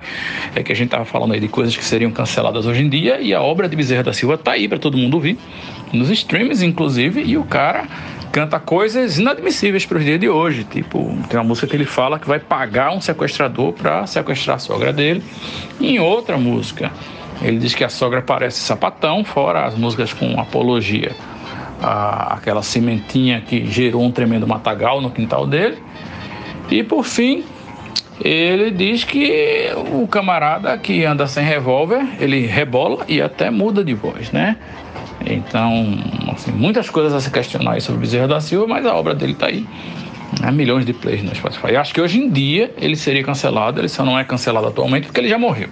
[0.54, 3.20] é que a gente estava falando aí de coisas que seriam canceladas hoje em dia
[3.20, 5.38] e a obra de Bezerra da Silva tá aí para todo mundo ouvir,
[5.92, 7.86] nos streams inclusive, e o cara
[8.30, 10.64] canta coisas inadmissíveis para os dias de hoje.
[10.64, 14.58] Tipo, tem uma música que ele fala que vai pagar um sequestrador para sequestrar a
[14.58, 15.22] sogra dele.
[15.80, 16.92] E em outra música,
[17.40, 21.12] ele diz que a sogra parece sapatão, fora as músicas com apologia
[21.82, 25.78] a, aquela sementinha que gerou um tremendo matagal no quintal dele.
[26.70, 27.44] E por fim,
[28.20, 33.94] ele diz que o camarada que anda sem revólver, ele rebola e até muda de
[33.94, 34.56] voz, né?
[35.26, 35.98] Então,
[36.32, 39.46] assim, muitas coisas a se questionar sobre Bezerra da Silva, mas a obra dele está
[39.46, 39.66] aí.
[40.40, 40.50] Né?
[40.50, 41.76] Milhões de plays no Spotify.
[41.76, 45.20] Acho que hoje em dia ele seria cancelado, ele só não é cancelado atualmente porque
[45.20, 45.68] ele já morreu.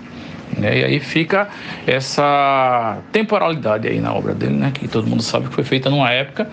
[0.58, 0.80] Né?
[0.80, 1.48] E aí fica
[1.86, 4.70] essa temporalidade aí na obra dele, né?
[4.72, 6.48] que todo mundo sabe que foi feita numa época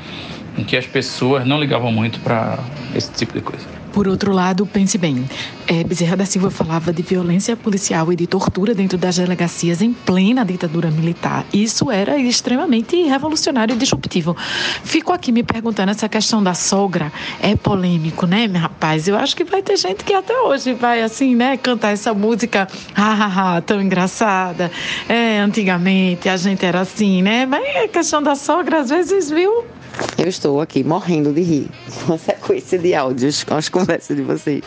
[0.58, 2.58] em que as pessoas não ligavam muito para
[2.96, 3.79] esse tipo de coisa.
[4.00, 5.28] Por outro lado, pense bem,
[5.68, 9.92] é, Bezerra da Silva falava de violência policial e de tortura dentro das delegacias em
[9.92, 11.46] plena ditadura militar.
[11.52, 14.38] Isso era extremamente revolucionário e disruptivo.
[14.86, 17.12] Fico aqui me perguntando, essa questão da sogra
[17.42, 19.06] é polêmico, né, meu rapaz?
[19.06, 22.70] Eu acho que vai ter gente que até hoje vai, assim, né, cantar essa música,
[22.94, 24.72] hahaha, tão engraçada.
[25.10, 27.46] É, antigamente a gente era assim, né?
[27.46, 29.66] Mas a questão da sogra, às vezes, viu,
[30.18, 31.68] eu estou aqui morrendo de rir
[32.06, 34.62] com a sequência de áudios com as conversas de vocês.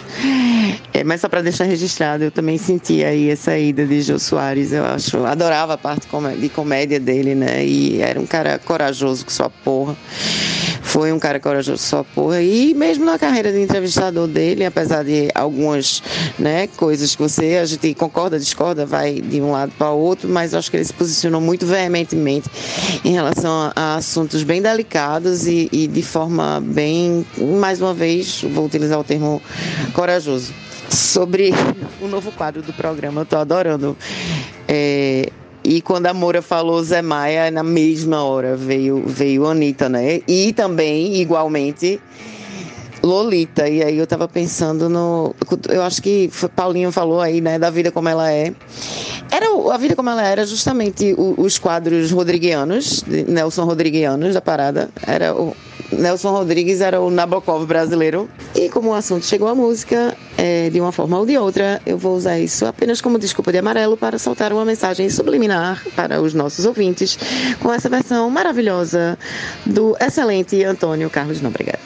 [0.92, 4.72] É, mas só para deixar registrado, eu também senti aí essa ida de Jô Soares.
[4.72, 6.06] Eu acho, adorava a parte
[6.38, 7.64] de comédia dele, né?
[7.64, 9.96] E era um cara corajoso com sua porra.
[10.92, 12.42] Foi um cara corajoso sua porra.
[12.42, 16.02] E mesmo na carreira de entrevistador dele, apesar de algumas
[16.38, 20.28] né, coisas que você, a gente concorda, discorda, vai de um lado para o outro,
[20.28, 22.46] mas acho que ele se posicionou muito veementemente
[23.02, 27.24] em relação a, a assuntos bem delicados e, e de forma bem,
[27.58, 29.40] mais uma vez, vou utilizar o termo
[29.94, 30.52] corajoso
[30.90, 31.52] sobre
[32.02, 33.22] o novo quadro do programa.
[33.22, 33.96] Eu estou adorando.
[34.68, 35.32] É,
[35.64, 40.20] e quando a Moura falou Zé Maia, na mesma hora veio, veio Anitta, né?
[40.26, 42.00] E também, igualmente,
[43.02, 43.68] Lolita.
[43.68, 45.34] E aí eu tava pensando no.
[45.68, 48.52] Eu acho que Paulinho falou aí, né, da vida como ela é.
[49.30, 54.90] Era a vida como ela era justamente os quadros rodriguianos, Nelson Rodriguianos da parada.
[55.06, 55.56] Era o
[55.92, 58.28] Nelson Rodrigues era o Nabokov brasileiro.
[58.54, 61.98] E como o assunto chegou à música, é, de uma forma ou de outra, eu
[61.98, 66.34] vou usar isso apenas como desculpa de amarelo para soltar uma mensagem subliminar para os
[66.34, 67.18] nossos ouvintes
[67.60, 69.18] com essa versão maravilhosa
[69.66, 71.78] do excelente Antônio Carlos Nóbrega.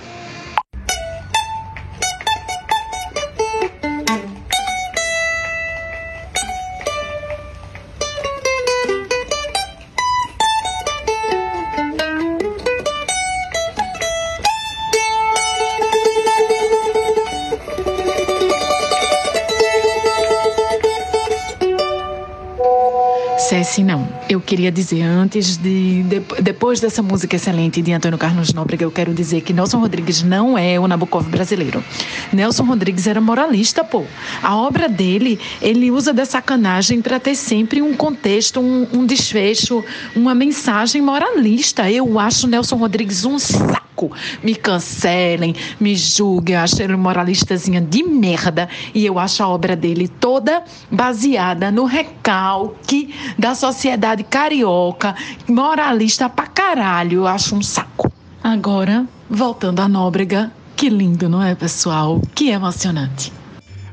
[24.56, 29.12] Queria dizer antes de, de, depois dessa música excelente de Antônio Carlos Nóbrega, eu quero
[29.12, 31.84] dizer que Nelson Rodrigues não é o Nabokov brasileiro.
[32.32, 34.04] Nelson Rodrigues era moralista, pô.
[34.42, 39.84] A obra dele, ele usa da sacanagem para ter sempre um contexto, um, um desfecho,
[40.14, 41.90] uma mensagem moralista.
[41.90, 44.12] Eu acho Nelson Rodrigues um saco saco.
[44.42, 48.68] Me cancelem, me julguem, achem ele moralistazinha de merda.
[48.94, 55.14] E eu acho a obra dele toda baseada no recalque da sociedade carioca,
[55.48, 57.20] moralista pra caralho.
[57.20, 58.12] Eu acho um saco.
[58.44, 62.20] Agora, voltando à Nóbrega, que lindo, não é, pessoal?
[62.34, 63.32] Que emocionante.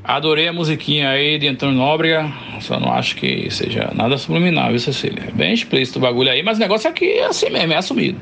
[0.03, 4.77] Adorei a musiquinha aí de Antônio Nóbrega, só não acho que seja nada subliminar, viu,
[4.77, 5.29] Cecília?
[5.29, 8.19] É bem explícito o bagulho aí, mas o negócio aqui é assim mesmo, é assumido.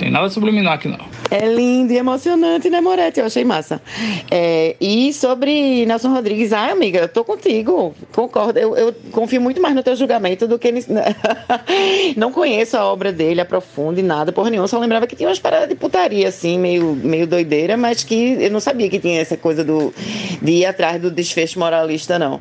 [0.00, 0.98] Tem nada subliminar aqui não.
[1.30, 3.20] É lindo e emocionante, né, Moretti?
[3.20, 3.82] Eu achei massa.
[4.30, 7.94] É, e sobre Nelson Rodrigues, ai, amiga, eu tô contigo.
[8.10, 8.58] Concordo.
[8.58, 10.72] Eu, eu confio muito mais no teu julgamento do que.
[12.16, 14.66] Não conheço a obra dele, aprofundo e nada, porra nenhuma.
[14.68, 18.50] Só lembrava que tinha umas paradas de putaria, assim, meio, meio doideira, mas que eu
[18.50, 19.92] não sabia que tinha essa coisa do,
[20.40, 22.40] de ir atrás do desfecho moralista, não.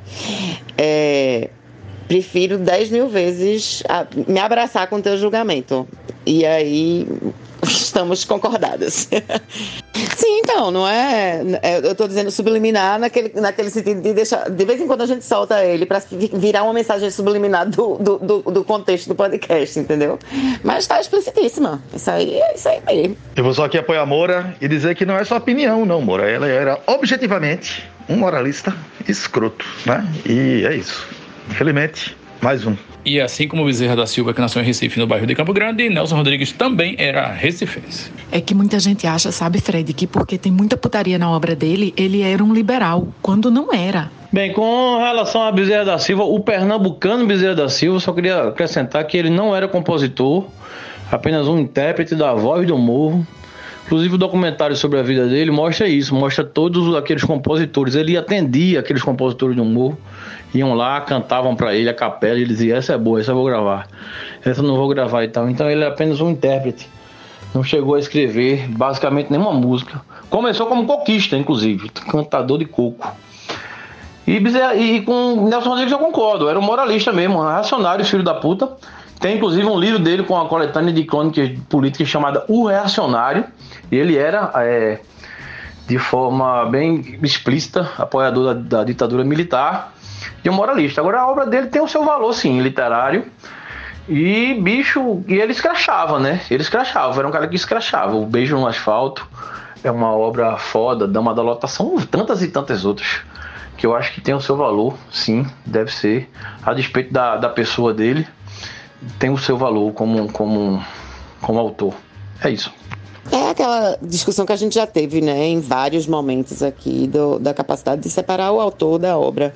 [0.77, 1.49] É,
[2.07, 3.83] prefiro 10 mil vezes
[4.27, 5.85] me abraçar com teu julgamento.
[6.25, 7.07] E aí
[7.63, 9.09] estamos concordadas.
[10.17, 11.77] Sim, então, não é, é.
[11.77, 14.49] Eu estou dizendo subliminar naquele, naquele sentido de deixar.
[14.49, 16.01] De vez em quando a gente solta ele para
[16.33, 20.17] virar uma mensagem subliminar do, do, do, do, contexto do podcast, entendeu?
[20.63, 21.81] Mas está explicitíssima.
[21.93, 23.17] Isso aí é isso aí mesmo.
[23.35, 26.01] Eu vou só aqui apoiar a Moura e dizer que não é só opinião, não,
[26.01, 26.29] Moura.
[26.29, 28.75] Ela era objetivamente um moralista
[29.07, 30.05] escroto, né?
[30.25, 31.07] E é isso.
[31.49, 32.75] Infelizmente, mais um.
[33.05, 35.89] E assim como Bezerra da Silva, que nasceu em Recife, no bairro de Campo Grande,
[35.89, 38.11] Nelson Rodrigues também era recifense.
[38.31, 41.93] É que muita gente acha, sabe, Fred, que porque tem muita putaria na obra dele,
[41.95, 44.11] ele era um liberal, quando não era.
[44.31, 49.03] Bem, com relação a Bezerra da Silva, o pernambucano Bezerra da Silva, só queria acrescentar
[49.05, 50.45] que ele não era compositor,
[51.11, 53.25] apenas um intérprete da voz do morro.
[53.89, 57.95] Inclusive o documentário sobre a vida dele mostra isso, mostra todos aqueles compositores.
[57.95, 59.97] Ele atendia aqueles compositores do morro
[60.53, 63.35] iam lá, cantavam para ele a capela e ele dizia: Essa é boa, essa eu
[63.35, 63.87] vou gravar,
[64.45, 65.49] essa eu não vou gravar e tal.
[65.49, 66.87] Então ele é apenas um intérprete,
[67.51, 69.99] não chegou a escrever basicamente nenhuma música.
[70.29, 73.11] Começou como coquista, inclusive, cantador de coco.
[74.27, 78.35] E, e com Nelson Rodrigues eu concordo, era um moralista mesmo, um reacionário, filho da
[78.35, 78.69] puta.
[79.19, 83.45] Tem inclusive um livro dele com a coletânea de crônicas políticas chamada O Reacionário.
[83.91, 84.99] E ele era, é,
[85.87, 89.93] de forma bem explícita, apoiador da, da ditadura militar
[90.41, 91.01] de um moralista.
[91.01, 93.25] Agora a obra dele tem o seu valor, sim, literário.
[94.07, 96.41] E bicho, e ele escrachava, né?
[96.49, 98.15] Ele escrachava, era um cara que escrachava.
[98.15, 99.27] O Beijo no Asfalto
[99.83, 103.21] é uma obra foda, Dama da Lotação, tantas e tantas outras.
[103.77, 106.29] Que eu acho que tem o seu valor, sim, deve ser.
[106.65, 108.27] A despeito da, da pessoa dele,
[109.17, 110.83] tem o seu valor como, como,
[111.41, 111.93] como autor.
[112.43, 112.73] É isso.
[113.31, 117.53] É aquela discussão que a gente já teve, né, em vários momentos aqui, do, da
[117.53, 119.53] capacidade de separar o autor da obra.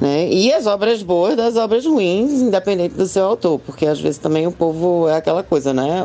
[0.00, 0.28] Né?
[0.28, 4.46] E as obras boas das obras ruins, independente do seu autor, porque às vezes também
[4.46, 6.04] o povo é aquela coisa, né?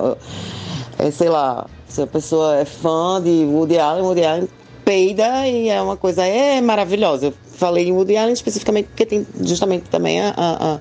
[0.97, 4.49] É, sei lá, se a pessoa é fã de Woody Allen, Woody Allen
[4.85, 7.27] peida e é uma coisa é maravilhosa.
[7.27, 10.79] Eu falei em Woody Allen especificamente porque tem justamente também a, a, a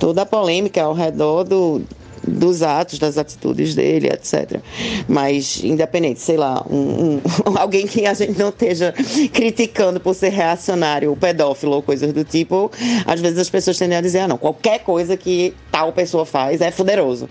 [0.00, 1.82] toda a polêmica ao redor do,
[2.26, 4.60] dos atos, das atitudes dele, etc.
[5.06, 7.20] Mas, independente, sei lá, um, um,
[7.56, 8.94] alguém que a gente não esteja
[9.32, 12.70] criticando por ser reacionário, pedófilo ou coisas do tipo,
[13.06, 16.62] às vezes as pessoas tendem a dizer, ah, não, qualquer coisa que tal pessoa faz
[16.62, 17.28] é fuderoso.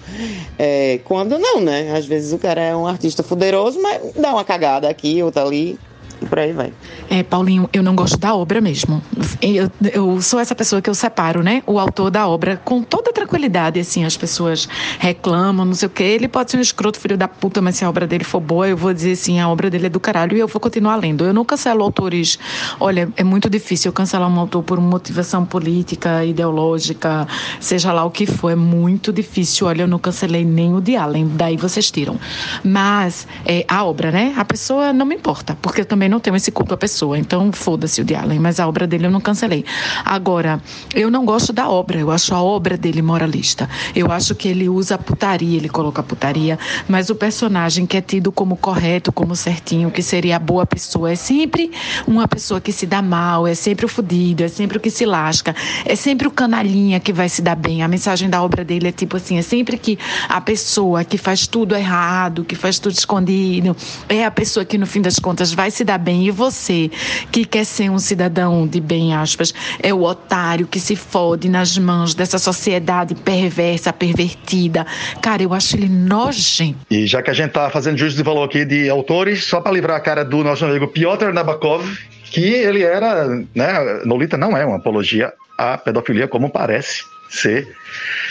[0.57, 1.91] É, quando não, né?
[1.97, 5.77] Às vezes o cara é um artista fuderoso, mas dá uma cagada aqui, outra ali,
[6.21, 6.73] e por aí vai.
[7.09, 9.01] É, Paulinho, eu não gosto da obra mesmo.
[9.41, 11.63] Eu, eu sou essa pessoa que eu separo, né?
[11.65, 14.67] O autor da obra com toda tranquilidade, assim, as pessoas
[14.99, 16.03] reclamam, não sei o quê.
[16.03, 18.67] Ele pode ser um escroto, filho da puta, mas se a obra dele for boa,
[18.67, 21.23] eu vou dizer assim, a obra dele é do caralho e eu vou continuar lendo.
[21.23, 22.37] Eu não cancelo autores.
[22.79, 27.27] Olha, é muito difícil cancelar um autor por motivação política, ideológica,
[27.59, 28.49] seja lá o que for.
[28.49, 29.67] É muito difícil.
[29.67, 32.19] Olha, eu não cancelei nem o de Allen, daí vocês tiram.
[32.63, 34.33] Mas é, a obra, né?
[34.37, 37.17] A pessoa não me importa, porque eu também não tenho esse culto à pessoa.
[37.17, 39.63] Então, foda-se o de Allen, mas a obra dele eu não cancelei.
[40.03, 40.61] Agora,
[40.93, 43.69] eu não gosto da obra, eu acho a obra dele moralista.
[43.95, 46.57] Eu acho que ele usa putaria, ele coloca putaria,
[46.87, 51.11] mas o personagem que é tido como correto, como certinho, que seria a boa pessoa,
[51.11, 51.71] é sempre
[52.07, 55.05] uma pessoa que se dá mal, é sempre o fudido, é sempre o que se
[55.05, 55.55] lasca,
[55.85, 57.83] é sempre o canalhinha que vai se dar bem.
[57.83, 61.45] A mensagem da obra dele é tipo assim, é sempre que a pessoa que faz
[61.45, 63.75] tudo errado, que faz tudo escondido,
[64.07, 66.25] é a pessoa que no fim das contas vai se dar bem.
[66.25, 66.89] E você,
[67.31, 69.53] que quer ser um cidadão de bem aspas,
[69.83, 74.85] é o otário que se fode nas mãos dessa sociedade perversa, pervertida.
[75.21, 76.79] Cara, eu acho ele nojento.
[76.89, 79.71] E já que a gente tá fazendo juízo de valor aqui de autores, só para
[79.71, 81.85] livrar a cara do nosso amigo Piotr Nabokov,
[82.31, 87.67] que ele era, né, Nolita não é uma apologia à pedofilia como parece ser,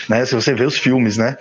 [0.08, 1.36] né, se você vê os filmes, né?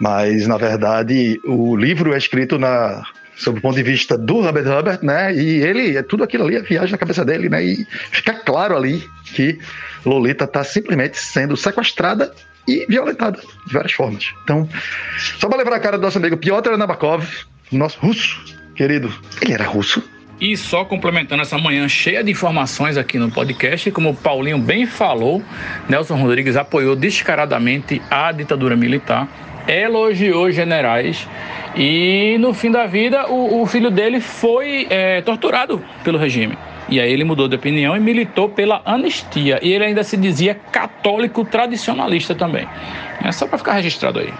[0.00, 3.02] Mas na verdade o livro é escrito na
[3.38, 5.32] sob o ponto de vista do Herbert Hubbard, né?
[5.34, 7.64] E ele, é tudo aquilo ali, a viagem na cabeça dele, né?
[7.64, 9.58] E fica claro ali que
[10.04, 12.32] Lolita está simplesmente sendo sequestrada
[12.66, 14.34] e violentada de várias formas.
[14.42, 14.68] Então,
[15.38, 17.24] só para lembrar a cara do nosso amigo Piotr Nabokov,
[17.70, 18.44] nosso russo
[18.74, 20.02] querido, ele era russo.
[20.40, 24.86] E só complementando essa manhã cheia de informações aqui no podcast, como o Paulinho bem
[24.86, 25.42] falou,
[25.88, 29.28] Nelson Rodrigues apoiou descaradamente a ditadura militar,
[29.66, 31.26] elogiou generais
[31.78, 36.58] e no fim da vida o, o filho dele foi é, torturado pelo regime.
[36.88, 39.60] E aí ele mudou de opinião e militou pela anistia.
[39.62, 42.66] E ele ainda se dizia católico tradicionalista também.
[43.22, 44.32] É só para ficar registrado aí.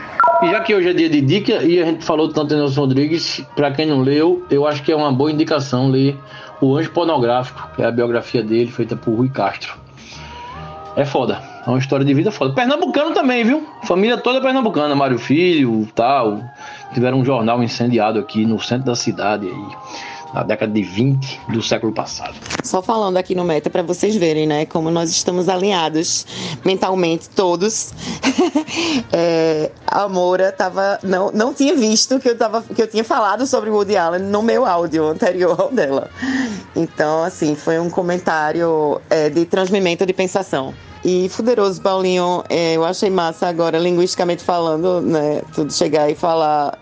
[0.43, 2.81] E já que hoje é dia de dica e a gente falou tanto de Nelson
[2.81, 6.17] Rodrigues, para quem não leu, eu acho que é uma boa indicação ler
[6.61, 9.75] O Anjo Pornográfico, que é a biografia dele, feita por Rui Castro.
[10.97, 12.55] É foda, é uma história de vida foda.
[12.55, 13.65] Pernambucano também, viu?
[13.85, 16.41] Família toda pernambucana, Mário Filho, tal.
[16.93, 19.77] Tiveram um jornal incendiado aqui no centro da cidade aí
[20.33, 22.35] na década de 20 do século passado.
[22.63, 26.27] Só falando aqui no Meta para vocês verem, né, como nós estamos alinhados
[26.65, 27.93] mentalmente todos.
[29.13, 33.47] é, a Moura tava, não, não tinha visto que eu, tava, que eu tinha falado
[33.47, 36.11] sobre Woody Allen no meu áudio anterior ao dela.
[36.77, 40.75] Então, assim, foi um comentário é, de transmimento de pensação.
[41.05, 45.43] E fuderoso, Paulinho, é, eu achei massa agora, linguisticamente falando, né?
[45.55, 46.77] Tudo chegar e falar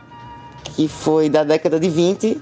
[0.75, 2.41] que foi da década de 20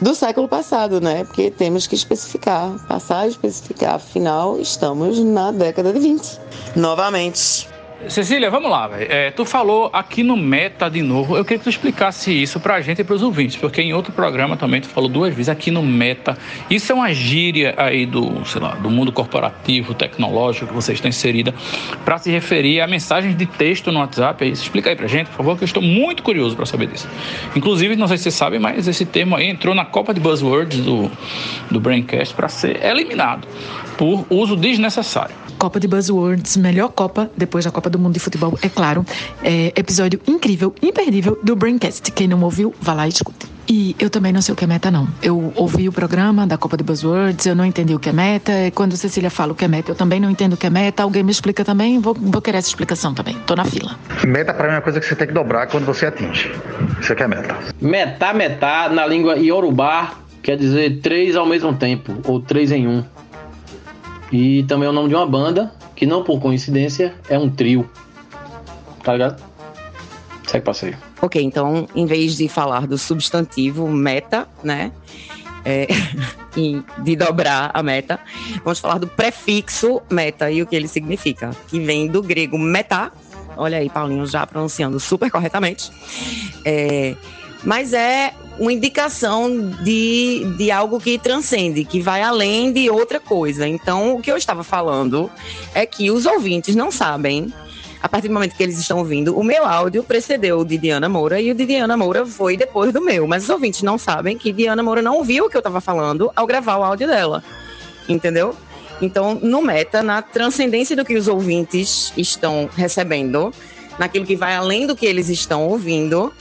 [0.00, 1.24] do século passado, né?
[1.24, 3.94] Porque temos que especificar, passar a especificar.
[3.94, 6.40] Afinal, estamos na década de 20.
[6.74, 7.68] Novamente.
[8.08, 8.90] Cecília, vamos lá.
[9.00, 11.36] É, tu falou aqui no Meta de novo.
[11.36, 14.56] Eu queria que tu explicasse isso pra gente e pros ouvintes, porque em outro programa
[14.56, 16.36] também tu falou duas vezes aqui no Meta.
[16.70, 21.08] Isso é uma gíria aí do, sei lá, do mundo corporativo, tecnológico que vocês estão
[21.08, 21.54] inserida
[22.04, 24.44] para se referir a mensagens de texto no WhatsApp.
[24.44, 24.48] É.
[24.48, 27.08] Explica aí pra gente, por favor, que eu estou muito curioso para saber disso.
[27.56, 30.80] Inclusive, não sei se vocês sabem, mas esse termo aí entrou na Copa de Buzzwords
[30.80, 31.10] do,
[31.70, 33.48] do Braincast para ser eliminado
[33.96, 35.45] por uso desnecessário.
[35.58, 39.04] Copa de Buzzwords, melhor Copa depois da Copa do Mundo de Futebol, é claro.
[39.42, 42.12] É, episódio incrível, imperdível do Braincast.
[42.12, 43.56] Quem não ouviu, vá lá e escute.
[43.68, 45.08] E eu também não sei o que é meta, não.
[45.20, 48.52] Eu ouvi o programa da Copa de Buzzwords, eu não entendi o que é meta.
[48.52, 50.70] E quando Cecília fala o que é meta, eu também não entendo o que é
[50.70, 51.02] meta.
[51.02, 53.36] Alguém me explica também, vou, vou querer essa explicação também.
[53.44, 53.96] Tô na fila.
[54.24, 56.52] Meta para mim é uma coisa que você tem que dobrar quando você atinge.
[57.00, 57.56] Isso aqui é meta.
[57.80, 60.12] Metá, metá, na língua iorubá,
[60.42, 63.02] quer dizer três ao mesmo tempo, ou três em um.
[64.32, 67.88] E também é o nome de uma banda, que não por coincidência é um trio.
[69.02, 69.42] Tá ligado?
[70.46, 70.96] Segue passeio.
[71.20, 74.92] Ok, então em vez de falar do substantivo meta, né?
[75.64, 75.88] É,
[77.02, 78.20] de dobrar a meta,
[78.62, 83.10] vamos falar do prefixo meta e o que ele significa, que vem do grego metá.
[83.56, 85.90] Olha aí, Paulinho já pronunciando super corretamente.
[86.64, 87.16] É,
[87.66, 93.66] mas é uma indicação de, de algo que transcende, que vai além de outra coisa.
[93.66, 95.28] Então, o que eu estava falando
[95.74, 97.52] é que os ouvintes não sabem,
[98.00, 101.08] a partir do momento que eles estão ouvindo, o meu áudio precedeu o de Diana
[101.08, 103.26] Moura e o de Diana Moura foi depois do meu.
[103.26, 106.30] Mas os ouvintes não sabem que Diana Moura não ouviu o que eu estava falando
[106.36, 107.42] ao gravar o áudio dela.
[108.08, 108.54] Entendeu?
[109.02, 113.52] Então, no meta, na transcendência do que os ouvintes estão recebendo,
[113.98, 116.32] naquilo que vai além do que eles estão ouvindo,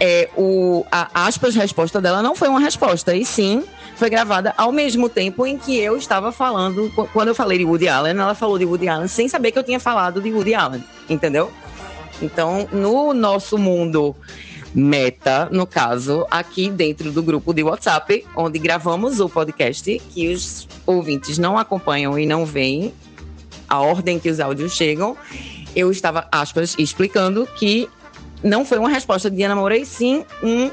[0.00, 3.64] é, o, a aspas resposta dela não foi uma resposta, e sim
[3.96, 7.88] foi gravada ao mesmo tempo em que eu estava falando, quando eu falei de Woody
[7.88, 10.84] Allen, ela falou de Woody Allen sem saber que eu tinha falado de Woody Allen,
[11.08, 11.50] entendeu?
[12.22, 14.14] Então, no nosso mundo
[14.74, 20.68] meta, no caso, aqui dentro do grupo de WhatsApp, onde gravamos o podcast, que os
[20.86, 22.92] ouvintes não acompanham e não veem
[23.68, 25.16] a ordem que os áudios chegam,
[25.74, 27.88] eu estava, aspas, explicando que
[28.42, 30.70] não foi uma resposta de Diana Moura, e sim um,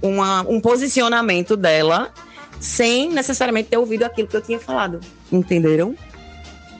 [0.00, 2.10] uma, um posicionamento dela,
[2.60, 5.00] sem necessariamente ter ouvido aquilo que eu tinha falado.
[5.30, 5.94] Entenderam?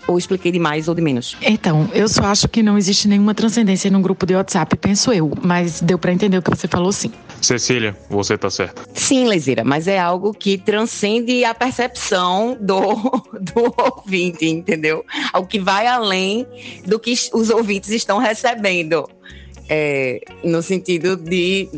[0.06, 1.36] Ou expliquei de mais ou de menos?
[1.42, 5.32] Então, eu só acho que não existe nenhuma transcendência num grupo de WhatsApp, penso eu.
[5.42, 7.10] Mas deu para entender o que você falou sim.
[7.42, 8.82] Cecília, você tá certa.
[8.94, 12.78] Sim, Lezeira, mas é algo que transcende a percepção do,
[13.34, 15.04] do ouvinte, entendeu?
[15.32, 16.46] Algo que vai além
[16.86, 19.08] do que os ouvintes estão recebendo
[19.68, 21.68] é, no sentido de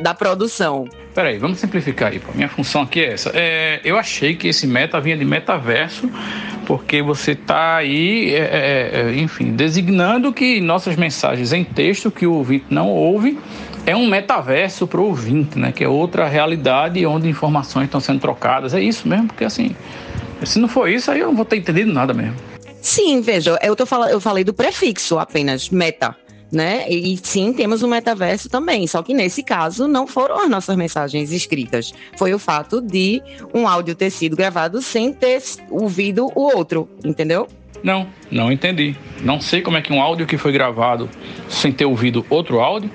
[0.00, 0.86] da produção.
[1.14, 2.18] Peraí, vamos simplificar aí.
[2.18, 2.32] Pô.
[2.34, 3.30] Minha função aqui é essa.
[3.34, 6.10] É, eu achei que esse meta vinha de metaverso,
[6.66, 12.26] porque você está aí, é, é, é, enfim, designando que nossas mensagens em texto que
[12.26, 13.38] o ouvinte não ouve
[13.86, 15.72] é um metaverso para o ouvinte, né?
[15.72, 18.74] Que é outra realidade onde informações estão sendo trocadas.
[18.74, 19.74] É isso mesmo, porque assim,
[20.44, 22.34] se não for isso, aí eu não vou ter entendido nada mesmo.
[22.82, 26.14] Sim, veja, eu, tô falando, eu falei do prefixo apenas, meta
[26.50, 26.88] né?
[26.88, 30.76] E sim, temos o um metaverso também, só que nesse caso não foram as nossas
[30.76, 33.22] mensagens escritas, foi o fato de
[33.54, 37.48] um áudio ter sido gravado sem ter ouvido o outro, entendeu?
[37.82, 38.96] Não, não entendi.
[39.22, 41.08] Não sei como é que um áudio que foi gravado
[41.48, 42.90] sem ter ouvido outro áudio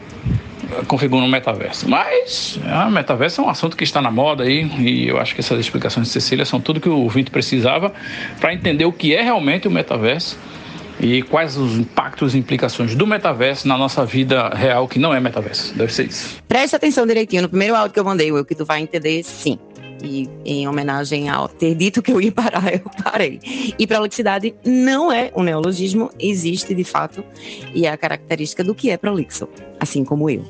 [0.88, 1.88] configura um metaverso.
[1.90, 5.42] Mas a metaverso é um assunto que está na moda aí e eu acho que
[5.42, 7.94] essas explicações de Cecília são tudo que o ouvinte precisava
[8.40, 10.38] para entender o que é realmente o metaverso
[11.02, 15.20] e quais os impactos e implicações do metaverso na nossa vida real que não é
[15.20, 15.74] metaverso.
[15.76, 16.42] Deve ser isso.
[16.48, 19.58] Preste atenção direitinho no primeiro áudio que eu mandei, o que tu vai entender sim.
[20.04, 23.40] E em homenagem ao ter dito que eu ia parar, eu parei.
[23.78, 27.24] E prolixidade não é um neologismo, existe de fato
[27.74, 29.48] e é a característica do que é prolixo,
[29.80, 30.44] assim como eu.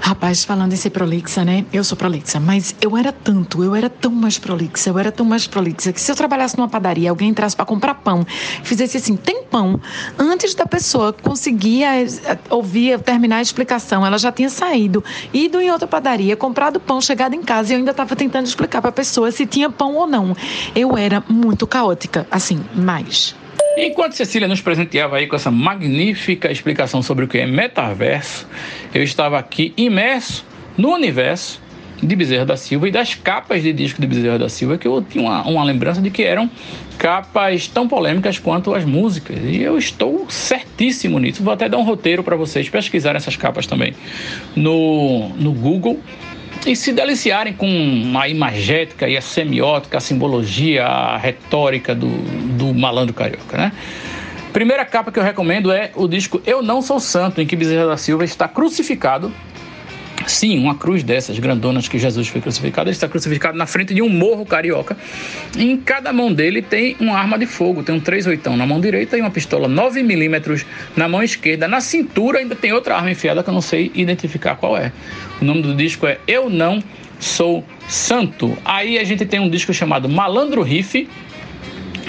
[0.00, 1.64] Rapaz, falando em ser prolixa, né?
[1.72, 5.26] Eu sou prolixa, mas eu era tanto, eu era tão mais prolixa, eu era tão
[5.26, 8.24] mais prolixa que se eu trabalhasse numa padaria, alguém entrasse para comprar pão,
[8.62, 9.80] fizesse assim, tem pão,
[10.18, 11.84] antes da pessoa conseguir
[12.50, 15.02] ouvir, terminar a explicação, ela já tinha saído,
[15.32, 18.80] ido em outra padaria, comprado pão, chegado em casa e eu ainda estava tentando explicar
[18.80, 20.36] para a pessoa se tinha pão ou não.
[20.74, 23.34] Eu era muito caótica, assim, mais.
[23.76, 28.48] Enquanto Cecília nos presenteava aí com essa magnífica explicação sobre o que é metaverso,
[28.94, 30.46] eu estava aqui imerso
[30.78, 31.60] no universo
[32.02, 35.02] de Bezerra da Silva e das capas de disco de Bezerra da Silva, que eu
[35.02, 36.50] tinha uma, uma lembrança de que eram
[36.98, 39.38] capas tão polêmicas quanto as músicas.
[39.42, 41.42] E eu estou certíssimo nisso.
[41.42, 43.94] Vou até dar um roteiro para vocês pesquisarem essas capas também
[44.54, 46.00] no, no Google
[46.64, 52.08] e se deliciarem com a imagética e a semiótica, a simbologia, a retórica do,
[52.56, 53.72] do malandro carioca, né?
[54.52, 57.86] Primeira capa que eu recomendo é o disco Eu Não Sou Santo, em que Bezerra
[57.88, 59.30] da Silva está crucificado
[60.24, 64.02] Sim, uma cruz dessas grandonas que Jesus foi crucificado, ele está crucificado na frente de
[64.02, 64.96] um morro carioca.
[65.56, 69.16] em cada mão dele tem uma arma de fogo, tem um 38 na mão direita
[69.16, 70.64] e uma pistola 9mm
[70.96, 71.68] na mão esquerda.
[71.68, 74.90] Na cintura ainda tem outra arma enfiada que eu não sei identificar qual é.
[75.40, 76.82] O nome do disco é Eu Não
[77.20, 78.56] Sou Santo.
[78.64, 81.08] Aí a gente tem um disco chamado Malandro Riff,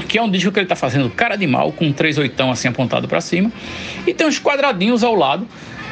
[0.08, 2.68] que é um disco que ele está fazendo cara de mal, com um 38 assim
[2.68, 3.52] apontado para cima,
[4.06, 5.48] e tem uns quadradinhos ao lado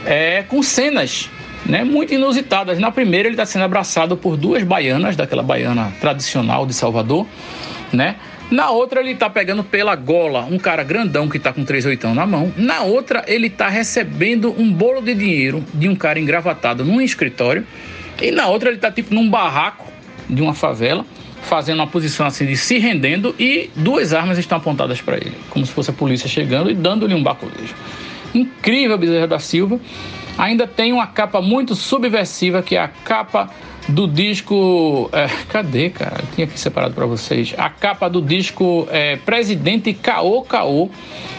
[0.05, 1.29] é, com cenas
[1.65, 2.79] né, muito inusitadas.
[2.79, 7.25] Na primeira, ele está sendo abraçado por duas baianas, daquela baiana tradicional de Salvador,
[7.91, 8.15] né?
[8.51, 12.13] Na outra, ele está pegando pela gola um cara grandão que está com três oitão
[12.13, 12.53] na mão.
[12.55, 17.65] Na outra, ele está recebendo um bolo de dinheiro de um cara engravatado num escritório.
[18.21, 19.91] E na outra, ele está tipo num barraco
[20.29, 21.03] de uma favela,
[21.41, 25.65] fazendo uma posição assim de se rendendo e duas armas estão apontadas para ele, como
[25.65, 27.73] se fosse a polícia chegando e dando-lhe um baculejo.
[28.33, 29.79] Incrível Bezerra da Silva
[30.37, 33.49] ainda tem uma capa muito subversiva, que é a capa
[33.87, 35.09] do disco.
[35.11, 36.21] É, cadê, cara?
[36.21, 37.53] Eu tinha aqui separado para vocês.
[37.57, 40.89] A capa do disco é, Presidente Caô Caô,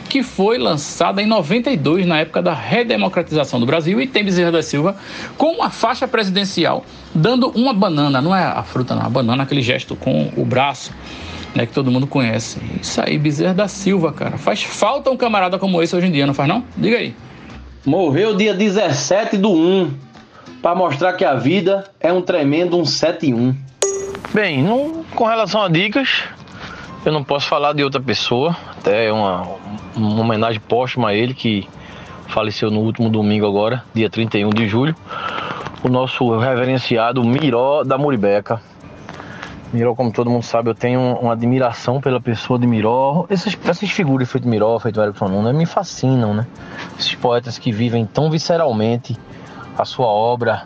[0.09, 4.63] que foi lançada em 92, na época da redemocratização do Brasil, e tem Bezerra da
[4.63, 4.97] Silva
[5.37, 9.63] com uma faixa presidencial, dando uma banana, não é a fruta, não, a banana, aquele
[9.63, 10.93] gesto com o braço.
[11.55, 12.59] Né, que todo mundo conhece.
[12.83, 14.37] Isso aí, Bezerra da Silva, cara.
[14.37, 16.63] Faz falta um camarada como esse hoje em dia, não faz não?
[16.77, 17.15] Diga aí.
[17.87, 19.95] Morreu dia 17 do 1,
[20.61, 23.55] para mostrar que a vida é um tremendo 171.
[24.35, 26.25] Bem, não, com relação a dicas,
[27.05, 29.47] eu não posso falar de outra pessoa, até uma,
[29.95, 31.69] uma homenagem póstuma a ele que
[32.27, 34.97] faleceu no último domingo agora, dia 31 de julho.
[35.85, 38.61] O nosso reverenciado Miró da Muribeca.
[39.73, 43.27] Miró, como todo mundo sabe, eu tenho uma admiração pela pessoa de Miró.
[43.29, 46.47] Essas, essas figuras feito Miró, feito Eric Sonuna, me fascinam, né?
[46.99, 49.19] Esses poetas que vivem tão visceralmente
[49.77, 50.65] a sua obra,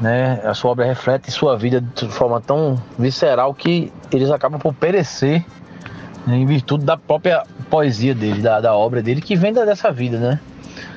[0.00, 0.40] né?
[0.44, 5.44] A sua obra reflete sua vida de forma tão visceral que eles acabam por perecer
[6.24, 6.36] né?
[6.36, 10.40] em virtude da própria poesia dele, da, da obra dele, que vem dessa vida, né?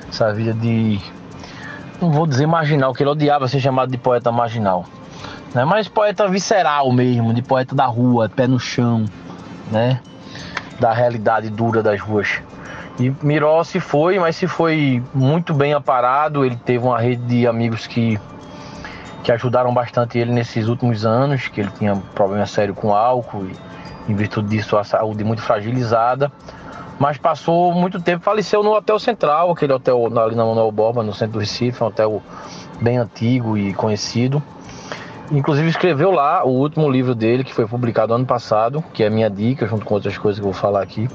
[0.08, 1.00] Essa vida de.
[2.00, 4.86] Não vou dizer marginal, que ele odiava ser chamado de poeta marginal
[5.54, 5.64] né?
[5.64, 9.04] Mas poeta visceral mesmo, de poeta da rua, pé no chão,
[9.70, 10.00] né?
[10.78, 12.40] Da realidade dura das ruas.
[12.98, 16.44] E Miró se foi, mas se foi muito bem aparado.
[16.44, 18.20] Ele teve uma rede de amigos que,
[19.22, 24.12] que ajudaram bastante ele nesses últimos anos, que ele tinha problema sério com álcool e,
[24.12, 26.30] em virtude disso, a saúde muito fragilizada.
[26.98, 31.14] Mas passou muito tempo, faleceu no Hotel Central, aquele hotel ali na Manuel Borba, no
[31.14, 32.22] centro do Recife, um hotel
[32.78, 34.42] bem antigo e conhecido.
[35.30, 39.10] Inclusive escreveu lá o último livro dele, que foi publicado ano passado, que é a
[39.10, 41.08] minha dica, junto com outras coisas que eu vou falar aqui.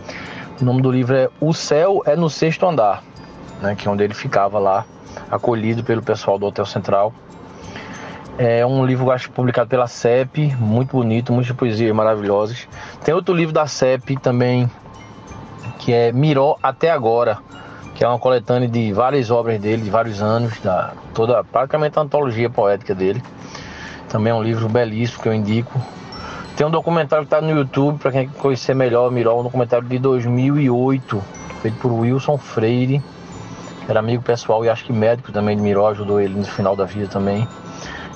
[0.62, 3.04] O nome do livro é O Céu é no Sexto Andar,
[3.62, 4.86] né, que é onde ele ficava lá,
[5.30, 7.14] acolhido pelo pessoal do Hotel Central.
[8.38, 12.70] É um livro, acho, publicado pela CEP, muito bonito, muitas poesias maravilhosas.
[13.04, 14.70] Tem outro livro da CEP também,
[15.80, 17.40] que é Miró Até Agora,
[17.94, 22.02] que é uma coletânea de várias obras dele, de vários anos, da, toda praticamente a
[22.02, 23.22] antologia poética dele.
[24.10, 25.82] Também é um livro belíssimo que eu indico.
[26.56, 30.00] Tem um documentário que está no YouTube, para quem conhecer melhor, Miró, um documentário de
[30.00, 31.22] 2008,
[31.62, 33.04] feito por Wilson Freire,
[33.88, 36.86] era amigo pessoal e acho que médico também de Miró, ajudou ele no final da
[36.86, 37.48] vida também,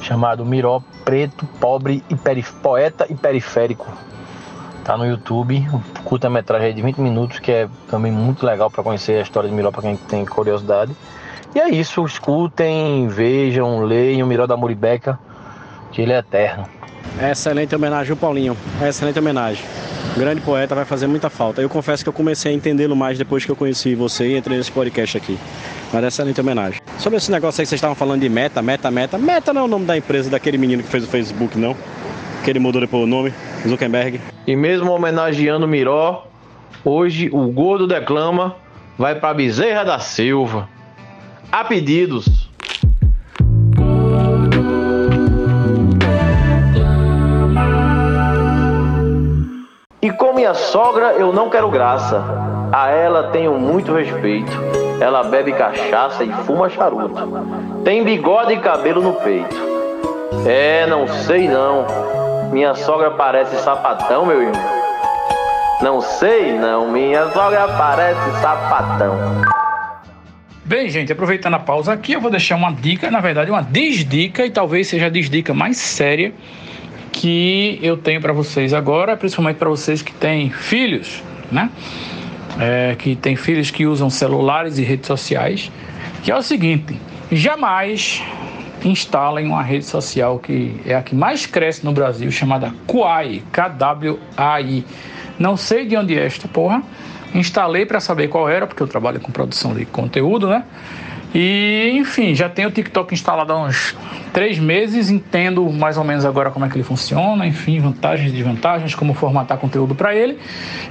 [0.01, 3.87] chamado Miró Preto, Pobre e Perif Poeta e Periférico.
[4.83, 5.67] Tá no YouTube,
[6.03, 9.69] curta-metragem de 20 minutos, que é também muito legal para conhecer a história de Miró
[9.69, 10.95] para quem tem curiosidade.
[11.53, 15.19] E é isso, escutem, vejam, leiam Miró da Muribeca,
[15.91, 16.65] que ele é eterno.
[17.21, 18.55] Excelente homenagem ao Paulinho.
[18.81, 19.63] Excelente homenagem.
[20.17, 21.61] Grande poeta, vai fazer muita falta.
[21.61, 24.57] Eu confesso que eu comecei a entendê-lo mais depois que eu conheci você e entrei
[24.57, 25.37] nesse podcast aqui.
[25.93, 26.81] Mas excelente homenagem.
[26.97, 29.17] Sobre esse negócio aí que vocês estavam falando de meta, meta, meta.
[29.17, 31.75] Meta não é o nome da empresa daquele menino que fez o Facebook, não.
[32.43, 33.33] Que ele mudou depois o nome,
[33.67, 34.19] Zuckerberg.
[34.47, 36.27] E mesmo homenageando Miró,
[36.83, 38.55] hoje o Gordo Declama
[38.97, 40.69] vai para Bezerra da Silva.
[41.51, 42.48] A pedidos.
[50.39, 52.23] Minha sogra eu não quero graça.
[52.71, 54.49] A ela tenho muito respeito.
[55.01, 57.13] Ela bebe cachaça e fuma charuto.
[57.83, 59.57] Tem bigode e cabelo no peito.
[60.47, 61.85] É, não sei não.
[62.53, 64.79] Minha sogra parece sapatão, meu irmão.
[65.81, 69.17] Não sei não, minha sogra parece sapatão.
[70.63, 74.45] Bem, gente, aproveitando a pausa aqui, eu vou deixar uma dica, na verdade, uma desdica,
[74.45, 76.33] e talvez seja a desdica mais séria
[77.19, 81.21] que eu tenho para vocês agora, principalmente para vocês que têm filhos,
[81.51, 81.69] né?
[82.57, 85.69] É, que têm filhos que usam celulares e redes sociais,
[86.23, 86.97] que é o seguinte:
[87.29, 88.23] jamais
[88.85, 94.85] instalem uma rede social que é a que mais cresce no Brasil, chamada Kwai, K-W-A-I.
[95.37, 96.81] Não sei de onde é esta porra.
[97.35, 100.63] Instalei para saber qual era, porque eu trabalho com produção de conteúdo, né?
[101.33, 103.95] E, enfim, já tenho o TikTok instalado há uns
[104.33, 108.35] três meses, entendo mais ou menos agora como é que ele funciona, enfim, vantagens e
[108.35, 110.39] desvantagens, como formatar conteúdo para ele.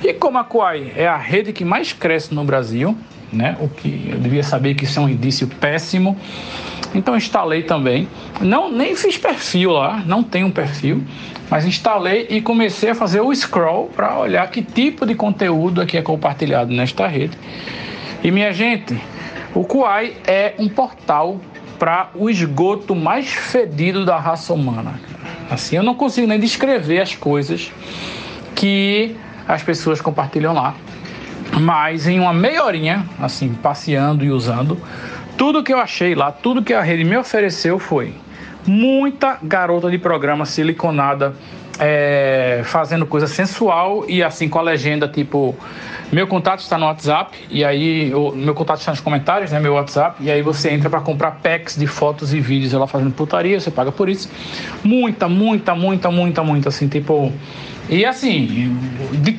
[0.02, 2.96] E como a Quai é a rede que mais cresce no Brasil,
[3.32, 3.56] né?
[3.60, 6.16] O que eu devia saber que isso é um indício péssimo.
[6.94, 8.08] Então instalei também.
[8.40, 11.02] Não nem fiz perfil lá, não tenho um perfil,
[11.50, 15.96] mas instalei e comecei a fazer o scroll para olhar que tipo de conteúdo aqui
[15.96, 17.36] é compartilhado nesta rede.
[18.22, 18.98] E minha gente,
[19.54, 21.40] o Kuai é um portal
[21.78, 25.00] para o esgoto mais fedido da raça humana.
[25.50, 27.72] Assim, eu não consigo nem descrever as coisas
[28.54, 29.16] que
[29.46, 30.74] as pessoas compartilham lá.
[31.58, 34.78] Mas em uma meia horinha, assim, passeando e usando,
[35.36, 38.14] tudo que eu achei lá, tudo que a rede me ofereceu foi
[38.66, 41.34] muita garota de programa siliconada
[41.78, 45.56] é, fazendo coisa sensual e assim com a legenda tipo
[46.10, 49.74] meu contato está no WhatsApp e aí o meu contato está nos comentários, né, meu
[49.74, 53.60] WhatsApp e aí você entra para comprar packs de fotos e vídeos ela fazendo putaria,
[53.60, 54.30] você paga por isso.
[54.82, 57.32] Muita, muita, muita, muita, muita assim, tipo
[57.90, 58.76] e assim,
[59.12, 59.34] de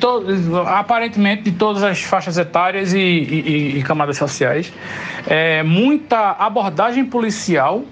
[0.66, 4.72] aparentemente de todas as faixas etárias e, e, e camadas sociais,
[5.26, 7.84] é, muita abordagem policial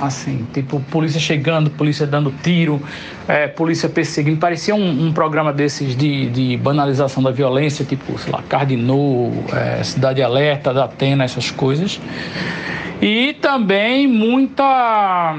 [0.00, 2.80] assim, tipo polícia chegando, polícia dando tiro,
[3.26, 4.38] é, polícia perseguindo.
[4.38, 9.82] Parecia um, um programa desses de, de, banalização da violência, tipo, sei lá, Cardinô, é,
[9.82, 12.00] Cidade Alerta, da Atena, essas coisas.
[13.00, 15.38] E também muita,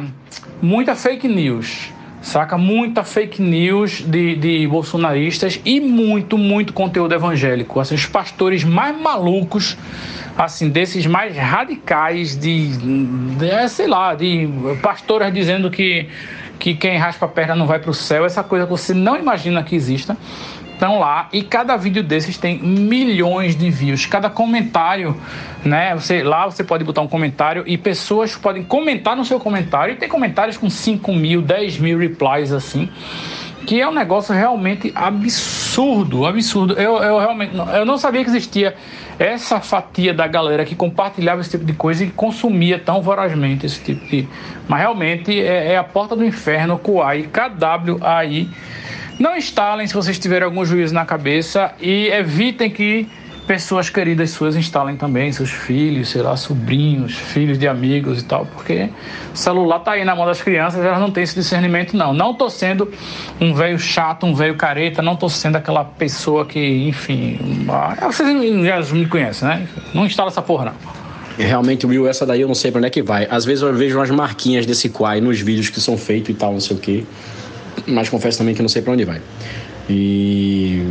[0.62, 1.92] muita fake news.
[2.28, 2.58] Saca?
[2.58, 7.80] Muita fake news de, de bolsonaristas e muito, muito conteúdo evangélico.
[7.80, 9.78] Assim, os pastores mais malucos
[10.38, 12.76] assim, desses mais radicais de,
[13.38, 14.48] de é, sei lá, de
[14.82, 16.10] pastoras dizendo que,
[16.60, 19.16] que quem raspa a perna não vai para o céu, essa coisa que você não
[19.16, 20.18] imagina que exista,
[20.78, 24.06] estão lá e cada vídeo desses tem milhões de views.
[24.06, 25.18] Cada comentário,
[25.66, 25.95] né?
[25.95, 29.94] Você, lá você pode botar um comentário e pessoas podem comentar no seu comentário.
[29.94, 32.88] E tem comentários com 5 mil, 10 mil replies assim.
[33.66, 36.74] Que é um negócio realmente absurdo, absurdo.
[36.76, 38.76] Eu, eu realmente eu não sabia que existia
[39.20, 43.82] essa fatia da galera que compartilhava esse tipo de coisa e consumia tão vorazmente esse
[43.84, 44.28] tipo de.
[44.70, 48.48] Mas realmente é, é a porta do inferno, Kuai, K-W-A-I.
[49.19, 53.07] Não instalem se vocês tiverem algum juízo na cabeça e evitem que
[53.48, 58.45] pessoas queridas suas instalem também, seus filhos, sei lá, sobrinhos, filhos de amigos e tal,
[58.45, 58.89] porque
[59.34, 62.14] o celular tá aí na mão das crianças, elas não têm esse discernimento, não.
[62.14, 62.91] Não tô sendo
[63.39, 67.65] um velho chato, um velho careta, não tô sendo aquela pessoa que, enfim,
[68.02, 69.68] vocês já me conhecem, né?
[69.94, 70.98] Não instala essa porra, não.
[71.38, 73.27] Realmente, Will, essa daí eu não sei pra onde é que vai.
[73.30, 76.52] Às vezes eu vejo umas marquinhas desse Quai nos vídeos que são feitos e tal,
[76.52, 77.03] não sei o quê.
[77.88, 79.22] Mas confesso também que não sei pra onde vai.
[79.90, 80.82] E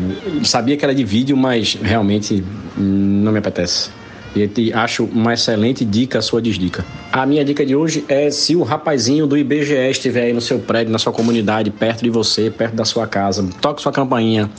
[0.43, 2.43] sabia que era de vídeo, mas realmente
[2.77, 3.91] não me apetece.
[4.35, 6.85] E acho uma excelente dica a sua desdica.
[7.11, 10.59] A minha dica de hoje é se o rapazinho do IBGE estiver aí no seu
[10.59, 14.51] prédio, na sua comunidade, perto de você, perto da sua casa, toque sua campainha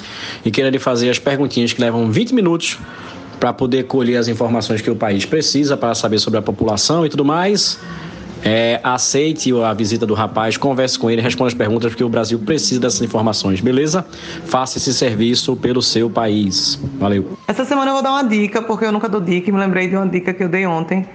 [0.43, 2.79] e queira lhe fazer as perguntinhas que levam 20 minutos
[3.39, 7.09] para poder colher as informações que o país precisa para saber sobre a população e
[7.09, 7.79] tudo mais.
[8.43, 12.39] É, aceite a visita do rapaz, converse com ele, responda as perguntas, porque o Brasil
[12.39, 14.05] precisa dessas informações, beleza?
[14.45, 16.79] Faça esse serviço pelo seu país.
[16.99, 17.37] Valeu.
[17.47, 19.87] Essa semana eu vou dar uma dica, porque eu nunca dou dica e me lembrei
[19.87, 21.05] de uma dica que eu dei ontem.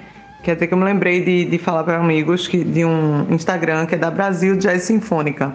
[0.43, 3.87] Quer dizer que eu me lembrei de, de falar para amigos que, de um Instagram
[3.87, 5.55] que é da Brasil Jazz Sinfônica.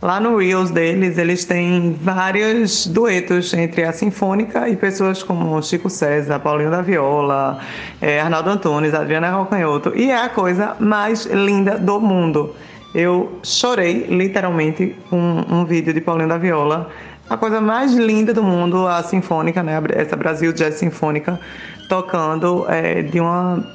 [0.00, 5.90] Lá no Reels deles, eles têm vários duetos entre a Sinfônica e pessoas como Chico
[5.90, 7.58] César, Paulinho da Viola,
[8.00, 9.92] eh, Arnaldo Antunes, Adriana Calcanhoto.
[9.96, 12.54] E é a coisa mais linda do mundo.
[12.94, 16.88] Eu chorei, literalmente, com um vídeo de Paulinho da Viola.
[17.28, 19.82] A coisa mais linda do mundo, a Sinfônica, né?
[19.96, 21.40] essa Brasil Jazz Sinfônica,
[21.88, 23.66] tocando eh, de uma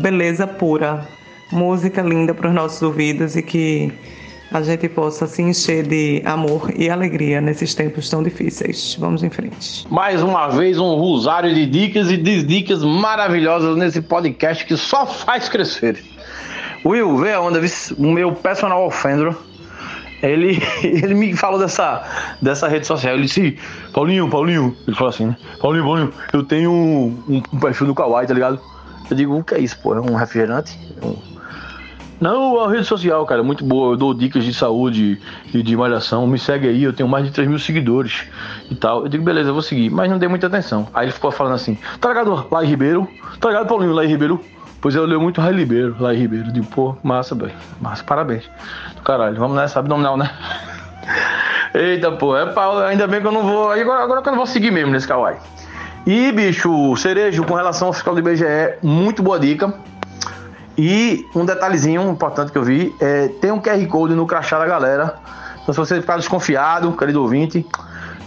[0.00, 1.06] beleza pura.
[1.52, 3.92] Música linda para os nossos ouvidos e que
[4.50, 8.96] a gente possa se encher de amor e alegria nesses tempos tão difíceis.
[8.98, 9.86] Vamos em frente.
[9.90, 15.48] Mais uma vez, um rosário de dicas e desdicas maravilhosas nesse podcast que só faz
[15.48, 16.02] crescer.
[16.84, 17.60] Will, vê a onda,
[17.98, 19.36] o meu personal offender,
[20.22, 22.02] ele, ele me falou dessa,
[22.40, 23.14] dessa rede social.
[23.14, 23.58] Ele disse,
[23.92, 25.36] Paulinho, Paulinho, ele falou assim, né?
[25.60, 28.58] Paulinho, Paulinho, eu tenho um, um, perfil no Kawaii, tá ligado?
[29.10, 29.94] Eu digo, o que é isso, pô?
[29.94, 30.78] É um refrigerante?
[31.02, 31.37] Um
[32.20, 33.92] não, a rede social, cara, muito boa.
[33.92, 35.20] Eu dou dicas de saúde
[35.54, 36.26] e de malhação.
[36.26, 38.24] Me segue aí, eu tenho mais de 3 mil seguidores
[38.70, 39.02] e tal.
[39.02, 39.88] Eu digo, beleza, eu vou seguir.
[39.90, 40.88] Mas não dei muita atenção.
[40.92, 43.08] Aí ele ficou falando assim: tá ligado, Lai Ribeiro?
[43.40, 44.40] Tá ligado, Paulinho, Lai Ribeiro?
[44.80, 46.48] Pois eu leio muito Lai Ribeiro, Lai Ribeiro.
[46.48, 47.52] Eu digo, pô, massa, velho.
[47.80, 48.50] Massa, parabéns.
[49.04, 50.30] Caralho, vamos nessa, abdominal, né?
[51.74, 52.78] Eita, pô, é pau.
[52.78, 53.70] Ainda bem que eu não vou.
[53.70, 55.36] Agora, agora que eu não vou seguir mesmo nesse kawaii.
[56.06, 59.74] E, bicho, cerejo, com relação ao fiscal do IBGE, muito boa dica.
[60.78, 64.66] E um detalhezinho importante que eu vi é tem um QR Code no crachá da
[64.66, 65.16] galera.
[65.60, 67.66] Então se você ficar desconfiado, querido ouvinte,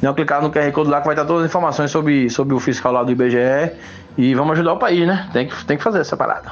[0.02, 2.60] não clicar no QR Code lá que vai estar todas as informações sobre, sobre o
[2.60, 3.72] fiscal lá do IBGE.
[4.18, 5.30] E vamos ajudar o país, né?
[5.32, 6.52] Tem que, tem que fazer essa parada.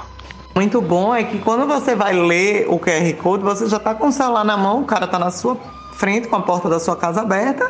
[0.56, 4.08] Muito bom é que quando você vai ler o QR Code, você já está com
[4.08, 5.58] o celular na mão, o cara está na sua
[5.94, 7.70] frente com a porta da sua casa aberta.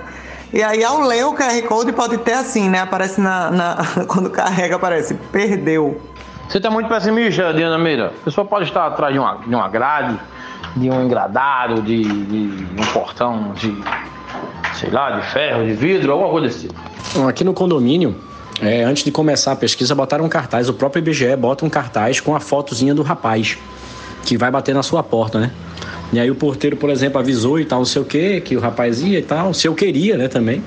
[0.53, 2.81] E aí, ao ler o QR Code, pode ter assim, né?
[2.81, 3.49] Aparece na.
[3.51, 3.77] na
[4.07, 5.99] quando carrega, aparece, perdeu.
[6.49, 8.07] Você está muito pessimista, Diana Meira.
[8.07, 10.19] A pessoa pode estar atrás de uma, de uma grade,
[10.75, 13.77] de um engradado, de, de um portão de,
[14.73, 17.27] sei lá, de ferro, de vidro, alguma coisa desse tipo.
[17.27, 18.15] Aqui no condomínio,
[18.63, 20.67] é, antes de começar a pesquisa, botaram um cartaz.
[20.67, 23.55] O próprio IBGE bota um cartaz com a fotozinha do rapaz
[24.25, 25.51] que vai bater na sua porta, né?
[26.11, 28.59] E aí o porteiro, por exemplo, avisou e tal, não sei o que, que o
[28.59, 30.63] rapaz ia e tal, se eu queria, né, também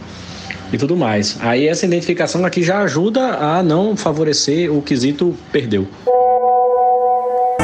[0.73, 1.37] e tudo mais.
[1.41, 5.87] Aí essa identificação aqui já ajuda a não favorecer o quesito perdeu.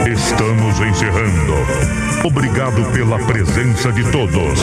[0.07, 1.55] Estamos encerrando.
[2.25, 4.61] Obrigado pela presença de todos.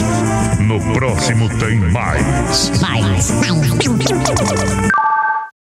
[0.59, 2.71] No próximo tem mais.
[2.81, 3.31] Mais.